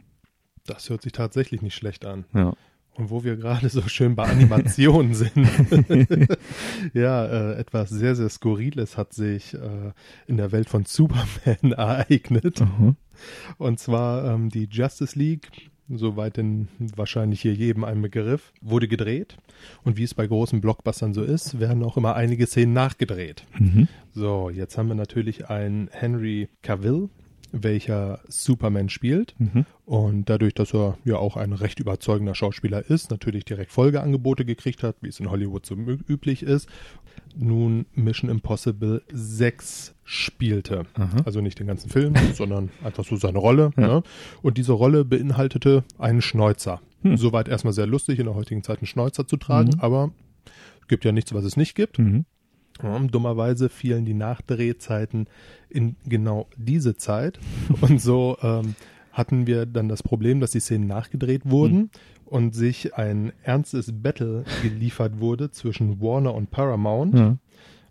Das 0.66 0.88
hört 0.88 1.02
sich 1.02 1.12
tatsächlich 1.12 1.62
nicht 1.62 1.74
schlecht 1.74 2.04
an. 2.06 2.24
Ja. 2.34 2.54
Und 2.94 3.10
wo 3.10 3.24
wir 3.24 3.36
gerade 3.36 3.68
so 3.68 3.82
schön 3.82 4.14
bei 4.14 4.24
Animationen 4.24 5.14
sind, 5.16 5.34
ja, 6.94 7.26
äh, 7.26 7.54
etwas 7.56 7.90
sehr, 7.90 8.14
sehr 8.14 8.28
Skurriles 8.28 8.96
hat 8.96 9.12
sich 9.12 9.54
äh, 9.54 9.92
in 10.26 10.36
der 10.36 10.52
Welt 10.52 10.68
von 10.68 10.84
Superman 10.84 11.26
ereignet. 11.72 12.62
Aha. 12.62 12.94
Und 13.58 13.80
zwar 13.80 14.32
ähm, 14.32 14.48
die 14.48 14.68
Justice 14.70 15.18
League, 15.18 15.70
soweit 15.88 16.36
denn 16.36 16.68
wahrscheinlich 16.78 17.40
hier 17.40 17.54
jedem 17.54 17.84
ein 17.84 18.00
Begriff, 18.02 18.52
wurde 18.60 18.88
gedreht. 18.88 19.36
Und 19.82 19.96
wie 19.96 20.04
es 20.04 20.14
bei 20.14 20.26
großen 20.26 20.60
Blockbustern 20.60 21.14
so 21.14 21.22
ist, 21.22 21.60
werden 21.60 21.82
auch 21.82 21.96
immer 21.96 22.14
einige 22.14 22.46
Szenen 22.46 22.72
nachgedreht. 22.72 23.44
Mhm. 23.58 23.88
So, 24.12 24.50
jetzt 24.50 24.78
haben 24.78 24.88
wir 24.88 24.94
natürlich 24.94 25.48
einen 25.48 25.88
Henry 25.92 26.48
Cavill, 26.62 27.08
welcher 27.62 28.20
Superman 28.28 28.88
spielt. 28.88 29.34
Mhm. 29.38 29.64
Und 29.86 30.28
dadurch, 30.30 30.54
dass 30.54 30.74
er 30.74 30.98
ja 31.04 31.16
auch 31.16 31.36
ein 31.36 31.52
recht 31.52 31.78
überzeugender 31.80 32.34
Schauspieler 32.34 32.88
ist, 32.90 33.10
natürlich 33.10 33.44
direkt 33.44 33.70
Folgeangebote 33.72 34.44
gekriegt 34.44 34.82
hat, 34.82 34.96
wie 35.00 35.08
es 35.08 35.20
in 35.20 35.30
Hollywood 35.30 35.64
so 35.66 35.74
üblich 35.74 36.42
ist, 36.42 36.68
nun 37.36 37.86
Mission 37.94 38.30
Impossible 38.30 39.02
6 39.12 39.94
spielte. 40.04 40.84
Aha. 40.94 41.16
Also 41.24 41.40
nicht 41.40 41.58
den 41.58 41.66
ganzen 41.66 41.90
Film, 41.90 42.14
sondern 42.34 42.70
einfach 42.82 43.04
so 43.04 43.16
seine 43.16 43.38
Rolle. 43.38 43.70
Ja. 43.76 43.86
Ne? 43.86 44.02
Und 44.42 44.58
diese 44.58 44.72
Rolle 44.72 45.04
beinhaltete 45.04 45.84
einen 45.98 46.22
Schnäuzer. 46.22 46.80
Hm. 47.02 47.16
Soweit 47.16 47.48
erstmal 47.48 47.72
sehr 47.74 47.86
lustig, 47.86 48.18
in 48.18 48.24
der 48.26 48.34
heutigen 48.34 48.62
Zeit 48.62 48.78
einen 48.78 48.86
Schnäuzer 48.86 49.26
zu 49.26 49.36
tragen, 49.36 49.70
Mhm. 49.74 49.80
aber 49.80 50.10
gibt 50.88 51.04
ja 51.04 51.12
nichts, 51.12 51.32
was 51.34 51.44
es 51.44 51.56
nicht 51.56 51.74
gibt. 51.74 51.98
Mhm. 51.98 52.24
Dummerweise 52.82 53.68
fielen 53.68 54.04
die 54.04 54.14
Nachdrehzeiten 54.14 55.26
in 55.68 55.96
genau 56.06 56.48
diese 56.56 56.96
Zeit. 56.96 57.38
Und 57.80 58.00
so 58.00 58.36
ähm, 58.42 58.74
hatten 59.12 59.46
wir 59.46 59.64
dann 59.66 59.88
das 59.88 60.02
Problem, 60.02 60.40
dass 60.40 60.50
die 60.50 60.60
Szenen 60.60 60.86
nachgedreht 60.86 61.42
wurden 61.48 61.76
Mhm. 61.76 61.90
und 62.26 62.54
sich 62.54 62.94
ein 62.96 63.32
ernstes 63.44 63.92
Battle 64.02 64.44
geliefert 64.62 65.20
wurde 65.20 65.50
zwischen 65.52 66.00
Warner 66.00 66.34
und 66.34 66.50
Paramount. 66.50 67.14
Ja. 67.14 67.36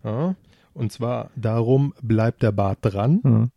Ja, 0.03 0.35
und 0.73 0.91
zwar 0.91 1.29
darum, 1.37 1.93
bleibt 2.01 2.43
der 2.43 2.51
Bart 2.51 2.79
dran 2.81 3.21
Ja. 3.23 3.47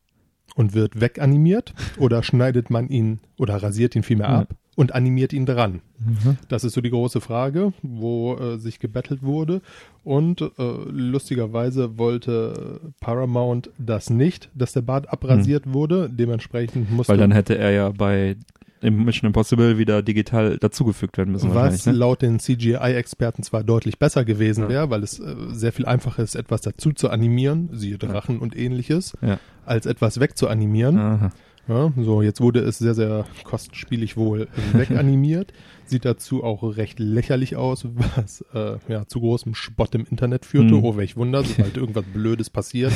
und 0.55 0.74
wird 0.74 1.01
weganimiert 1.01 1.74
oder 1.99 2.22
schneidet 2.22 2.70
man 2.70 2.89
ihn 2.89 3.18
oder 3.37 3.61
rasiert 3.61 3.97
ihn 3.97 4.05
vielmehr 4.05 4.29
ab 4.29 4.55
und 4.77 4.95
animiert 4.95 5.33
ihn 5.33 5.47
dran. 5.47 5.81
Mhm. 5.99 6.37
Das 6.49 6.62
ist 6.62 6.74
so 6.74 6.81
die 6.81 6.91
große 6.91 7.20
Frage, 7.20 7.72
wo 7.83 8.37
äh, 8.37 8.59
sich 8.59 8.79
gebettelt 8.79 9.22
wurde. 9.22 9.62
Und 10.05 10.41
äh, 10.43 10.49
lustigerweise 10.89 11.99
wollte 11.99 12.81
Paramount 13.01 13.70
das 13.79 14.11
nicht, 14.11 14.51
dass 14.55 14.72
der 14.72 14.83
Bart 14.83 15.11
abrasiert 15.11 15.72
wurde. 15.72 16.09
Dementsprechend 16.11 16.91
musste 16.93 17.11
Weil 17.12 17.18
dann 17.18 17.33
hätte 17.33 17.59
er 17.59 17.70
ja 17.72 17.91
bei 17.91 18.37
im 18.83 19.05
Mission 19.07 19.29
Impossible 19.29 19.79
wieder 19.79 20.03
digital 20.03 20.59
dazugefügt 20.59 21.16
werden 21.16 21.33
müssen 21.33 21.55
was. 21.55 21.87
Ne? 21.87 21.93
laut 21.93 22.20
den 22.20 22.39
CGI-Experten 22.39 23.43
zwar 23.43 23.64
deutlich 23.64 23.99
besser 23.99 24.24
gewesen 24.24 24.64
Ja. 24.64 24.68
wäre, 24.68 24.91
weil 24.91 25.03
es 25.03 25.18
äh, 25.18 25.35
sehr 25.51 25.72
viel 25.72 25.87
einfacher 25.87 26.22
ist, 26.22 26.37
etwas 26.37 26.61
dazu 26.61 26.93
zu 26.93 27.09
animieren, 27.09 27.70
siehe 27.72 27.97
Drachen 27.97 28.39
und 28.39 28.55
ähnliches, 28.55 29.16
Ja. 29.22 29.41
als 29.64 29.87
etwas 29.87 30.20
wegzuanimieren. 30.20 30.99
Aha. 30.99 31.31
Ja, 31.69 31.93
so, 32.01 32.23
jetzt 32.23 32.41
wurde 32.41 32.61
es 32.61 32.79
sehr, 32.79 32.95
sehr 32.95 33.25
kostenspielig 33.45 34.17
wohl 34.17 34.47
weganimiert. 34.73 35.53
Sieht 35.85 36.05
dazu 36.05 36.45
auch 36.45 36.62
recht 36.77 36.99
lächerlich 37.01 37.57
aus, 37.57 37.87
was 37.95 38.45
äh, 38.55 38.77
ja, 38.89 39.07
zu 39.07 39.21
großem 39.21 39.55
Spott 39.55 39.95
im 39.95 40.07
Internet 40.11 40.45
führte. 40.45 40.77
Hm. 40.77 40.85
Oh, 40.85 40.97
welch 40.97 41.17
Wunder, 41.17 41.43
sobald 41.45 41.77
irgendwas 41.77 42.05
Blödes 42.12 42.51
passiert, 42.51 42.93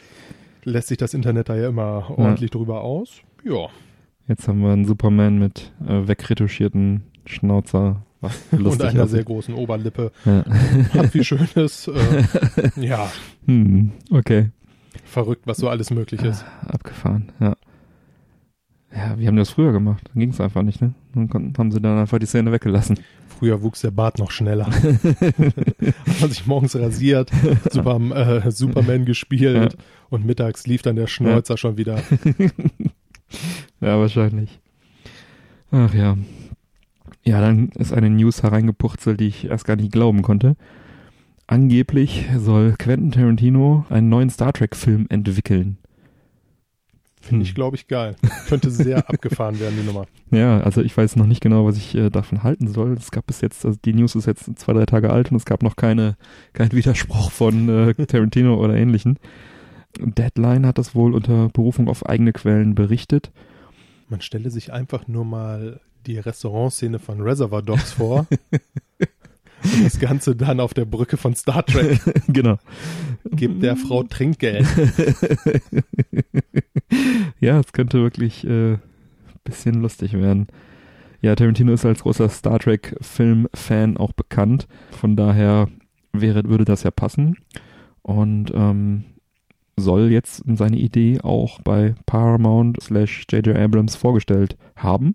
lässt 0.64 0.88
sich 0.88 0.98
das 0.98 1.14
Internet 1.14 1.48
da 1.48 1.56
ja 1.56 1.68
immer 1.68 2.10
ordentlich 2.16 2.50
drüber 2.50 2.82
aus. 2.82 3.20
Ja, 3.44 3.68
Jetzt 4.28 4.46
haben 4.46 4.60
wir 4.62 4.70
einen 4.72 4.84
Superman 4.84 5.38
mit 5.40 5.72
äh, 5.88 6.06
wegretuschierten 6.06 7.02
Schnauzer. 7.26 8.04
Was 8.20 8.38
und 8.52 8.60
lustig 8.60 8.88
einer 8.90 9.02
aussieht. 9.02 9.16
sehr 9.16 9.24
großen 9.24 9.54
Oberlippe. 9.54 10.12
Ja. 10.24 10.44
Hat 10.92 11.06
viel 11.10 11.24
Schönes. 11.24 11.88
Äh, 11.88 12.70
ja, 12.76 13.10
Hm, 13.46 13.90
okay. 14.12 14.50
verrückt, 15.04 15.42
was 15.46 15.56
so 15.56 15.68
alles 15.68 15.90
möglich 15.90 16.22
ist. 16.22 16.44
Abgefahren, 16.68 17.32
ja. 17.40 17.56
Ja, 18.94 19.18
wie 19.18 19.26
haben 19.26 19.36
das 19.36 19.50
früher 19.50 19.72
gemacht? 19.72 20.10
Dann 20.12 20.20
ging 20.20 20.30
es 20.30 20.40
einfach 20.40 20.62
nicht, 20.62 20.80
ne? 20.80 20.94
Dann 21.14 21.28
konnten, 21.28 21.56
haben 21.56 21.70
sie 21.70 21.80
dann 21.80 21.98
einfach 21.98 22.18
die 22.18 22.26
Szene 22.26 22.50
weggelassen. 22.50 22.98
Früher 23.38 23.62
wuchs 23.62 23.80
der 23.82 23.92
Bart 23.92 24.18
noch 24.18 24.30
schneller. 24.30 24.66
Hat 24.70 26.20
man 26.20 26.30
sich 26.30 26.46
morgens 26.46 26.76
rasiert, 26.76 27.30
Super, 27.70 28.00
äh, 28.14 28.50
Superman 28.50 29.04
gespielt 29.04 29.76
und 30.10 30.26
mittags 30.26 30.66
lief 30.66 30.82
dann 30.82 30.96
der 30.96 31.06
Schnäuzer 31.06 31.56
schon 31.56 31.76
wieder. 31.76 32.02
Ja, 33.80 33.98
wahrscheinlich. 33.98 34.60
Ach 35.70 35.94
ja. 35.94 36.16
Ja, 37.22 37.40
dann 37.40 37.68
ist 37.70 37.92
eine 37.92 38.10
News 38.10 38.42
hereingepurzelt, 38.42 39.20
die 39.20 39.28
ich 39.28 39.44
erst 39.46 39.66
gar 39.66 39.76
nicht 39.76 39.92
glauben 39.92 40.22
konnte. 40.22 40.56
Angeblich 41.46 42.28
soll 42.36 42.74
Quentin 42.78 43.12
Tarantino 43.12 43.84
einen 43.88 44.08
neuen 44.08 44.30
Star 44.30 44.52
Trek-Film 44.52 45.06
entwickeln. 45.08 45.78
Finde 47.20 47.44
ich, 47.44 47.54
glaube 47.54 47.76
ich, 47.76 47.86
geil. 47.86 48.16
Könnte 48.48 48.70
sehr 48.70 49.08
abgefahren 49.08 49.60
werden, 49.60 49.76
die 49.78 49.86
Nummer. 49.86 50.06
Ja, 50.30 50.60
also 50.60 50.80
ich 50.80 50.96
weiß 50.96 51.16
noch 51.16 51.26
nicht 51.26 51.42
genau, 51.42 51.66
was 51.66 51.76
ich 51.76 51.94
äh, 51.94 52.08
davon 52.08 52.42
halten 52.42 52.66
soll. 52.68 52.94
Es 52.94 53.10
gab 53.10 53.26
bis 53.26 53.42
jetzt, 53.42 53.66
also 53.66 53.78
die 53.84 53.92
News 53.92 54.14
ist 54.14 54.26
jetzt 54.26 54.58
zwei, 54.58 54.72
drei 54.72 54.86
Tage 54.86 55.10
alt 55.10 55.30
und 55.30 55.36
es 55.36 55.44
gab 55.44 55.62
noch 55.62 55.76
keine, 55.76 56.16
keinen 56.54 56.72
Widerspruch 56.72 57.30
von 57.30 57.68
äh, 57.68 57.94
Tarantino 58.06 58.54
oder 58.54 58.74
ähnlichen. 58.74 59.18
Deadline 59.98 60.66
hat 60.66 60.78
das 60.78 60.94
wohl 60.94 61.14
unter 61.14 61.48
Berufung 61.48 61.88
auf 61.88 62.06
eigene 62.06 62.32
Quellen 62.32 62.74
berichtet. 62.74 63.32
Man 64.08 64.22
stelle 64.22 64.50
sich 64.50 64.72
einfach 64.72 65.06
nur 65.06 65.24
mal 65.24 65.80
die 66.06 66.18
Restaurantszene 66.18 66.98
von 66.98 67.20
Reservoir 67.20 67.62
Dogs 67.62 67.92
vor. 67.92 68.26
und 69.62 69.84
das 69.84 69.98
Ganze 69.98 70.36
dann 70.36 70.60
auf 70.60 70.74
der 70.74 70.84
Brücke 70.84 71.16
von 71.16 71.34
Star 71.34 71.64
Trek. 71.64 72.00
genau. 72.28 72.58
Gibt 73.30 73.62
der 73.62 73.76
Frau 73.76 74.02
Trinkgeld. 74.02 74.66
ja, 77.40 77.60
es 77.60 77.72
könnte 77.72 78.02
wirklich 78.02 78.46
äh, 78.46 78.78
bisschen 79.44 79.80
lustig 79.82 80.12
werden. 80.14 80.46
Ja, 81.22 81.34
Tarantino 81.34 81.72
ist 81.72 81.84
als 81.84 82.02
großer 82.02 82.28
Star 82.28 82.58
Trek-Film-Fan 82.58 83.96
auch 83.96 84.12
bekannt. 84.12 84.66
Von 84.90 85.16
daher 85.16 85.68
wäre, 86.12 86.44
würde 86.44 86.64
das 86.64 86.82
ja 86.82 86.90
passen. 86.90 87.36
Und 88.02 88.52
ähm, 88.54 89.04
soll 89.76 90.10
jetzt 90.10 90.42
seine 90.46 90.78
Idee 90.78 91.20
auch 91.20 91.60
bei 91.62 91.94
Paramount 92.06 92.80
slash 92.82 93.26
J.J. 93.30 93.56
Abrams 93.56 93.96
vorgestellt 93.96 94.56
haben. 94.76 95.14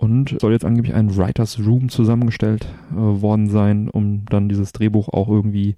Und 0.00 0.36
soll 0.40 0.52
jetzt 0.52 0.64
angeblich 0.64 0.94
ein 0.94 1.16
Writers 1.16 1.58
Room 1.58 1.88
zusammengestellt 1.88 2.68
äh, 2.92 2.94
worden 2.94 3.50
sein, 3.50 3.88
um 3.88 4.24
dann 4.26 4.48
dieses 4.48 4.72
Drehbuch 4.72 5.08
auch 5.08 5.28
irgendwie 5.28 5.74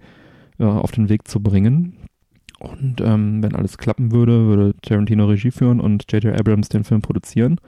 äh, 0.58 0.64
auf 0.64 0.92
den 0.92 1.08
Weg 1.08 1.26
zu 1.26 1.40
bringen. 1.40 1.96
Und 2.58 3.00
ähm, 3.00 3.42
wenn 3.42 3.54
alles 3.54 3.78
klappen 3.78 4.12
würde, 4.12 4.44
würde 4.44 4.74
Tarantino 4.82 5.24
Regie 5.24 5.50
führen 5.50 5.80
und 5.80 6.04
J.J. 6.12 6.38
Abrams 6.38 6.68
den 6.68 6.84
Film 6.84 7.00
produzieren. 7.00 7.58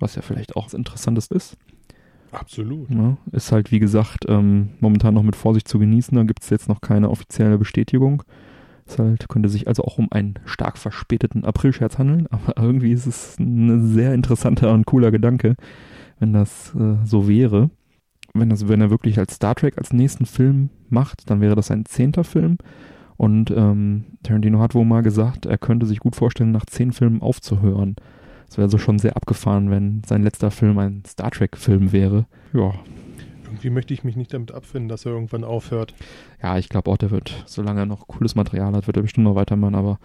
Was 0.00 0.16
ja 0.16 0.22
vielleicht 0.22 0.56
auch 0.56 0.66
was 0.66 0.74
Interessantes 0.74 1.28
ist. 1.28 1.56
Absolut. 2.32 2.90
Ja, 2.90 3.16
ist 3.30 3.52
halt, 3.52 3.70
wie 3.70 3.78
gesagt, 3.78 4.24
ähm, 4.28 4.70
momentan 4.80 5.14
noch 5.14 5.22
mit 5.22 5.36
Vorsicht 5.36 5.68
zu 5.68 5.78
genießen. 5.78 6.16
Da 6.16 6.24
gibt 6.24 6.42
es 6.42 6.50
jetzt 6.50 6.68
noch 6.68 6.80
keine 6.80 7.08
offizielle 7.10 7.58
Bestätigung. 7.58 8.24
Es 8.86 8.98
halt, 8.98 9.28
könnte 9.28 9.48
sich 9.48 9.66
also 9.66 9.84
auch 9.84 9.98
um 9.98 10.10
einen 10.10 10.34
stark 10.44 10.78
verspäteten 10.78 11.44
Aprilscherz 11.44 11.98
handeln, 11.98 12.26
aber 12.30 12.54
irgendwie 12.56 12.92
ist 12.92 13.06
es 13.06 13.38
ein 13.38 13.88
sehr 13.88 14.14
interessanter 14.14 14.72
und 14.72 14.86
cooler 14.86 15.10
Gedanke, 15.10 15.56
wenn 16.18 16.32
das 16.32 16.74
äh, 16.74 16.96
so 17.04 17.28
wäre. 17.28 17.70
Wenn, 18.34 18.50
das, 18.50 18.68
wenn 18.68 18.80
er 18.80 18.90
wirklich 18.90 19.18
als 19.18 19.34
Star 19.34 19.54
Trek 19.54 19.78
als 19.78 19.92
nächsten 19.92 20.26
Film 20.26 20.70
macht, 20.88 21.30
dann 21.30 21.40
wäre 21.40 21.54
das 21.54 21.70
ein 21.70 21.84
zehnter 21.84 22.24
Film. 22.24 22.58
Und 23.16 23.52
ähm, 23.52 24.04
Tarantino 24.24 24.58
hat 24.60 24.74
wohl 24.74 24.84
mal 24.84 25.02
gesagt, 25.02 25.46
er 25.46 25.56
könnte 25.58 25.86
sich 25.86 26.00
gut 26.00 26.16
vorstellen, 26.16 26.50
nach 26.50 26.66
zehn 26.66 26.92
Filmen 26.92 27.22
aufzuhören. 27.22 27.94
Es 28.48 28.58
wäre 28.58 28.68
so 28.68 28.78
schon 28.78 28.98
sehr 28.98 29.16
abgefahren, 29.16 29.70
wenn 29.70 30.02
sein 30.04 30.22
letzter 30.22 30.50
Film 30.50 30.78
ein 30.78 31.02
Star 31.06 31.30
Trek-Film 31.30 31.92
wäre. 31.92 32.26
Ja. 32.52 32.72
Irgendwie 33.54 33.70
möchte 33.70 33.94
ich 33.94 34.04
mich 34.04 34.16
nicht 34.16 34.32
damit 34.32 34.52
abfinden, 34.52 34.88
dass 34.88 35.06
er 35.06 35.12
irgendwann 35.12 35.44
aufhört. 35.44 35.94
Ja, 36.42 36.58
ich 36.58 36.68
glaube 36.68 36.90
auch, 36.90 36.96
der 36.96 37.10
wird, 37.10 37.44
solange 37.46 37.80
er 37.80 37.86
noch 37.86 38.06
cooles 38.06 38.34
Material 38.34 38.72
hat, 38.74 38.86
wird 38.86 38.96
er 38.96 39.02
bestimmt 39.02 39.24
noch 39.24 39.34
weitermachen, 39.34 39.74
aber 39.74 39.98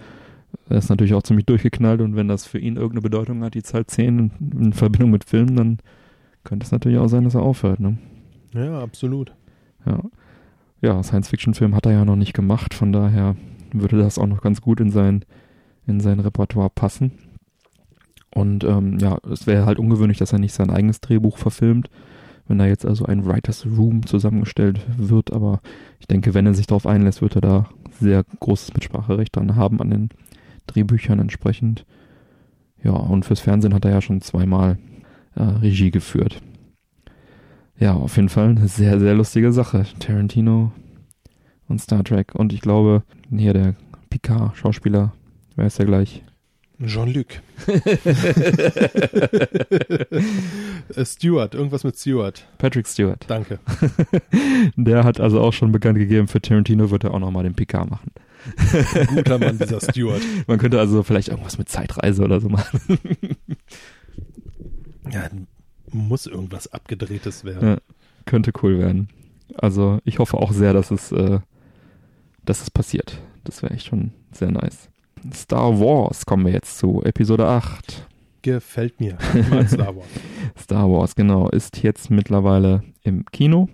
er 0.70 0.78
ist 0.78 0.90
natürlich 0.90 1.14
auch 1.14 1.24
ziemlich 1.24 1.46
durchgeknallt 1.46 2.02
und 2.02 2.16
wenn 2.16 2.28
das 2.28 2.46
für 2.46 2.60
ihn 2.60 2.76
irgendeine 2.76 3.02
Bedeutung 3.02 3.44
hat, 3.44 3.54
die 3.54 3.64
Zahl 3.64 3.86
10 3.86 4.20
in, 4.20 4.32
in 4.60 4.74
Verbindung 4.74 5.12
mit 5.12 5.24
Filmen, 5.24 5.56
dann 5.56 5.78
könnte 6.44 6.66
es 6.66 6.72
natürlich 6.72 6.98
auch 6.98 7.08
sein, 7.08 7.24
dass 7.24 7.36
er 7.36 7.42
aufhört, 7.42 7.80
ne? 7.80 7.98
Ja, 8.54 8.80
absolut. 8.82 9.34
Ja 9.86 10.02
ja, 10.82 11.02
Science-Fiction-Film 11.04 11.76
hat 11.76 11.86
er 11.86 11.92
ja 11.94 12.06
noch 12.06 12.16
nicht 12.16 12.34
gemacht, 12.34 12.74
von 12.74 12.92
daher 12.92 13.36
würde 13.74 13.98
das 13.98 14.18
auch 14.18 14.28
noch 14.28 14.42
ganz 14.42 14.62
gut 14.62 14.80
in 14.80 14.92
sein, 14.92 15.26
in 15.86 16.00
sein 16.00 16.20
Repertoire 16.20 16.70
passen. 16.70 17.12
Und 18.34 18.64
ähm, 18.64 19.00
ja, 19.00 19.18
es 19.30 19.48
wäre 19.48 19.66
halt 19.66 19.80
ungewöhnlich, 19.80 20.18
dass 20.20 20.34
er 20.34 20.40
nicht 20.40 20.54
sein 20.54 20.70
eigenes 20.70 21.02
Drehbuch 21.02 21.38
verfilmt, 21.38 21.90
wenn 22.50 22.58
da 22.58 22.66
jetzt 22.66 22.86
also 22.86 23.06
ein 23.06 23.26
Writers 23.26 23.66
Room 23.66 24.06
zusammengestellt 24.06 24.82
wird. 24.98 25.32
Aber 25.32 25.62
ich 26.00 26.08
denke, 26.08 26.34
wenn 26.34 26.48
er 26.48 26.56
sich 26.56 26.68
darauf 26.68 26.86
einlässt, 26.86 27.22
wird 27.22 27.36
er 27.36 27.42
da 27.42 27.70
sehr 28.00 28.26
großes 28.40 28.74
Mitspracherecht 28.74 29.36
dran 29.36 29.56
haben 29.56 29.80
an 29.80 29.92
den 29.92 30.10
Drehbüchern 30.68 31.20
entsprechend. 31.20 31.86
Ja, 32.84 32.92
und 32.92 33.24
fürs 33.24 33.40
Fernsehen 33.40 33.74
hat 33.74 33.86
er 33.86 33.92
ja 33.92 34.02
schon 34.02 34.22
zweimal 34.22 34.78
äh, 35.36 35.44
Regie 35.44 35.92
geführt. 35.92 36.42
Ja, 37.78 37.94
auf 37.94 38.16
jeden 38.16 38.30
Fall 38.30 38.50
eine 38.50 38.68
sehr, 38.68 39.00
sehr 39.00 39.14
lustige 39.14 39.54
Sache. 39.54 39.86
Tarantino 40.00 40.72
und 41.68 41.80
Star 41.80 42.04
Trek. 42.04 42.34
Und 42.34 42.52
ich 42.52 42.62
glaube, 42.62 43.04
hier 43.30 43.54
der 43.54 43.76
Picard-Schauspieler, 44.10 45.14
wer 45.56 45.68
ist 45.68 45.78
der 45.78 45.86
gleich? 45.86 46.24
Jean-Luc. 46.86 47.28
Äh, 50.96 51.06
Stewart, 51.06 51.54
irgendwas 51.54 51.84
mit 51.84 51.98
Stewart. 51.98 52.48
Patrick 52.58 52.88
Stewart. 52.88 53.24
Danke. 53.28 53.60
der 54.76 55.04
hat 55.04 55.20
also 55.20 55.40
auch 55.40 55.54
schon 55.54 55.72
bekannt 55.72 56.00
gegeben, 56.00 56.28
für 56.28 56.42
Tarantino 56.42 56.90
wird 56.90 57.04
er 57.04 57.14
auch 57.14 57.20
nochmal 57.20 57.44
den 57.44 57.54
Picard 57.54 57.90
machen. 57.90 58.12
Guter 59.14 59.38
Mann, 59.38 59.60
dieser 59.60 59.82
Stewart. 59.82 60.22
Man 60.48 60.58
könnte 60.58 60.80
also 60.80 61.04
vielleicht 61.04 61.28
irgendwas 61.28 61.58
mit 61.58 61.70
Zeitreise 61.70 62.24
oder 62.24 62.40
so 62.40 62.50
machen. 62.50 62.80
ja, 65.12 65.30
muss 65.92 66.26
irgendwas 66.26 66.72
abgedrehtes 66.72 67.44
werden. 67.44 67.70
Ja, 67.70 67.78
könnte 68.26 68.52
cool 68.64 68.80
werden. 68.80 69.10
Also 69.56 70.00
ich 70.06 70.20
hoffe 70.20 70.38
auch 70.38 70.52
sehr, 70.52 70.74
dass 70.74 70.92
es, 70.92 71.12
äh, 71.12 71.40
dass 72.46 72.62
es 72.62 72.72
passiert. 72.72 73.22
Das 73.44 73.62
wäre 73.62 73.74
echt 73.74 73.88
schon 73.88 74.12
sehr 74.32 74.52
nice. 74.52 74.90
Star 75.34 75.80
Wars 75.80 76.26
kommen 76.26 76.46
wir 76.46 76.54
jetzt 76.54 76.78
zu 76.78 77.02
Episode 77.04 77.48
8. 77.48 78.08
Gefällt 78.42 79.00
mir. 79.00 79.18
Star 79.68 79.96
Wars. 79.96 80.08
Star 80.58 80.90
Wars, 80.90 81.16
genau. 81.16 81.50
Ist 81.50 81.84
jetzt 81.84 82.10
mittlerweile 82.10 82.84
im 83.04 83.26
Kino 83.26 83.70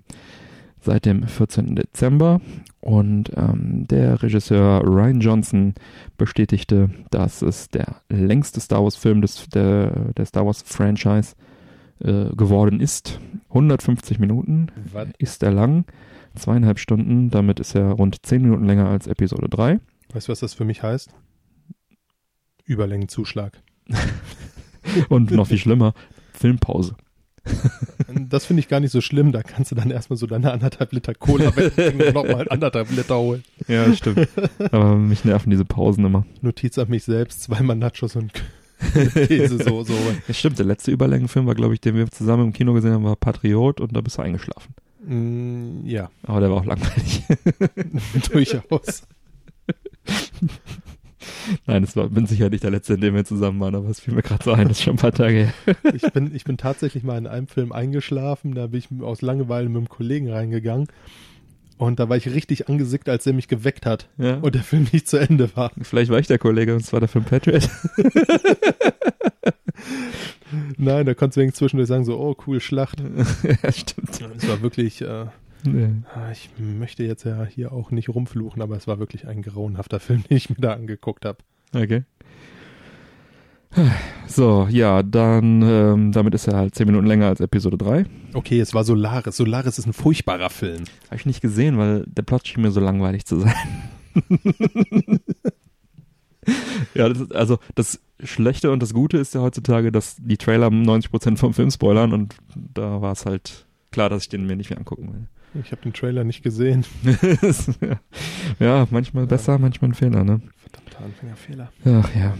seit 0.79 1.05
dem 1.05 1.27
14. 1.27 1.75
Dezember. 1.75 2.41
Und 2.79 3.31
ähm, 3.35 3.87
der 3.87 4.21
Regisseur 4.21 4.81
Ryan 4.83 5.19
Johnson 5.19 5.73
bestätigte, 6.17 6.89
dass 7.09 7.41
es 7.41 7.69
der 7.69 8.01
längste 8.09 8.59
Star 8.59 8.83
Wars-Film 8.83 9.23
der, 9.53 10.13
der 10.13 10.25
Star 10.25 10.45
Wars-Franchise 10.45 11.35
äh, 11.99 12.29
geworden 12.35 12.79
ist. 12.79 13.19
150 13.49 14.19
Minuten 14.19 14.67
Was? 14.93 15.07
ist 15.17 15.43
er 15.43 15.51
lang, 15.51 15.85
zweieinhalb 16.35 16.77
Stunden, 16.77 17.29
damit 17.29 17.59
ist 17.59 17.75
er 17.75 17.91
rund 17.91 18.23
10 18.25 18.41
Minuten 18.41 18.65
länger 18.65 18.87
als 18.87 19.07
Episode 19.07 19.49
3. 19.49 19.79
Weißt 20.13 20.27
du, 20.27 20.31
was 20.31 20.39
das 20.39 20.53
für 20.53 20.65
mich 20.65 20.83
heißt? 20.83 21.09
Überlängenzuschlag. 22.65 23.61
Und 25.09 25.31
noch 25.31 25.47
viel 25.47 25.57
schlimmer, 25.57 25.93
Filmpause. 26.33 26.95
Das 28.27 28.45
finde 28.45 28.61
ich 28.61 28.67
gar 28.67 28.79
nicht 28.79 28.91
so 28.91 29.01
schlimm. 29.01 29.31
Da 29.31 29.43
kannst 29.43 29.71
du 29.71 29.75
dann 29.75 29.91
erstmal 29.91 30.17
so 30.17 30.25
deine 30.25 30.51
anderthalb 30.51 30.91
Liter 30.93 31.13
Cola 31.13 31.55
wegbringen 31.55 32.07
und 32.07 32.13
nochmal 32.13 32.47
anderthalb 32.49 32.89
Liter 32.91 33.17
holen. 33.17 33.43
Ja, 33.67 33.93
stimmt. 33.93 34.27
Aber 34.71 34.95
mich 34.95 35.25
nerven 35.25 35.49
diese 35.49 35.65
Pausen 35.65 36.05
immer. 36.05 36.25
Notiz 36.41 36.77
an 36.77 36.89
mich 36.89 37.03
selbst, 37.03 37.43
zweimal 37.43 37.75
Nachos 37.75 38.15
und 38.15 38.31
Käse 39.13 39.63
so, 39.63 39.83
so. 39.83 39.93
Ja, 40.27 40.33
stimmt, 40.33 40.59
der 40.59 40.65
letzte 40.65 40.91
Überlängenfilm 40.91 41.45
war, 41.45 41.55
glaube 41.55 41.73
ich, 41.73 41.81
den 41.81 41.95
wir 41.95 42.09
zusammen 42.09 42.45
im 42.45 42.53
Kino 42.53 42.73
gesehen 42.73 42.93
haben, 42.93 43.03
war 43.03 43.15
Patriot 43.15 43.79
und 43.79 43.95
da 43.95 44.01
bist 44.01 44.17
du 44.17 44.21
eingeschlafen. 44.21 44.73
Mm, 45.05 45.85
ja. 45.85 46.09
Aber 46.23 46.39
der 46.39 46.49
war 46.49 46.57
auch 46.57 46.65
langweilig. 46.65 47.23
Durchaus. 48.31 49.03
Nein, 51.65 51.83
es 51.83 51.95
war 51.95 52.09
bin 52.09 52.25
sicher 52.25 52.49
nicht 52.49 52.63
der 52.63 52.71
letzte, 52.71 52.95
in 52.95 53.01
dem 53.01 53.15
wir 53.15 53.25
zusammen 53.25 53.59
waren, 53.59 53.75
aber 53.75 53.89
es 53.89 53.99
fiel 53.99 54.13
mir 54.13 54.21
gerade 54.21 54.43
so 54.43 54.51
ein, 54.51 54.67
das 54.67 54.77
ist 54.77 54.83
schon 54.83 54.93
ein 54.93 54.99
paar 54.99 55.11
Tage 55.11 55.51
her. 55.65 55.75
ich, 55.93 56.01
bin, 56.13 56.33
ich 56.35 56.43
bin 56.43 56.57
tatsächlich 56.57 57.03
mal 57.03 57.17
in 57.17 57.27
einem 57.27 57.47
Film 57.47 57.71
eingeschlafen, 57.71 58.55
da 58.55 58.67
bin 58.67 58.79
ich 58.79 58.89
aus 59.03 59.21
Langeweile 59.21 59.69
mit 59.69 59.77
einem 59.77 59.89
Kollegen 59.89 60.29
reingegangen 60.29 60.87
und 61.77 61.99
da 61.99 62.07
war 62.09 62.17
ich 62.17 62.27
richtig 62.27 62.69
angesickt, 62.69 63.09
als 63.09 63.27
er 63.27 63.33
mich 63.33 63.47
geweckt 63.47 63.85
hat. 63.85 64.07
Ja. 64.17 64.37
Und 64.37 64.55
der 64.55 64.63
Film 64.63 64.87
nicht 64.91 65.07
zu 65.07 65.17
Ende 65.17 65.55
war. 65.55 65.71
Vielleicht 65.81 66.09
war 66.09 66.19
ich 66.19 66.27
der 66.27 66.39
Kollege 66.39 66.73
und 66.73 66.85
zwar 66.85 67.01
der 67.01 67.09
Film 67.09 67.25
Patriot. 67.25 67.69
Nein, 70.77 71.05
da 71.05 71.13
konntest 71.13 71.35
du 71.37 71.41
wegen 71.41 71.53
zwischendurch 71.53 71.89
sagen, 71.89 72.05
so, 72.05 72.17
oh, 72.17 72.35
cool, 72.47 72.61
Schlacht. 72.61 73.01
ja, 73.63 73.71
stimmt. 73.71 74.21
Es 74.37 74.47
war 74.47 74.61
wirklich, 74.61 75.01
äh, 75.01 75.25
nee. 75.65 75.89
Ah, 76.13 76.31
ich 76.31 76.49
möchte 76.57 77.03
jetzt 77.03 77.23
ja 77.23 77.43
hier 77.45 77.71
auch 77.71 77.91
nicht 77.91 78.09
rumfluchen, 78.09 78.61
aber 78.61 78.75
es 78.75 78.87
war 78.87 78.99
wirklich 78.99 79.27
ein 79.27 79.41
grauenhafter 79.41 79.99
Film, 80.01 80.23
den 80.29 80.37
ich 80.37 80.49
mir 80.49 80.57
da 80.57 80.73
angeguckt 80.73 81.25
habe. 81.25 81.39
Okay. 81.73 82.03
So, 84.27 84.67
ja, 84.69 85.03
dann, 85.03 85.61
ähm, 85.61 86.11
damit 86.11 86.33
ist 86.33 86.47
er 86.47 86.55
halt 86.55 86.75
zehn 86.75 86.87
Minuten 86.87 87.05
länger 87.05 87.27
als 87.27 87.41
Episode 87.41 87.77
3. 87.77 88.05
Okay, 88.33 88.59
es 88.59 88.73
war 88.73 88.83
Solaris. 88.83 89.35
Solaris 89.35 89.77
ist 89.77 89.85
ein 89.85 89.93
furchtbarer 89.93 90.49
Film. 90.49 90.85
Habe 91.07 91.17
ich 91.17 91.25
nicht 91.25 91.41
gesehen, 91.41 91.77
weil 91.77 92.05
der 92.07 92.23
Plot 92.23 92.47
schien 92.47 92.61
mir 92.61 92.71
so 92.71 92.79
langweilig 92.79 93.25
zu 93.25 93.39
sein. 93.41 93.53
ja, 96.93 97.09
das 97.09 97.19
ist, 97.19 97.35
also 97.35 97.59
das 97.75 97.99
Schlechte 98.23 98.71
und 98.71 98.81
das 98.81 98.93
Gute 98.93 99.17
ist 99.17 99.33
ja 99.35 99.41
heutzutage, 99.41 99.91
dass 99.91 100.15
die 100.19 100.37
Trailer 100.37 100.67
90% 100.67 101.37
vom 101.37 101.53
Film 101.53 101.69
spoilern 101.69 102.13
und 102.13 102.35
da 102.55 103.01
war 103.01 103.11
es 103.11 103.25
halt 103.25 103.65
klar, 103.91 104.09
dass 104.09 104.23
ich 104.23 104.29
den 104.29 104.45
mir 104.45 104.55
nicht 104.55 104.69
mehr 104.69 104.79
angucken 104.79 105.13
will. 105.13 105.27
Ich 105.63 105.71
habe 105.71 105.81
den 105.81 105.93
Trailer 105.93 106.23
nicht 106.23 106.43
gesehen. 106.43 106.85
ja, 108.59 108.87
manchmal 108.89 109.25
besser, 109.25 109.57
manchmal 109.57 109.91
ein 109.91 109.93
Fehler, 109.93 110.23
ne? 110.23 110.41
Verdammt. 110.57 111.03
Anfängerfehler. 111.03 111.71
Ach 111.85 112.15
ja. 112.15 112.33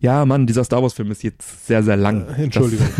Ja, 0.00 0.24
Mann, 0.24 0.46
dieser 0.46 0.64
Star 0.64 0.82
Wars-Film 0.82 1.10
ist 1.10 1.22
jetzt 1.22 1.66
sehr, 1.66 1.82
sehr 1.82 1.96
lang. 1.96 2.26
Äh, 2.28 2.44
Entschuldigung. 2.44 2.86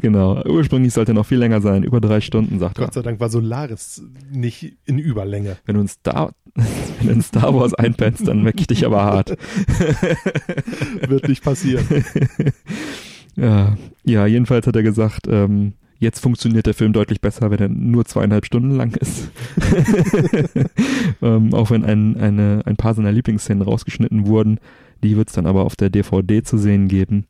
Genau. 0.00 0.42
Ursprünglich 0.44 0.92
sollte 0.92 1.12
er 1.12 1.14
noch 1.14 1.26
viel 1.26 1.38
länger 1.38 1.60
sein. 1.60 1.84
Über 1.84 2.00
drei 2.00 2.20
Stunden, 2.20 2.58
sagt 2.58 2.78
er. 2.78 2.86
Gott 2.86 2.94
sei 2.94 3.02
Dank 3.02 3.20
war 3.20 3.28
Solaris 3.28 4.02
nicht 4.30 4.76
in 4.86 4.98
Überlänge. 4.98 5.56
Wenn 5.66 5.76
du 5.76 5.82
in 5.82 5.88
Star, 5.88 6.32
wenn 6.54 7.06
du 7.06 7.12
in 7.12 7.22
Star 7.22 7.54
Wars 7.54 7.74
einpennst, 7.74 8.26
dann 8.26 8.42
merke 8.42 8.60
ich 8.60 8.66
dich 8.66 8.84
aber 8.84 9.04
hart. 9.04 9.36
Wird 11.08 11.28
nicht 11.28 11.44
passieren. 11.44 11.86
ja. 13.36 13.76
ja, 14.04 14.26
jedenfalls 14.26 14.66
hat 14.66 14.76
er 14.76 14.82
gesagt, 14.82 15.26
ähm, 15.28 15.74
Jetzt 16.00 16.20
funktioniert 16.20 16.66
der 16.66 16.74
Film 16.74 16.92
deutlich 16.92 17.20
besser, 17.20 17.50
wenn 17.50 17.58
er 17.58 17.68
nur 17.68 18.04
zweieinhalb 18.04 18.46
Stunden 18.46 18.70
lang 18.70 18.94
ist. 18.94 19.30
ähm, 21.22 21.52
auch 21.52 21.70
wenn 21.70 21.84
ein, 21.84 22.16
eine, 22.16 22.62
ein 22.66 22.76
paar 22.76 22.94
seiner 22.94 23.10
Lieblingsszenen 23.10 23.62
rausgeschnitten 23.62 24.26
wurden. 24.26 24.60
Die 25.02 25.16
wird 25.16 25.28
es 25.28 25.34
dann 25.34 25.46
aber 25.46 25.64
auf 25.64 25.74
der 25.74 25.90
DVD 25.90 26.42
zu 26.42 26.56
sehen 26.56 26.86
geben. 26.86 27.26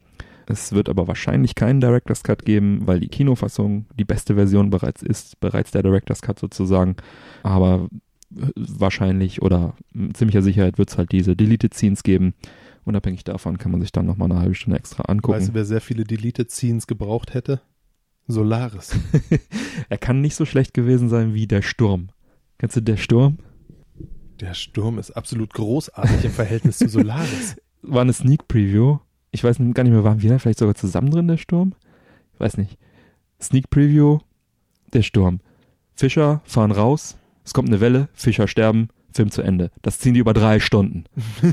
Es 0.47 0.73
wird 0.73 0.89
aber 0.89 1.09
wahrscheinlich 1.09 1.55
keinen 1.55 1.81
Director's 1.81 2.23
Cut 2.23 2.45
geben, 2.45 2.83
weil 2.87 3.01
die 3.01 3.09
Kinofassung 3.09 3.87
die 3.99 4.05
beste 4.05 4.35
Version 4.35 4.71
bereits 4.71 5.03
ist, 5.03 5.41
bereits 5.41 5.71
der 5.71 5.83
Director's 5.83 6.23
Cut 6.23 6.39
sozusagen. 6.39 6.97
Aber 7.43 7.89
wahrscheinlich 8.31 9.43
oder 9.43 9.75
mit 9.93 10.17
ziemlicher 10.17 10.43
Sicherheit 10.43 10.79
wird 10.79 10.91
es 10.91 10.99
halt 10.99 11.13
diese 11.13 11.37
Deleted 11.37 11.75
Scenes 11.75 12.03
geben. 12.03 12.35
Unabhängig 12.85 13.25
davon 13.25 13.59
kann 13.59 13.71
man 13.71 13.81
sich 13.81 13.93
dann 13.93 14.07
nochmal 14.07 14.31
eine 14.31 14.41
halbe 14.41 14.55
Stunde 14.55 14.79
extra 14.79 15.05
angucken. 15.05 15.37
Weißt 15.37 15.51
du, 15.51 15.55
wer 15.55 15.65
sehr 15.65 15.81
viele 15.81 16.05
Deleted 16.05 16.51
Scenes 16.51 16.87
gebraucht 16.87 17.35
hätte? 17.35 17.61
Solaris. 18.29 18.95
er 19.89 19.99
kann 19.99 20.21
nicht 20.21 20.37
so 20.37 20.45
schlecht 20.45 20.75
gewesen 20.75 21.09
sein 21.09 21.35
wie 21.35 21.47
der 21.47 21.63
Sturm. 21.63 22.11
Kennst 22.59 22.77
du 22.77 22.83
der 22.83 22.97
Sturm? 22.97 23.39
Der 24.41 24.55
Sturm 24.55 24.99
ist 24.99 25.11
absolut 25.13 25.53
großartig 25.55 26.25
im 26.25 26.31
Verhältnis 26.31 26.79
zu 26.79 26.89
Solaris. 26.89 27.57
War 27.83 28.03
eine 28.03 28.13
Sneak 28.13 28.47
Preview. 28.47 28.99
Ich 29.31 29.43
weiß 29.43 29.59
gar 29.59 29.83
nicht 29.83 29.93
mehr, 29.93 30.05
waren 30.05 30.23
wir 30.23 30.31
da 30.31 30.39
vielleicht 30.39 30.59
sogar 30.59 30.75
zusammen 30.75 31.11
drin, 31.11 31.29
der 31.29 31.37
Sturm? 31.37 31.75
Ich 32.35 32.41
weiß 32.41 32.57
nicht. 32.57 32.79
Sneak 33.41 33.71
Preview, 33.71 34.19
der 34.93 35.03
Sturm. 35.03 35.41
Fischer 35.95 36.41
fahren 36.45 36.71
raus, 36.71 37.17
es 37.45 37.55
kommt 37.55 37.69
eine 37.69 37.81
Welle, 37.81 38.09
Fischer 38.15 38.47
sterben, 38.47 38.89
Film 39.13 39.31
zu 39.31 39.43
Ende. 39.43 39.71
Das 39.83 39.99
ziehen 39.99 40.15
die 40.15 40.21
über 40.21 40.35
drei 40.35 40.61
Stunden. 40.61 41.05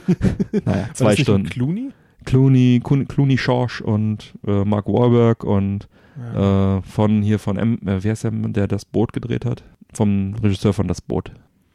naja, 0.65 0.89
zwei 0.93 1.15
Stunden. 1.15 1.43
Nicht 1.43 1.53
Clooney? 1.53 1.91
Clooney, 2.25 2.81
Clooney, 2.83 3.37
Schorsch 3.37 3.81
und 3.81 4.33
äh, 4.45 4.65
Mark 4.65 4.87
Wahlberg 4.87 5.43
und 5.43 5.87
ja. 6.17 6.77
Äh, 6.77 6.81
von 6.81 7.21
hier 7.21 7.39
von 7.39 7.57
M, 7.57 7.79
äh, 7.85 8.03
wer 8.03 8.13
ist 8.13 8.23
der, 8.23 8.31
der 8.31 8.67
das 8.67 8.85
Boot 8.85 9.13
gedreht 9.13 9.45
hat? 9.45 9.63
Vom 9.93 10.33
Regisseur 10.35 10.73
von 10.73 10.87
Das 10.87 11.01
Boot. 11.01 11.31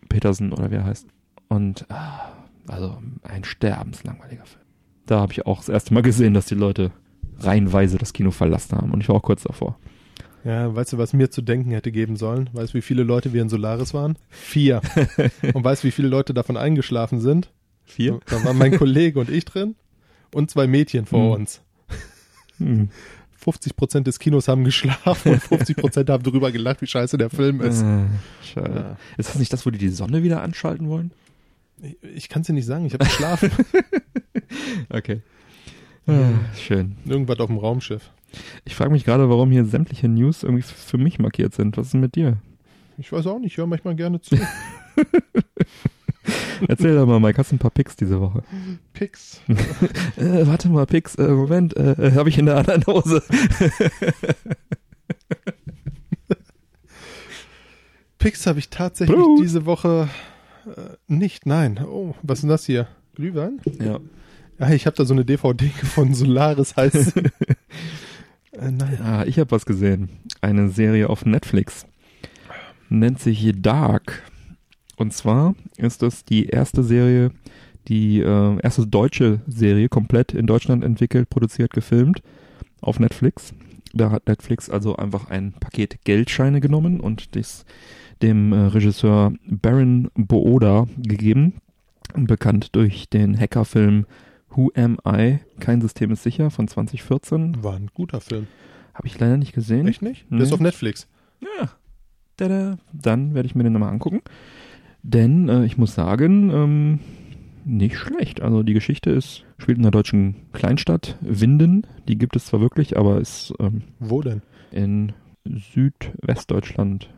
Peterson 0.08 0.52
oder 0.52 0.70
wie 0.70 0.76
er 0.76 0.84
heißt. 0.84 1.06
Und 1.48 1.86
ah, 1.90 2.32
also 2.68 2.98
ein 3.22 3.44
sterbenslangweiliger 3.44 4.44
Film. 4.44 4.60
Da 5.06 5.20
habe 5.20 5.32
ich 5.32 5.46
auch 5.46 5.58
das 5.58 5.68
erste 5.68 5.94
Mal 5.94 6.02
gesehen, 6.02 6.34
dass 6.34 6.46
die 6.46 6.54
Leute 6.54 6.90
reihenweise 7.38 7.98
das 7.98 8.12
Kino 8.12 8.30
verlassen 8.30 8.76
haben. 8.76 8.90
Und 8.92 9.00
ich 9.00 9.08
war 9.08 9.16
auch 9.16 9.22
kurz 9.22 9.42
davor. 9.42 9.78
Ja, 10.44 10.74
weißt 10.74 10.94
du, 10.94 10.98
was 10.98 11.12
mir 11.12 11.30
zu 11.30 11.42
denken 11.42 11.70
hätte 11.70 11.92
geben 11.92 12.16
sollen? 12.16 12.48
Weißt 12.52 12.72
du, 12.72 12.78
wie 12.78 12.82
viele 12.82 13.02
Leute 13.02 13.32
wir 13.32 13.42
in 13.42 13.48
Solaris 13.48 13.92
waren? 13.92 14.16
Vier. 14.28 14.80
und 15.54 15.62
weißt 15.64 15.82
du, 15.84 15.88
wie 15.88 15.92
viele 15.92 16.08
Leute 16.08 16.32
davon 16.34 16.56
eingeschlafen 16.56 17.20
sind? 17.20 17.52
Vier? 17.84 18.20
Da 18.26 18.42
waren 18.44 18.56
mein 18.56 18.76
Kollege 18.78 19.20
und 19.20 19.28
ich 19.30 19.44
drin 19.44 19.74
und 20.34 20.50
zwei 20.50 20.66
Mädchen 20.66 21.06
vor 21.06 21.34
Hm. 21.34 21.40
uns. 21.42 21.62
Hm. 22.58 22.88
50 23.40 23.74
Prozent 23.74 24.06
des 24.06 24.18
Kinos 24.18 24.48
haben 24.48 24.64
geschlafen 24.64 25.32
und 25.32 25.42
50 25.42 25.76
Prozent 25.76 26.10
haben 26.10 26.22
darüber 26.22 26.52
gelacht, 26.52 26.82
wie 26.82 26.86
scheiße 26.86 27.16
der 27.16 27.30
Film 27.30 27.60
ist. 27.60 27.82
Äh, 27.82 28.04
schade. 28.42 28.74
Ja. 28.74 28.96
Ist 29.16 29.30
das 29.30 29.38
nicht 29.38 29.52
das, 29.52 29.64
wo 29.64 29.70
die 29.70 29.78
die 29.78 29.88
Sonne 29.88 30.22
wieder 30.22 30.42
anschalten 30.42 30.88
wollen? 30.88 31.12
Ich, 31.82 31.96
ich 32.14 32.28
kann 32.28 32.42
es 32.42 32.46
dir 32.46 32.52
nicht 32.52 32.66
sagen, 32.66 32.84
ich 32.86 32.94
habe 32.94 33.04
geschlafen. 33.04 33.50
Okay. 34.88 35.20
Ah, 36.06 36.30
schön. 36.56 36.96
Irgendwas 37.06 37.38
auf 37.38 37.46
dem 37.46 37.58
Raumschiff. 37.58 38.10
Ich 38.64 38.74
frage 38.74 38.90
mich 38.90 39.04
gerade, 39.04 39.28
warum 39.28 39.50
hier 39.50 39.64
sämtliche 39.64 40.08
News 40.08 40.42
irgendwie 40.42 40.62
für 40.62 40.98
mich 40.98 41.18
markiert 41.18 41.54
sind. 41.54 41.76
Was 41.76 41.86
ist 41.86 41.92
denn 41.92 42.00
mit 42.00 42.16
dir? 42.16 42.38
Ich 42.98 43.12
weiß 43.12 43.26
auch 43.28 43.38
nicht, 43.38 43.52
ich 43.52 43.58
höre 43.58 43.66
manchmal 43.66 43.94
gerne 43.94 44.20
zu. 44.20 44.36
Erzähl 46.68 46.94
doch 46.94 47.06
mal, 47.06 47.18
Mike, 47.20 47.38
hast 47.38 47.50
du 47.50 47.56
ein 47.56 47.58
paar 47.58 47.70
Picks 47.70 47.96
diese 47.96 48.20
Woche? 48.20 48.42
Pix. 48.92 49.40
Äh, 50.16 50.46
warte 50.46 50.68
mal, 50.68 50.84
Picks, 50.86 51.14
äh, 51.14 51.28
Moment, 51.28 51.74
äh, 51.76 51.92
äh, 51.92 52.12
habe 52.14 52.28
ich 52.28 52.36
in 52.36 52.46
der 52.46 52.58
anderen 52.58 52.84
Hose. 52.86 53.22
Pix 58.18 58.46
habe 58.46 58.58
ich 58.58 58.68
tatsächlich 58.68 59.16
Blut. 59.16 59.40
diese 59.40 59.64
Woche 59.64 60.10
äh, 60.66 60.96
nicht. 61.06 61.46
Nein. 61.46 61.80
Oh, 61.82 62.14
was 62.22 62.38
ist 62.38 62.42
denn 62.42 62.50
das 62.50 62.66
hier? 62.66 62.86
Glühwein? 63.14 63.60
ja. 63.80 63.98
Ja, 64.58 64.70
ich 64.70 64.84
habe 64.84 64.94
da 64.94 65.06
so 65.06 65.14
eine 65.14 65.24
DVD 65.24 65.68
gefunden. 65.80 66.14
Solaris 66.14 66.76
heißt. 66.76 67.16
äh, 68.52 68.70
nein. 68.70 69.00
Ah, 69.02 69.24
ich 69.24 69.38
habe 69.38 69.50
was 69.52 69.64
gesehen. 69.64 70.10
Eine 70.42 70.68
Serie 70.68 71.08
auf 71.08 71.24
Netflix. 71.24 71.86
Nennt 72.90 73.20
sich 73.20 73.52
Dark. 73.56 74.22
Und 75.00 75.14
zwar 75.14 75.54
ist 75.78 76.02
das 76.02 76.26
die 76.26 76.44
erste 76.46 76.82
Serie, 76.82 77.30
die 77.88 78.20
äh, 78.20 78.60
erste 78.62 78.86
deutsche 78.86 79.40
Serie, 79.46 79.88
komplett 79.88 80.34
in 80.34 80.46
Deutschland 80.46 80.84
entwickelt, 80.84 81.30
produziert, 81.30 81.72
gefilmt 81.72 82.22
auf 82.82 83.00
Netflix. 83.00 83.54
Da 83.94 84.10
hat 84.10 84.28
Netflix 84.28 84.68
also 84.68 84.96
einfach 84.96 85.30
ein 85.30 85.54
Paket 85.54 86.04
Geldscheine 86.04 86.60
genommen 86.60 87.00
und 87.00 87.34
das 87.34 87.64
dem 88.20 88.52
äh, 88.52 88.56
Regisseur 88.66 89.32
Baron 89.46 90.10
Booda 90.14 90.86
gegeben, 90.98 91.54
bekannt 92.14 92.76
durch 92.76 93.08
den 93.08 93.40
Hackerfilm 93.40 94.04
Who 94.50 94.70
Am 94.74 94.98
I? 95.06 95.38
Kein 95.60 95.80
System 95.80 96.10
ist 96.10 96.24
sicher 96.24 96.50
von 96.50 96.68
2014. 96.68 97.64
War 97.64 97.76
ein 97.76 97.88
guter 97.94 98.20
Film. 98.20 98.48
Habe 98.92 99.06
ich 99.06 99.18
leider 99.18 99.38
nicht 99.38 99.54
gesehen. 99.54 99.88
Echt 99.88 100.02
nicht? 100.02 100.26
Der 100.28 100.36
Nee. 100.36 100.44
ist 100.44 100.52
auf 100.52 100.60
Netflix. 100.60 101.08
Ja. 101.40 101.70
Tada. 102.36 102.76
Dann 102.92 103.32
werde 103.34 103.46
ich 103.46 103.54
mir 103.54 103.62
den 103.64 103.72
nochmal 103.72 103.92
angucken. 103.92 104.20
Denn 105.02 105.48
äh, 105.48 105.64
ich 105.64 105.78
muss 105.78 105.94
sagen, 105.94 106.50
ähm, 106.50 106.98
nicht 107.64 107.96
schlecht. 107.96 108.40
Also 108.40 108.62
die 108.62 108.74
Geschichte 108.74 109.10
ist, 109.10 109.44
spielt 109.58 109.78
in 109.78 109.84
einer 109.84 109.90
deutschen 109.90 110.36
Kleinstadt, 110.52 111.16
Winden. 111.20 111.86
Die 112.08 112.18
gibt 112.18 112.36
es 112.36 112.46
zwar 112.46 112.60
wirklich, 112.60 112.96
aber 112.96 113.20
ist 113.20 113.52
ähm, 113.60 113.82
Wo 113.98 114.22
denn? 114.22 114.42
in 114.70 115.12
Südwestdeutschland, 115.44 117.10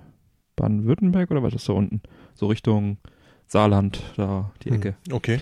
Baden-Württemberg 0.56 1.30
oder 1.30 1.42
was 1.42 1.54
ist 1.54 1.68
da 1.68 1.72
unten? 1.72 2.00
So 2.34 2.46
Richtung 2.46 2.98
Saarland, 3.46 4.02
da 4.16 4.50
die 4.64 4.70
Ecke. 4.70 4.94
Hm, 5.08 5.14
Okay. 5.14 5.38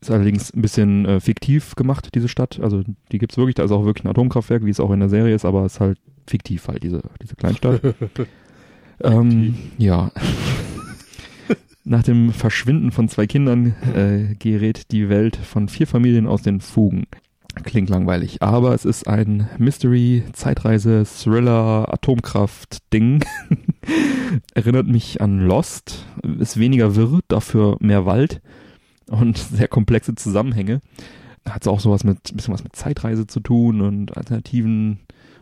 Ist 0.00 0.10
allerdings 0.10 0.52
ein 0.52 0.60
bisschen 0.60 1.06
äh, 1.06 1.18
fiktiv 1.18 1.76
gemacht, 1.76 2.14
diese 2.14 2.28
Stadt. 2.28 2.60
Also 2.60 2.82
die 3.10 3.16
gibt's 3.18 3.38
wirklich, 3.38 3.54
da 3.54 3.64
ist 3.64 3.70
auch 3.72 3.86
wirklich 3.86 4.04
ein 4.04 4.10
Atomkraftwerk, 4.10 4.62
wie 4.66 4.70
es 4.70 4.78
auch 4.78 4.90
in 4.90 5.00
der 5.00 5.08
Serie 5.08 5.34
ist, 5.34 5.46
aber 5.46 5.64
es 5.64 5.74
ist 5.74 5.80
halt 5.80 5.98
fiktiv 6.26 6.68
halt, 6.68 6.82
diese, 6.82 7.00
diese 7.22 7.36
Kleinstadt. 7.36 7.80
ähm, 9.02 9.54
ja. 9.78 10.10
Nach 11.86 12.02
dem 12.02 12.32
Verschwinden 12.32 12.92
von 12.92 13.10
zwei 13.10 13.26
Kindern 13.26 13.74
äh, 13.94 14.34
gerät 14.38 14.90
die 14.90 15.10
Welt 15.10 15.36
von 15.36 15.68
vier 15.68 15.86
Familien 15.86 16.26
aus 16.26 16.40
den 16.40 16.62
Fugen. 16.62 17.06
Klingt 17.62 17.90
langweilig, 17.90 18.42
aber 18.42 18.74
es 18.74 18.86
ist 18.86 19.06
ein 19.06 19.50
Mystery, 19.58 20.24
Zeitreise, 20.32 21.04
Thriller, 21.04 21.92
Atomkraft-Ding. 21.92 23.22
Erinnert 24.54 24.86
mich 24.86 25.20
an 25.20 25.40
Lost. 25.40 26.06
Ist 26.38 26.58
weniger 26.58 26.96
wirr, 26.96 27.20
dafür 27.28 27.76
mehr 27.80 28.06
Wald 28.06 28.40
und 29.06 29.36
sehr 29.52 29.68
komplexe 29.68 30.14
Zusammenhänge. 30.14 30.80
Hat 31.46 31.68
auch 31.68 31.80
sowas 31.80 32.02
mit, 32.02 32.34
bisschen 32.34 32.54
was 32.54 32.64
mit 32.64 32.74
Zeitreise 32.74 33.26
zu 33.26 33.40
tun 33.40 33.82
und 33.82 34.16
alternativen 34.16 35.00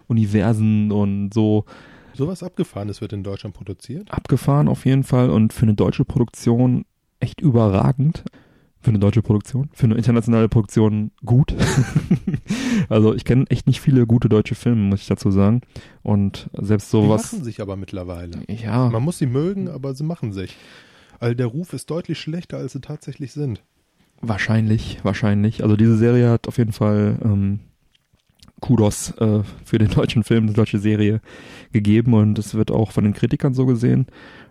Universen 0.09 0.91
und 0.91 1.33
so 1.33 1.67
Sowas 2.15 2.43
Abgefahrenes 2.43 3.01
wird 3.01 3.13
in 3.13 3.23
Deutschland 3.23 3.55
produziert. 3.55 4.11
abgefahren 4.11 4.69
auf 4.69 4.85
jeden 4.87 5.05
Fall 5.05 5.31
und 5.31 5.53
für 5.53 5.63
eine 5.63 5.75
deutsche 5.75 6.05
Produktion 6.05 6.85
echt 7.21 7.41
überragend. 7.41 8.25
Für 8.81 8.89
eine 8.91 8.99
deutsche 8.99 9.23
Produktion, 9.23 9.71
für 9.73 9.85
eine 9.85 9.95
internationale 9.95 10.49
Produktion 10.49 11.13
gut. 11.25 11.55
also 12.89 13.15
ich 13.15 13.25
kenne 13.25 13.45
echt 13.49 13.69
nicht 13.69 13.81
viele 13.81 14.09
gute 14.09 14.29
deutsche 14.29 14.57
Filme, 14.57 14.81
muss 14.83 15.03
ich 15.03 15.07
dazu 15.07 15.31
sagen. 15.31 15.61
Und 16.03 16.51
selbst 16.59 16.89
Die 16.89 16.97
sowas. 16.97 17.33
machen 17.33 17.45
sich 17.45 17.61
aber 17.61 17.77
mittlerweile. 17.77 18.43
Ja, 18.49 18.89
Man 18.91 19.05
muss 19.05 19.19
sie 19.19 19.27
mögen, 19.27 19.69
aber 19.69 19.95
sie 19.95 20.03
machen 20.03 20.33
sich. 20.33 20.57
Also 21.21 21.35
der 21.37 21.47
Ruf 21.47 21.73
ist 21.75 21.91
deutlich 21.91 22.19
schlechter, 22.19 22.57
als 22.57 22.73
sie 22.73 22.81
tatsächlich 22.81 23.33
sind. 23.33 23.63
Wahrscheinlich, 24.21 24.99
wahrscheinlich. 25.05 25.63
Also 25.63 25.77
diese 25.77 25.97
Serie 25.97 26.29
hat 26.31 26.49
auf 26.49 26.59
jeden 26.59 26.73
Fall 26.73 27.19
ähm, 27.25 27.61
Kudos 28.63 29.11
äh, 29.19 29.41
für 29.65 29.77
den 29.77 29.91
deutschen 29.91 30.25
Film, 30.25 30.47
die 30.47 30.55
deutsche 30.55 30.79
Serie 30.79 31.21
gegeben 31.73 32.15
und 32.15 32.39
es 32.39 32.55
wird 32.55 32.71
auch 32.71 32.93
von 32.93 33.05
den 33.05 33.13
Kritikern 33.13 33.53
so 33.53 33.67
gesehen. 33.67 34.07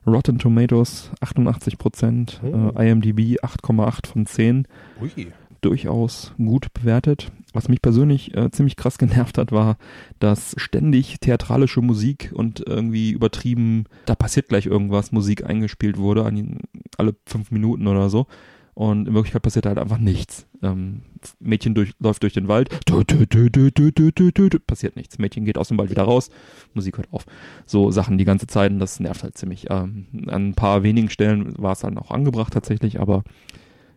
Rotten 0.05 0.38
Tomatoes 0.38 1.09
88 1.22 1.80
Prozent, 1.80 2.39
Oh. 2.43 2.72
äh, 2.78 2.91
IMDb 2.91 3.39
8,8 3.41 4.07
von 4.07 4.26
10, 4.28 4.68
Ui. 5.01 5.28
durchaus 5.62 6.34
gut 6.38 6.74
bewertet. 6.74 7.32
Was 7.53 7.68
mich 7.70 7.82
persönlich 7.82 8.36
äh, 8.36 8.49
ziemlich 8.51 8.76
krass 8.76 8.97
genervt 8.99 9.38
hat, 9.38 9.51
war, 9.51 9.78
dass 10.20 10.55
ständig 10.57 11.20
theatralische 11.20 11.82
Musik 11.82 12.32
und 12.34 12.64
irgendwie 12.68 13.12
übertrieben, 13.12 13.86
da 14.05 14.16
passiert 14.16 14.49
gleich 14.49 14.66
irgendwas, 14.66 15.12
Musik 15.12 15.45
eingespielt 15.45 15.97
wurde. 15.97 16.26
An, 16.26 16.59
alle 16.97 17.16
fünf 17.26 17.51
Minuten 17.51 17.88
oder 17.88 18.09
so. 18.09 18.28
Und 18.74 19.07
in 19.07 19.13
Wirklichkeit 19.13 19.41
passiert 19.41 19.65
halt 19.65 19.78
einfach 19.78 19.97
nichts. 19.97 20.47
Ähm, 20.63 21.01
Mädchen 21.39 21.76
durch, 21.76 21.93
läuft 21.99 22.24
durch 22.24 22.34
den 22.34 22.47
Wald, 22.47 22.69
dü, 22.89 23.03
dü, 23.03 23.51
dü, 23.51 24.59
passiert 24.59 24.95
nichts. 24.95 25.19
Mädchen 25.19 25.45
geht 25.45 25.57
aus 25.57 25.67
dem 25.67 25.78
Wald 25.78 25.89
wieder 25.89 26.03
raus, 26.03 26.30
Musik 26.74 26.97
hört 26.97 27.11
auf. 27.11 27.26
So 27.65 27.91
Sachen 27.91 28.17
die 28.17 28.26
ganze 28.26 28.47
Zeit 28.47 28.72
und 28.72 28.80
das 28.80 28.99
nervt 28.99 29.24
halt 29.24 29.38
ziemlich. 29.38 29.69
Ähm, 29.69 30.07
an 30.28 30.49
ein 30.49 30.55
paar 30.55 30.84
wenigen 30.84 31.09
Stellen 31.09 31.53
war 31.57 31.74
es 31.74 31.80
dann 31.80 31.97
auch 31.97 32.11
angebracht 32.11 32.53
tatsächlich, 32.53 32.99
aber 32.99 33.24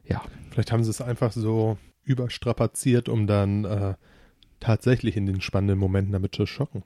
ja. 0.04 0.22
Vielleicht 0.50 0.72
haben 0.72 0.84
sie 0.84 0.90
es 0.90 1.00
einfach 1.00 1.32
so 1.32 1.78
überstrapaziert, 2.02 3.08
um 3.08 3.26
dann 3.26 3.64
äh, 3.64 3.94
tatsächlich 4.60 5.16
in 5.16 5.26
den 5.26 5.40
spannenden 5.40 5.78
Momenten 5.78 6.12
damit 6.12 6.34
zu 6.34 6.46
schocken. 6.46 6.82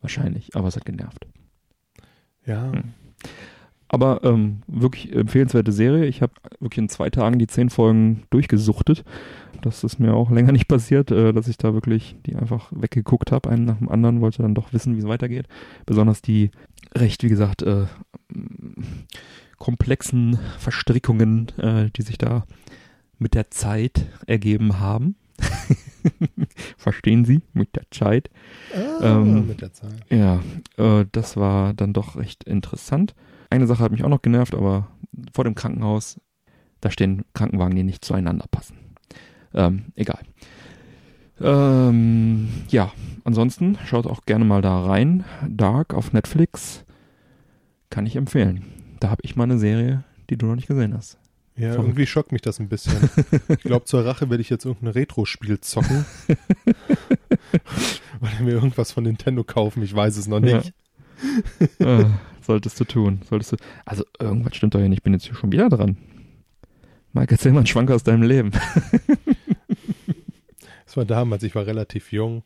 Wahrscheinlich, 0.00 0.54
aber 0.54 0.68
es 0.68 0.76
hat 0.76 0.84
genervt. 0.84 1.26
Ja, 2.44 2.72
hm. 2.72 2.94
Aber 3.88 4.24
ähm, 4.24 4.62
wirklich 4.66 5.14
empfehlenswerte 5.14 5.70
Serie. 5.72 6.06
Ich 6.06 6.22
habe 6.22 6.32
wirklich 6.58 6.78
in 6.78 6.88
zwei 6.88 7.08
Tagen 7.10 7.38
die 7.38 7.46
zehn 7.46 7.70
Folgen 7.70 8.24
durchgesuchtet. 8.30 9.04
Das 9.62 9.84
ist 9.84 9.98
mir 9.98 10.14
auch 10.14 10.30
länger 10.30 10.52
nicht 10.52 10.68
passiert, 10.68 11.10
äh, 11.10 11.32
dass 11.32 11.48
ich 11.48 11.56
da 11.56 11.72
wirklich 11.74 12.16
die 12.26 12.34
einfach 12.34 12.70
weggeguckt 12.74 13.32
habe, 13.32 13.50
einen 13.50 13.64
nach 13.64 13.78
dem 13.78 13.88
anderen, 13.88 14.20
wollte 14.20 14.42
dann 14.42 14.54
doch 14.54 14.72
wissen, 14.72 14.96
wie 14.96 15.00
es 15.00 15.06
weitergeht. 15.06 15.46
Besonders 15.86 16.20
die 16.22 16.50
recht, 16.94 17.22
wie 17.22 17.28
gesagt, 17.28 17.62
äh, 17.62 17.86
komplexen 19.58 20.38
Verstrickungen, 20.58 21.48
äh, 21.58 21.90
die 21.96 22.02
sich 22.02 22.18
da 22.18 22.44
mit 23.18 23.34
der 23.34 23.50
Zeit 23.50 24.06
ergeben 24.26 24.80
haben. 24.80 25.16
Verstehen 26.76 27.24
Sie? 27.24 27.40
Mit 27.52 27.76
der 27.76 27.84
Zeit. 27.90 28.30
Ah, 28.74 29.18
Ähm, 29.20 29.48
mit 29.48 29.60
der 29.60 29.72
Zeit. 29.72 30.04
Ja, 30.10 30.40
äh, 30.76 31.04
das 31.12 31.36
war 31.36 31.74
dann 31.74 31.92
doch 31.92 32.16
recht 32.16 32.44
interessant. 32.44 33.14
Eine 33.50 33.66
Sache 33.66 33.82
hat 33.82 33.92
mich 33.92 34.04
auch 34.04 34.08
noch 34.08 34.22
genervt, 34.22 34.54
aber 34.54 34.88
vor 35.32 35.44
dem 35.44 35.54
Krankenhaus, 35.54 36.20
da 36.80 36.90
stehen 36.90 37.24
Krankenwagen, 37.34 37.74
die 37.76 37.84
nicht 37.84 38.04
zueinander 38.04 38.46
passen. 38.50 38.76
Ähm, 39.54 39.86
egal. 39.94 40.20
Ähm, 41.40 42.48
ja, 42.68 42.92
ansonsten 43.24 43.78
schaut 43.86 44.06
auch 44.06 44.24
gerne 44.26 44.44
mal 44.44 44.62
da 44.62 44.84
rein. 44.84 45.24
Dark 45.48 45.94
auf 45.94 46.12
Netflix 46.12 46.84
kann 47.90 48.06
ich 48.06 48.16
empfehlen. 48.16 48.64
Da 49.00 49.10
habe 49.10 49.20
ich 49.24 49.36
mal 49.36 49.44
eine 49.44 49.58
Serie, 49.58 50.04
die 50.30 50.36
du 50.38 50.46
noch 50.46 50.56
nicht 50.56 50.68
gesehen 50.68 50.94
hast. 50.94 51.18
Ja, 51.56 51.70
Verrückt. 51.72 51.88
irgendwie 51.88 52.06
schockt 52.06 52.32
mich 52.32 52.42
das 52.42 52.58
ein 52.58 52.68
bisschen. 52.68 52.94
ich 53.48 53.60
glaube, 53.60 53.84
zur 53.86 54.04
Rache 54.04 54.28
werde 54.28 54.42
ich 54.42 54.50
jetzt 54.50 54.64
irgendein 54.66 54.92
Retro-Spiel 54.92 55.60
zocken. 55.60 56.04
Oder 58.20 58.40
mir 58.42 58.52
irgendwas 58.52 58.92
von 58.92 59.04
Nintendo 59.04 59.44
kaufen, 59.44 59.82
ich 59.82 59.94
weiß 59.94 60.16
es 60.16 60.26
noch 60.26 60.40
Ja. 60.42 60.58
nicht. 60.58 60.74
äh, 61.78 62.04
solltest 62.46 62.78
du 62.80 62.84
tun. 62.84 63.20
Solltest 63.28 63.52
du. 63.52 63.56
Also 63.84 64.04
irgendwas 64.18 64.56
stimmt 64.56 64.74
doch 64.74 64.80
hier 64.80 64.88
nicht. 64.88 64.98
Ich 64.98 65.02
bin 65.02 65.12
jetzt 65.12 65.26
hier 65.26 65.34
schon 65.34 65.52
wieder 65.52 65.68
dran. 65.68 65.96
Mike, 67.12 67.32
erzähl 67.32 67.52
mal 67.52 67.58
einen 67.58 67.66
Schwank 67.66 67.90
aus 67.90 68.02
deinem 68.02 68.22
Leben. 68.22 68.52
Es 70.86 70.96
war 70.96 71.04
damals, 71.04 71.42
ich 71.42 71.54
war 71.54 71.66
relativ 71.66 72.12
jung. 72.12 72.42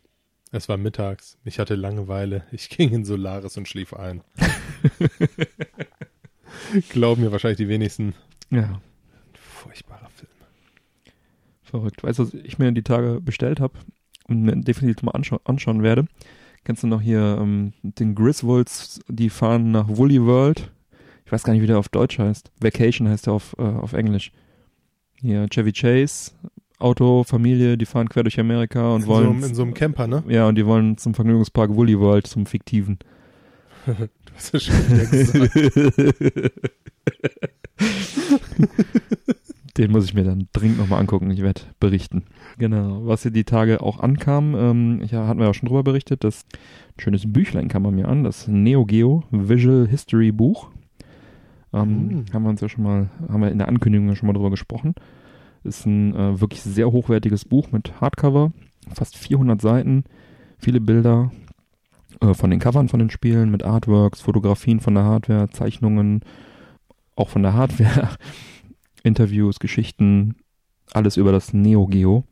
Es 0.51 0.69
war 0.69 0.77
mittags. 0.77 1.39
Ich 1.45 1.61
hatte 1.61 1.77
Langeweile. 1.77 2.45
Ich 2.51 2.69
ging 2.69 2.91
in 2.91 3.05
Solaris 3.05 3.57
und 3.57 3.69
schlief 3.69 3.95
ein. 3.95 4.23
Glauben 6.89 7.23
mir 7.23 7.31
wahrscheinlich 7.33 7.59
die 7.59 7.69
wenigsten. 7.69 8.15
Ja, 8.51 8.81
Furchtbarer 9.35 10.09
Film. 10.09 10.33
verrückt. 11.63 12.03
Weißt 12.03 12.19
du, 12.19 12.25
was 12.25 12.35
ich 12.35 12.59
mir 12.59 12.73
die 12.73 12.83
Tage 12.83 13.21
bestellt 13.21 13.61
habe 13.61 13.75
und 14.27 14.43
mir 14.43 14.57
definitiv 14.57 15.03
mal 15.03 15.13
anschau 15.13 15.39
anschauen 15.45 15.83
werde? 15.85 16.07
Kennst 16.65 16.83
du 16.83 16.87
noch 16.87 17.01
hier 17.01 17.39
ähm, 17.41 17.73
den 17.83 18.15
Griswolds, 18.15 19.01
die 19.09 19.31
fahren 19.31 19.71
nach 19.71 19.89
Woolly 19.89 20.23
World? 20.25 20.71
Ich 21.25 21.33
weiß 21.33 21.43
gar 21.45 21.53
nicht, 21.53 21.63
wie 21.63 21.67
der 21.67 21.79
auf 21.79 21.89
Deutsch 21.89 22.19
heißt. 22.19 22.51
Vacation 22.61 23.09
heißt 23.09 23.27
der 23.27 23.33
auf, 23.35 23.55
äh, 23.59 23.63
auf 23.63 23.93
Englisch. 23.93 24.33
Hier, 25.17 25.47
Chevy 25.49 25.73
Chase, 25.73 26.33
Auto, 26.79 27.25
Familie, 27.25 27.77
die 27.79 27.87
fahren 27.87 28.09
quer 28.09 28.23
durch 28.25 28.39
Amerika 28.41 28.91
und 28.95 29.01
In 29.03 29.07
so, 29.07 29.09
wollen. 29.09 29.27
einem- 29.29 29.45
in 29.45 29.55
so 29.55 29.63
einem 29.63 29.75
Camper, 29.75 30.07
ne? 30.07 30.23
ja, 30.29 30.47
und 30.49 30.57
die 30.57 30.67
wollen 30.67 30.97
zum 30.99 31.15
Vergnügungspark 31.15 31.75
Woolly 31.75 31.99
World, 31.99 32.27
zum 32.27 32.47
fiktiven. 32.47 32.99
Du 33.87 34.35
hast 34.37 34.55
es 34.55 34.65
schon 34.65 34.75
wieder 34.89 35.07
gesagt. 35.07 36.53
Den 39.77 39.91
muss 39.93 40.05
ich 40.05 40.15
mir 40.15 40.25
dann 40.25 40.49
dringend 40.53 40.79
nochmal 40.79 41.01
angucken. 41.01 41.31
Ich 41.31 41.43
werde 41.43 41.63
berichten. 41.79 42.25
Genau. 42.61 43.07
Was 43.07 43.23
hier 43.23 43.31
die 43.33 43.45
Tage 43.45 43.81
auch 43.83 44.01
ankam, 44.01 44.55
ähm, 44.55 45.03
ja, 45.11 45.27
hatten 45.27 45.41
wir 45.41 45.47
ja 45.47 45.55
schon 45.55 45.69
drüber 45.69 45.83
berichtet, 45.83 46.23
das 46.25 46.45
ein 46.97 47.01
schönes 47.01 47.33
Büchlein 47.33 47.69
kam 47.69 47.83
bei 47.83 47.91
mir 47.91 48.07
an, 48.07 48.23
das 48.23 48.47
Neo 48.47 48.85
Geo 48.85 49.25
Visual 49.31 49.89
History 49.89 50.31
Buch. 50.31 50.69
Ähm, 51.73 52.09
Mhm. 52.09 52.25
Haben 52.33 52.43
wir 52.43 52.51
uns 52.51 52.61
ja 52.61 52.69
schon 52.69 52.85
mal, 52.85 53.09
haben 53.29 53.41
wir 53.41 53.51
in 53.51 53.59
der 53.59 53.69
Ankündigung 53.69 54.09
ja 54.09 54.15
schon 54.15 54.27
mal 54.27 54.35
drüber 54.35 54.51
gesprochen. 54.51 54.95
Ist 55.65 55.87
ein 55.87 56.15
äh, 56.15 56.41
wirklich 56.41 56.63
sehr 56.63 56.93
hochwertiges 56.93 57.45
Buch 57.47 57.73
mit 57.73 58.01
Hardcover, 58.01 58.53
fast 58.93 59.17
400 59.17 59.61
Seiten, 59.61 60.05
viele 60.59 60.81
Bilder 60.81 61.33
äh, 62.21 62.35
von 62.35 62.51
den 62.51 62.61
Covern 62.61 62.89
von 62.89 62.99
den 62.99 63.11
Spielen 63.11 63.51
mit 63.51 63.63
Artworks, 63.63 64.21
Fotografien 64.21 64.81
von 64.81 64.95
der 64.95 65.05
Hardware, 65.05 65.49
Zeichnungen, 65.51 66.21
auch 67.17 67.31
von 67.31 67.43
der 67.43 67.55
Hardware, 67.55 68.11
Interviews, 69.03 69.61
Geschichten, 69.61 70.35
alles 70.93 71.17
über 71.17 71.33
das 71.33 71.53
Neo 71.53 71.87
Geo. 71.87 72.25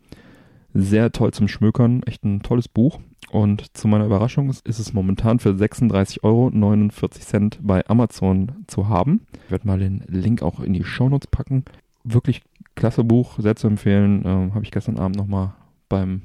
Sehr 0.74 1.10
toll 1.12 1.32
zum 1.32 1.48
Schmökern, 1.48 2.02
echt 2.04 2.24
ein 2.24 2.42
tolles 2.42 2.68
Buch. 2.68 3.00
Und 3.30 3.76
zu 3.76 3.88
meiner 3.88 4.06
Überraschung 4.06 4.48
ist 4.48 4.66
es 4.66 4.92
momentan 4.92 5.38
für 5.38 5.50
36,49 5.50 6.22
Euro 6.22 6.50
bei 7.62 7.86
Amazon 7.88 8.52
zu 8.66 8.88
haben. 8.88 9.26
Ich 9.44 9.50
werde 9.50 9.66
mal 9.66 9.78
den 9.78 10.02
Link 10.06 10.42
auch 10.42 10.60
in 10.60 10.72
die 10.72 10.84
Shownotes 10.84 11.26
packen. 11.26 11.64
Wirklich 12.04 12.42
klasse 12.74 13.04
Buch, 13.04 13.38
sehr 13.38 13.56
zu 13.56 13.66
empfehlen. 13.66 14.22
Ähm, 14.24 14.54
Habe 14.54 14.64
ich 14.64 14.70
gestern 14.70 14.98
Abend 14.98 15.16
nochmal 15.16 15.52
beim 15.88 16.22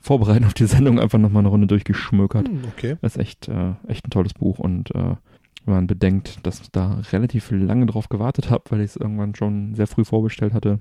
Vorbereiten 0.00 0.44
auf 0.44 0.54
die 0.54 0.66
Sendung 0.66 0.98
einfach 0.98 1.18
nochmal 1.18 1.40
eine 1.40 1.48
Runde 1.48 1.66
durchgeschmökert. 1.66 2.48
Hm, 2.48 2.62
okay. 2.68 2.96
Das 3.00 3.16
ist 3.16 3.20
echt, 3.20 3.48
äh, 3.48 3.72
echt 3.86 4.06
ein 4.06 4.10
tolles 4.10 4.34
Buch 4.34 4.58
und 4.58 4.94
äh, 4.94 5.16
wenn 5.64 5.74
man 5.74 5.86
bedenkt, 5.86 6.44
dass 6.46 6.60
ich 6.60 6.70
da 6.70 7.00
relativ 7.12 7.50
lange 7.50 7.86
drauf 7.86 8.08
gewartet 8.08 8.50
habe, 8.50 8.64
weil 8.68 8.80
ich 8.80 8.90
es 8.90 8.96
irgendwann 8.96 9.34
schon 9.34 9.74
sehr 9.74 9.86
früh 9.86 10.04
vorbestellt 10.04 10.52
hatte, 10.52 10.78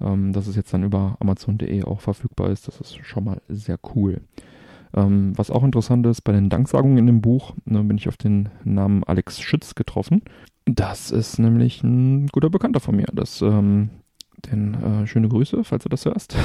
ähm, 0.00 0.32
dass 0.32 0.46
es 0.46 0.56
jetzt 0.56 0.72
dann 0.72 0.84
über 0.84 1.16
Amazon.de 1.20 1.84
auch 1.84 2.00
verfügbar 2.00 2.50
ist, 2.50 2.68
das 2.68 2.80
ist 2.80 2.98
schon 3.04 3.24
mal 3.24 3.40
sehr 3.48 3.78
cool. 3.94 4.20
Ähm, 4.94 5.32
was 5.36 5.50
auch 5.50 5.64
interessant 5.64 6.06
ist, 6.06 6.22
bei 6.22 6.32
den 6.32 6.48
Danksagungen 6.48 6.98
in 6.98 7.06
dem 7.06 7.20
Buch 7.20 7.54
ne, 7.64 7.82
bin 7.84 7.98
ich 7.98 8.08
auf 8.08 8.16
den 8.16 8.48
Namen 8.64 9.04
Alex 9.04 9.40
Schütz 9.40 9.74
getroffen. 9.74 10.22
Das 10.64 11.10
ist 11.10 11.38
nämlich 11.38 11.82
ein 11.82 12.26
guter 12.28 12.50
Bekannter 12.50 12.80
von 12.80 12.96
mir. 12.96 13.06
Das, 13.12 13.42
ähm, 13.42 13.90
den 14.46 14.74
äh, 14.74 15.06
schöne 15.06 15.28
Grüße, 15.28 15.64
falls 15.64 15.82
du 15.82 15.88
das 15.88 16.04
hörst. 16.04 16.36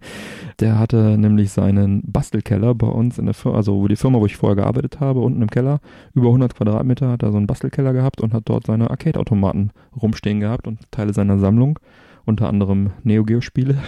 Der 0.60 0.78
hatte 0.78 1.16
nämlich 1.18 1.52
seinen 1.52 2.02
Bastelkeller 2.04 2.74
bei 2.74 2.86
uns 2.86 3.18
in 3.18 3.26
der 3.26 3.34
Firma, 3.34 3.58
also 3.58 3.86
die 3.86 3.96
Firma, 3.96 4.18
wo 4.20 4.26
ich 4.26 4.36
vorher 4.36 4.56
gearbeitet 4.56 5.00
habe, 5.00 5.20
unten 5.20 5.42
im 5.42 5.50
Keller, 5.50 5.80
über 6.14 6.28
100 6.28 6.54
Quadratmeter, 6.54 7.08
hat 7.10 7.22
er 7.22 7.30
so 7.30 7.36
einen 7.36 7.46
Bastelkeller 7.46 7.92
gehabt 7.92 8.20
und 8.20 8.32
hat 8.32 8.44
dort 8.46 8.66
seine 8.66 8.90
Arcade-Automaten 8.90 9.70
rumstehen 10.00 10.40
gehabt 10.40 10.66
und 10.66 10.80
Teile 10.90 11.12
seiner 11.12 11.38
Sammlung, 11.38 11.78
unter 12.26 12.48
anderem 12.48 12.90
Neo 13.02 13.24
Geo 13.24 13.40
Spiele. 13.40 13.78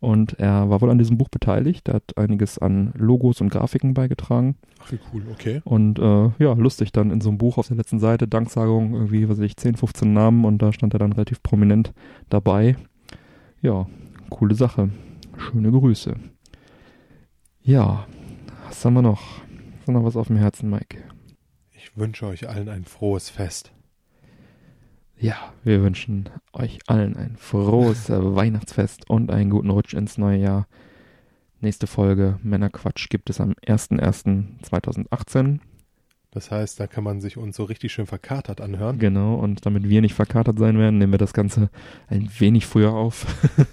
Und 0.00 0.38
er 0.38 0.70
war 0.70 0.80
wohl 0.80 0.88
an 0.88 0.96
diesem 0.96 1.18
Buch 1.18 1.28
beteiligt, 1.28 1.88
er 1.88 1.96
hat 1.96 2.16
einiges 2.16 2.58
an 2.58 2.94
Logos 2.96 3.42
und 3.42 3.50
Grafiken 3.50 3.92
beigetragen. 3.92 4.56
Ach, 4.82 4.90
wie 4.90 4.98
cool, 5.12 5.22
okay. 5.30 5.60
Und 5.64 5.98
äh, 5.98 6.30
ja, 6.38 6.54
lustig 6.54 6.90
dann 6.92 7.10
in 7.10 7.20
so 7.20 7.28
einem 7.28 7.36
Buch 7.36 7.58
auf 7.58 7.68
der 7.68 7.76
letzten 7.76 7.98
Seite, 7.98 8.26
Danksagung, 8.26 8.94
irgendwie, 8.94 9.28
was 9.28 9.36
weiß 9.36 9.44
ich, 9.44 9.58
10, 9.58 9.76
15 9.76 10.10
Namen 10.10 10.46
und 10.46 10.62
da 10.62 10.72
stand 10.72 10.94
er 10.94 11.00
dann 11.00 11.12
relativ 11.12 11.42
prominent 11.42 11.92
dabei. 12.30 12.76
Ja, 13.60 13.86
coole 14.30 14.54
Sache. 14.54 14.88
Schöne 15.36 15.70
Grüße. 15.70 16.14
Ja, 17.60 18.06
was 18.66 18.82
haben 18.82 18.94
wir 18.94 19.02
noch? 19.02 19.20
Hast 19.76 19.88
du 19.88 19.92
noch 19.92 20.04
was 20.04 20.16
auf 20.16 20.28
dem 20.28 20.36
Herzen, 20.36 20.70
Mike? 20.70 20.96
Ich 21.72 21.94
wünsche 21.94 22.26
euch 22.26 22.48
allen 22.48 22.70
ein 22.70 22.84
frohes 22.86 23.28
Fest. 23.28 23.72
Ja, 25.20 25.36
wir 25.64 25.82
wünschen 25.82 26.28
euch 26.54 26.78
allen 26.86 27.14
ein 27.16 27.36
frohes 27.36 28.08
Weihnachtsfest 28.10 29.08
und 29.10 29.30
einen 29.30 29.50
guten 29.50 29.68
Rutsch 29.70 29.92
ins 29.94 30.16
neue 30.18 30.38
Jahr. 30.38 30.66
Nächste 31.60 31.86
Folge 31.86 32.38
Männerquatsch 32.42 33.08
gibt 33.10 33.28
es 33.28 33.38
am 33.40 33.52
01.01.2018. 33.66 35.58
Das 36.30 36.50
heißt, 36.50 36.80
da 36.80 36.86
kann 36.86 37.04
man 37.04 37.20
sich 37.20 37.36
uns 37.36 37.56
so 37.56 37.64
richtig 37.64 37.92
schön 37.92 38.06
verkatert 38.06 38.60
anhören. 38.62 38.98
Genau, 38.98 39.34
und 39.34 39.66
damit 39.66 39.86
wir 39.88 40.00
nicht 40.00 40.14
verkatert 40.14 40.58
sein 40.58 40.78
werden, 40.78 40.96
nehmen 40.98 41.12
wir 41.12 41.18
das 41.18 41.34
Ganze 41.34 41.68
ein 42.06 42.30
wenig 42.38 42.64
früher 42.66 42.92
auf. 42.94 43.26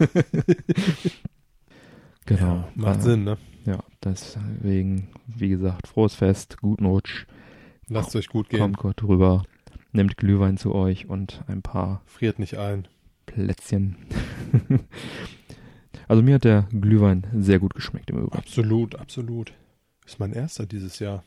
genau. 2.25 2.41
Ja, 2.41 2.67
macht 2.75 2.99
Äh, 2.99 3.03
Sinn, 3.03 3.23
ne? 3.23 3.37
Ja, 3.65 3.79
deswegen, 4.03 5.07
wie 5.27 5.49
gesagt, 5.49 5.87
frohes 5.87 6.15
Fest, 6.15 6.57
guten 6.59 6.85
Rutsch, 6.85 7.25
Lasst 7.89 8.13
euch 8.17 8.27
gut 8.27 8.49
gehen. 8.49 8.59
kommt 8.59 8.77
gut 8.77 9.01
rüber, 9.03 9.43
nehmt 9.97 10.15
Glühwein 10.17 10.57
zu 10.57 10.73
euch 10.73 11.07
und 11.09 11.43
ein 11.47 11.61
paar 11.61 12.01
Friert 12.05 12.39
nicht 12.39 12.57
ein. 12.57 12.87
Plätzchen. 13.25 13.97
also 16.07 16.21
mir 16.23 16.35
hat 16.35 16.45
der 16.45 16.67
Glühwein 16.71 17.27
sehr 17.35 17.59
gut 17.59 17.73
geschmeckt 17.75 18.09
im 18.09 18.17
Übrigen. 18.19 18.37
Absolut, 18.37 18.95
absolut. 18.95 19.53
Ist 20.05 20.19
mein 20.19 20.31
erster 20.33 20.65
dieses 20.65 20.99
Jahr. 20.99 21.23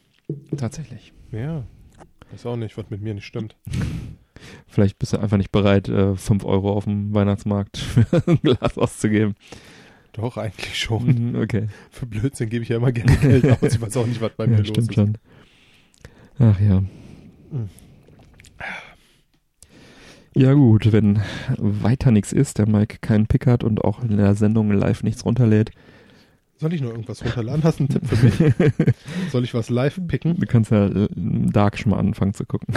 Tatsächlich. 0.57 1.13
Ja. 1.33 1.65
Weiß 2.31 2.47
auch 2.47 2.57
nicht, 2.57 2.79
was 2.79 2.89
mit 2.91 3.03
mir 3.03 3.13
nicht 3.15 3.27
stimmt. 3.27 3.57
Vielleicht 4.67 4.99
bist 4.99 5.13
du 5.13 5.19
einfach 5.19 5.37
nicht 5.37 5.53
bereit, 5.53 5.89
äh, 5.89 6.17
5 6.17 6.45
Euro 6.45 6.73
auf 6.73 6.85
dem 6.85 7.13
Weihnachtsmarkt 7.13 7.77
für 7.79 8.07
ein 8.27 8.39
Glas 8.43 8.79
auszugeben. 8.79 9.35
Doch, 10.13 10.37
eigentlich 10.39 10.79
schon. 10.79 11.33
Mhm, 11.33 11.35
Okay. 11.37 11.69
Für 11.91 12.07
Blödsinn 12.07 12.49
gebe 12.49 12.63
ich 12.63 12.71
ja 12.71 12.77
immer 12.79 12.93
gerne 12.93 13.17
Geld 13.19 13.45
aus. 13.51 13.75
Ich 13.75 13.81
weiß 13.81 13.97
auch 13.99 14.07
nicht, 14.07 14.21
was 14.21 14.33
bei 14.33 14.47
mir 14.47 14.55
Ja, 14.55 14.59
los 14.61 14.69
stimmt 14.69 14.89
ist. 14.89 14.95
schon. 14.95 15.19
Ach 16.39 16.59
ja. 16.61 16.81
Mhm. 16.81 17.69
Ja 20.35 20.53
gut, 20.55 20.93
wenn 20.93 21.21
weiter 21.59 22.11
nichts 22.13 22.33
ist, 22.33 22.59
der 22.59 22.69
Mike 22.69 22.99
keinen 23.01 23.27
Pick 23.27 23.47
hat 23.47 23.65
und 23.65 23.83
auch 23.85 24.03
in 24.03 24.17
der 24.17 24.35
Sendung 24.35 24.71
live 24.73 25.03
nichts 25.03 25.25
runterlädt, 25.25 25.71
Soll 26.57 26.73
ich 26.75 26.83
noch 26.83 26.91
irgendwas 26.91 27.25
runterladen? 27.25 27.65
Hast 27.65 27.81
du 27.81 27.85
einen 27.85 27.89
Tipp 27.89 28.07
für 28.07 28.27
mich? 28.27 28.95
Soll 29.33 29.45
ich 29.45 29.55
was 29.55 29.71
live 29.71 29.99
picken? 30.07 30.37
du 30.39 30.47
kannst 30.47 30.71
ja 30.71 30.89
Dark 31.17 31.79
schon 31.79 31.91
mal 31.91 31.99
anfangen 31.99 32.35
zu 32.35 32.45
gucken. 32.45 32.75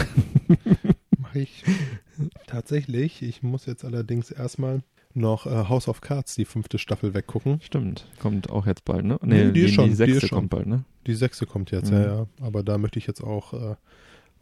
Mache 1.19 1.39
ich 1.41 1.63
tatsächlich. 2.47 3.21
Ich 3.21 3.43
muss 3.43 3.65
jetzt 3.65 3.83
allerdings 3.85 4.31
erstmal 4.31 4.81
noch 5.13 5.45
äh, 5.45 5.67
House 5.69 5.87
of 5.87 6.01
Cards, 6.01 6.35
die 6.35 6.45
fünfte 6.45 6.77
Staffel, 6.79 7.13
weggucken. 7.13 7.59
Stimmt, 7.61 8.07
kommt 8.19 8.49
auch 8.49 8.65
jetzt 8.65 8.83
bald, 8.85 9.05
ne? 9.05 9.19
Nee, 9.21 9.51
die 9.51 9.61
ist 9.61 9.73
schon, 9.75 9.89
die 9.89 9.95
sechste 9.95 10.27
schon. 10.27 10.37
kommt 10.39 10.49
bald, 10.49 10.65
ne? 10.65 10.85
Die 11.05 11.13
sechste 11.13 11.45
kommt 11.45 11.69
jetzt, 11.71 11.91
Mhm. 11.91 11.97
ja, 11.97 12.03
ja. 12.05 12.27
Aber 12.41 12.63
da 12.63 12.77
möchte 12.79 12.97
ich 12.99 13.05
jetzt 13.05 13.21
auch 13.21 13.53
äh, 13.53 13.75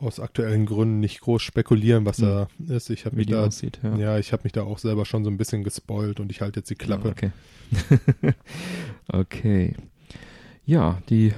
aus 0.02 0.20
aktuellen 0.20 0.66
Gründen 0.66 0.99
nicht 0.99 1.22
groß 1.22 1.41
spekulieren, 1.41 2.06
was 2.06 2.20
Mhm. 2.20 2.26
da 2.26 2.47
ist. 2.76 2.89
Ich 2.89 3.06
habe 3.06 3.16
mich 3.16 3.28
da, 3.28 3.45
aussieht, 3.45 3.80
ja. 3.84 3.95
ja, 3.97 4.18
ich 4.20 4.34
habe 4.34 4.43
mich 4.43 4.52
da 4.54 4.64
auch 4.64 4.78
selber 4.80 5.06
schon 5.06 5.24
so 5.24 5.30
ein 5.30 5.38
bisschen 5.38 5.64
gespoilt 5.64 6.20
und 6.20 6.32
ich 6.32 6.41
halte 6.41 6.60
jetzt 6.60 6.70
die 6.70 6.76
Klappe. 6.76 7.10
Ah, 7.10 7.12
Okay. 7.12 7.32
okay. 9.12 9.76
Ja, 10.66 10.99
die 11.10 11.34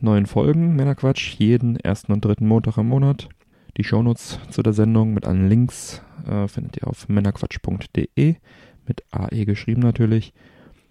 neuen 0.00 0.26
Folgen 0.26 0.76
Männerquatsch 0.76 1.34
jeden 1.38 1.76
ersten 1.76 2.12
und 2.12 2.24
dritten 2.24 2.46
Montag 2.46 2.76
im 2.78 2.88
Monat. 2.88 3.28
Die 3.76 3.84
Shownotes 3.84 4.38
zu 4.50 4.62
der 4.62 4.72
Sendung 4.72 5.14
mit 5.14 5.24
allen 5.26 5.48
Links 5.48 6.02
äh, 6.26 6.48
findet 6.48 6.76
ihr 6.78 6.86
auf 6.88 7.08
männerquatsch.de 7.08 8.34
mit 8.86 9.02
AE 9.10 9.44
geschrieben 9.44 9.82
natürlich. 9.82 10.32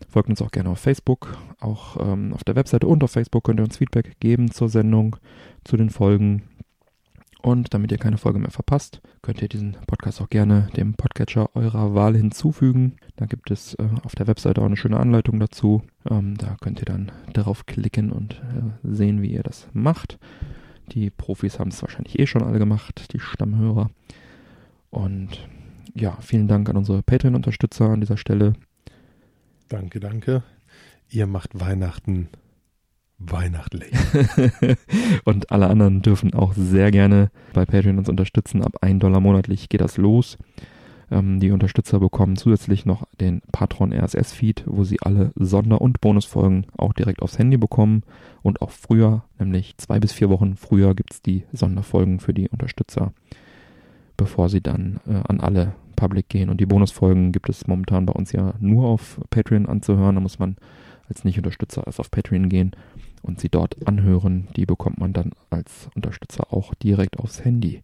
Folgt 0.10 0.30
uns 0.30 0.42
auch 0.42 0.52
gerne 0.52 0.70
auf 0.70 0.80
Facebook, 0.80 1.36
auch 1.60 1.98
ähm, 2.00 2.32
auf 2.34 2.44
der 2.44 2.56
Webseite 2.56 2.88
und 2.88 3.04
auf 3.04 3.12
Facebook 3.12 3.44
könnt 3.44 3.60
ihr 3.60 3.64
uns 3.64 3.78
Feedback 3.78 4.20
geben 4.20 4.52
zur 4.52 4.70
Sendung, 4.70 5.16
zu 5.64 5.76
den 5.76 5.90
Folgen. 5.90 6.44
Und 7.42 7.74
damit 7.74 7.92
ihr 7.92 7.98
keine 7.98 8.18
Folge 8.18 8.40
mehr 8.40 8.52
verpasst, 8.52 9.02
könnt 9.22 9.42
ihr 9.42 9.48
diesen 9.48 9.78
Podcast 9.86 10.22
auch 10.22 10.30
gerne 10.30 10.70
dem 10.76 10.96
Podcatcher 10.96 11.56
eurer 11.56 11.94
Wahl 11.94 12.16
hinzufügen. 12.16 12.96
Da 13.16 13.26
gibt 13.26 13.52
es 13.52 13.76
äh, 13.76 13.88
auf 14.04 14.16
der 14.16 14.28
Webseite 14.28 14.62
auch 14.62 14.66
eine 14.66 14.78
schöne 14.78 15.00
Anleitung 15.00 15.40
dazu. 15.40 15.84
Ähm, 16.10 16.36
da 16.38 16.58
könnt 16.62 16.80
ihr 16.80 16.86
dann 16.86 17.12
darauf 17.34 17.66
klicken 17.66 18.12
und 18.12 18.34
äh, 18.34 18.72
sehen, 18.84 19.22
wie 19.22 19.32
ihr 19.32 19.44
das 19.44 19.68
macht. 19.74 20.18
Die 20.92 21.10
Profis 21.10 21.60
haben 21.60 21.70
es 21.70 21.82
wahrscheinlich 21.82 22.18
eh 22.18 22.28
schon 22.28 22.44
alle 22.44 22.60
gemacht, 22.60 23.14
die 23.14 23.20
Stammhörer. 23.20 23.92
Und 24.90 25.48
ja, 25.94 26.18
vielen 26.22 26.48
Dank 26.48 26.70
an 26.70 26.78
unsere 26.78 27.04
Patreon-Unterstützer 27.04 27.90
an 27.90 28.02
dieser 28.02 28.18
Stelle. 28.18 28.54
Danke, 29.70 30.00
danke. 30.00 30.44
Ihr 31.10 31.28
macht 31.28 31.60
Weihnachten 31.60 32.30
weihnachtlich. 33.20 33.94
und 35.24 35.52
alle 35.52 35.68
anderen 35.68 36.02
dürfen 36.02 36.34
auch 36.34 36.54
sehr 36.54 36.92
gerne 36.92 37.32
bei 37.54 37.66
Patreon 37.66 37.98
uns 37.98 38.10
unterstützen. 38.10 38.64
Ab 38.64 38.78
1 38.82 39.00
Dollar 39.00 39.20
monatlich 39.20 39.70
geht 39.70 39.82
das 39.82 39.98
los. 39.98 40.38
Ähm, 41.10 41.40
die 41.40 41.52
Unterstützer 41.52 42.00
bekommen 42.00 42.36
zusätzlich 42.36 42.86
noch 42.86 43.08
den 43.20 43.42
Patron 43.52 43.94
RSS-Feed, 43.94 44.64
wo 44.68 44.84
sie 44.84 45.00
alle 45.02 45.32
Sonder- 45.36 45.82
und 45.82 46.02
Bonusfolgen 46.02 46.68
auch 46.78 46.94
direkt 46.94 47.22
aufs 47.22 47.40
Handy 47.40 47.58
bekommen. 47.58 48.04
Und 48.44 48.62
auch 48.62 48.72
früher, 48.72 49.24
nämlich 49.40 49.78
zwei 49.78 50.00
bis 50.00 50.12
vier 50.12 50.30
Wochen 50.30 50.56
früher, 50.56 50.94
gibt 50.94 51.14
es 51.14 51.22
die 51.22 51.44
Sonderfolgen 51.54 52.20
für 52.20 52.34
die 52.34 52.50
Unterstützer, 52.50 53.14
bevor 54.16 54.50
sie 54.50 54.62
dann 54.62 55.00
äh, 55.08 55.22
an 55.28 55.40
alle 55.40 55.74
Public 55.96 56.30
gehen. 56.30 56.50
Und 56.50 56.62
die 56.62 56.68
Bonusfolgen 56.68 57.32
gibt 57.32 57.50
es 57.50 57.66
momentan 57.68 58.06
bei 58.06 58.14
uns 58.14 58.32
ja 58.32 58.54
nur 58.60 58.88
auf 58.88 59.20
Patreon 59.32 59.66
anzuhören. 59.66 60.16
Da 60.16 60.22
muss 60.22 60.38
man 60.38 60.58
als 61.10 61.24
Nicht-Unterstützer 61.24 61.84
erst 61.86 62.00
auf 62.00 62.12
Patreon 62.12 62.50
gehen 62.50 62.76
und 63.28 63.40
sie 63.40 63.50
dort 63.50 63.88
anhören. 63.88 64.48
Die 64.56 64.66
bekommt 64.66 65.00
man 65.00 65.14
dann 65.14 65.32
als 65.50 65.90
Unterstützer 65.96 66.54
auch 66.54 66.74
direkt 66.76 67.20
aufs 67.20 67.44
Handy 67.44 67.84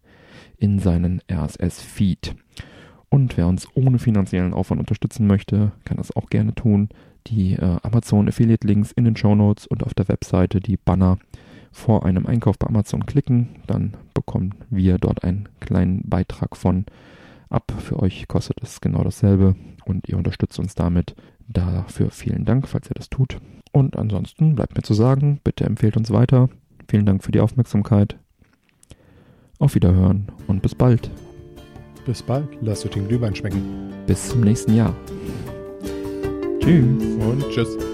in 0.57 0.79
seinen 0.79 1.21
RSS-Feed. 1.31 2.35
Und 3.09 3.37
wer 3.37 3.47
uns 3.47 3.67
ohne 3.75 3.99
finanziellen 3.99 4.53
Aufwand 4.53 4.79
unterstützen 4.79 5.27
möchte, 5.27 5.71
kann 5.85 5.97
das 5.97 6.15
auch 6.15 6.29
gerne 6.29 6.55
tun. 6.55 6.89
Die 7.27 7.53
äh, 7.53 7.77
Amazon 7.83 8.27
Affiliate 8.27 8.65
Links 8.65 8.91
in 8.91 9.05
den 9.05 9.15
Show 9.15 9.35
Notes 9.35 9.67
und 9.67 9.83
auf 9.83 9.93
der 9.93 10.07
Webseite 10.07 10.59
die 10.59 10.77
Banner 10.77 11.19
vor 11.71 12.05
einem 12.05 12.25
Einkauf 12.25 12.57
bei 12.57 12.67
Amazon 12.67 13.05
klicken, 13.05 13.49
dann 13.67 13.93
bekommen 14.13 14.55
wir 14.69 14.97
dort 14.97 15.23
einen 15.23 15.49
kleinen 15.59 16.07
Beitrag 16.07 16.55
von 16.55 16.85
ab. 17.49 17.71
Für 17.79 17.99
euch 17.99 18.27
kostet 18.27 18.61
es 18.61 18.81
genau 18.81 19.03
dasselbe 19.03 19.55
und 19.85 20.07
ihr 20.07 20.17
unterstützt 20.17 20.59
uns 20.59 20.75
damit. 20.75 21.15
Dafür 21.47 22.09
vielen 22.09 22.45
Dank, 22.45 22.67
falls 22.67 22.89
ihr 22.89 22.95
das 22.95 23.09
tut. 23.09 23.37
Und 23.71 23.97
ansonsten 23.97 24.55
bleibt 24.55 24.75
mir 24.75 24.83
zu 24.83 24.93
sagen, 24.93 25.39
bitte 25.43 25.65
empfehlt 25.65 25.97
uns 25.97 26.11
weiter. 26.11 26.49
Vielen 26.87 27.05
Dank 27.05 27.23
für 27.23 27.31
die 27.31 27.39
Aufmerksamkeit. 27.39 28.17
Auf 29.59 29.75
Wiederhören 29.75 30.27
und 30.47 30.61
bis 30.61 30.75
bald. 30.75 31.09
Bis 32.05 32.21
bald. 32.21 32.47
Lasst 32.61 32.85
euch 32.85 32.91
den 32.91 33.07
Glühwein 33.07 33.35
schmecken. 33.35 33.91
Bis 34.05 34.29
zum 34.29 34.41
nächsten 34.41 34.75
Jahr. 34.75 34.95
Tschüss. 36.59 37.03
Und 37.19 37.49
tschüss. 37.49 37.92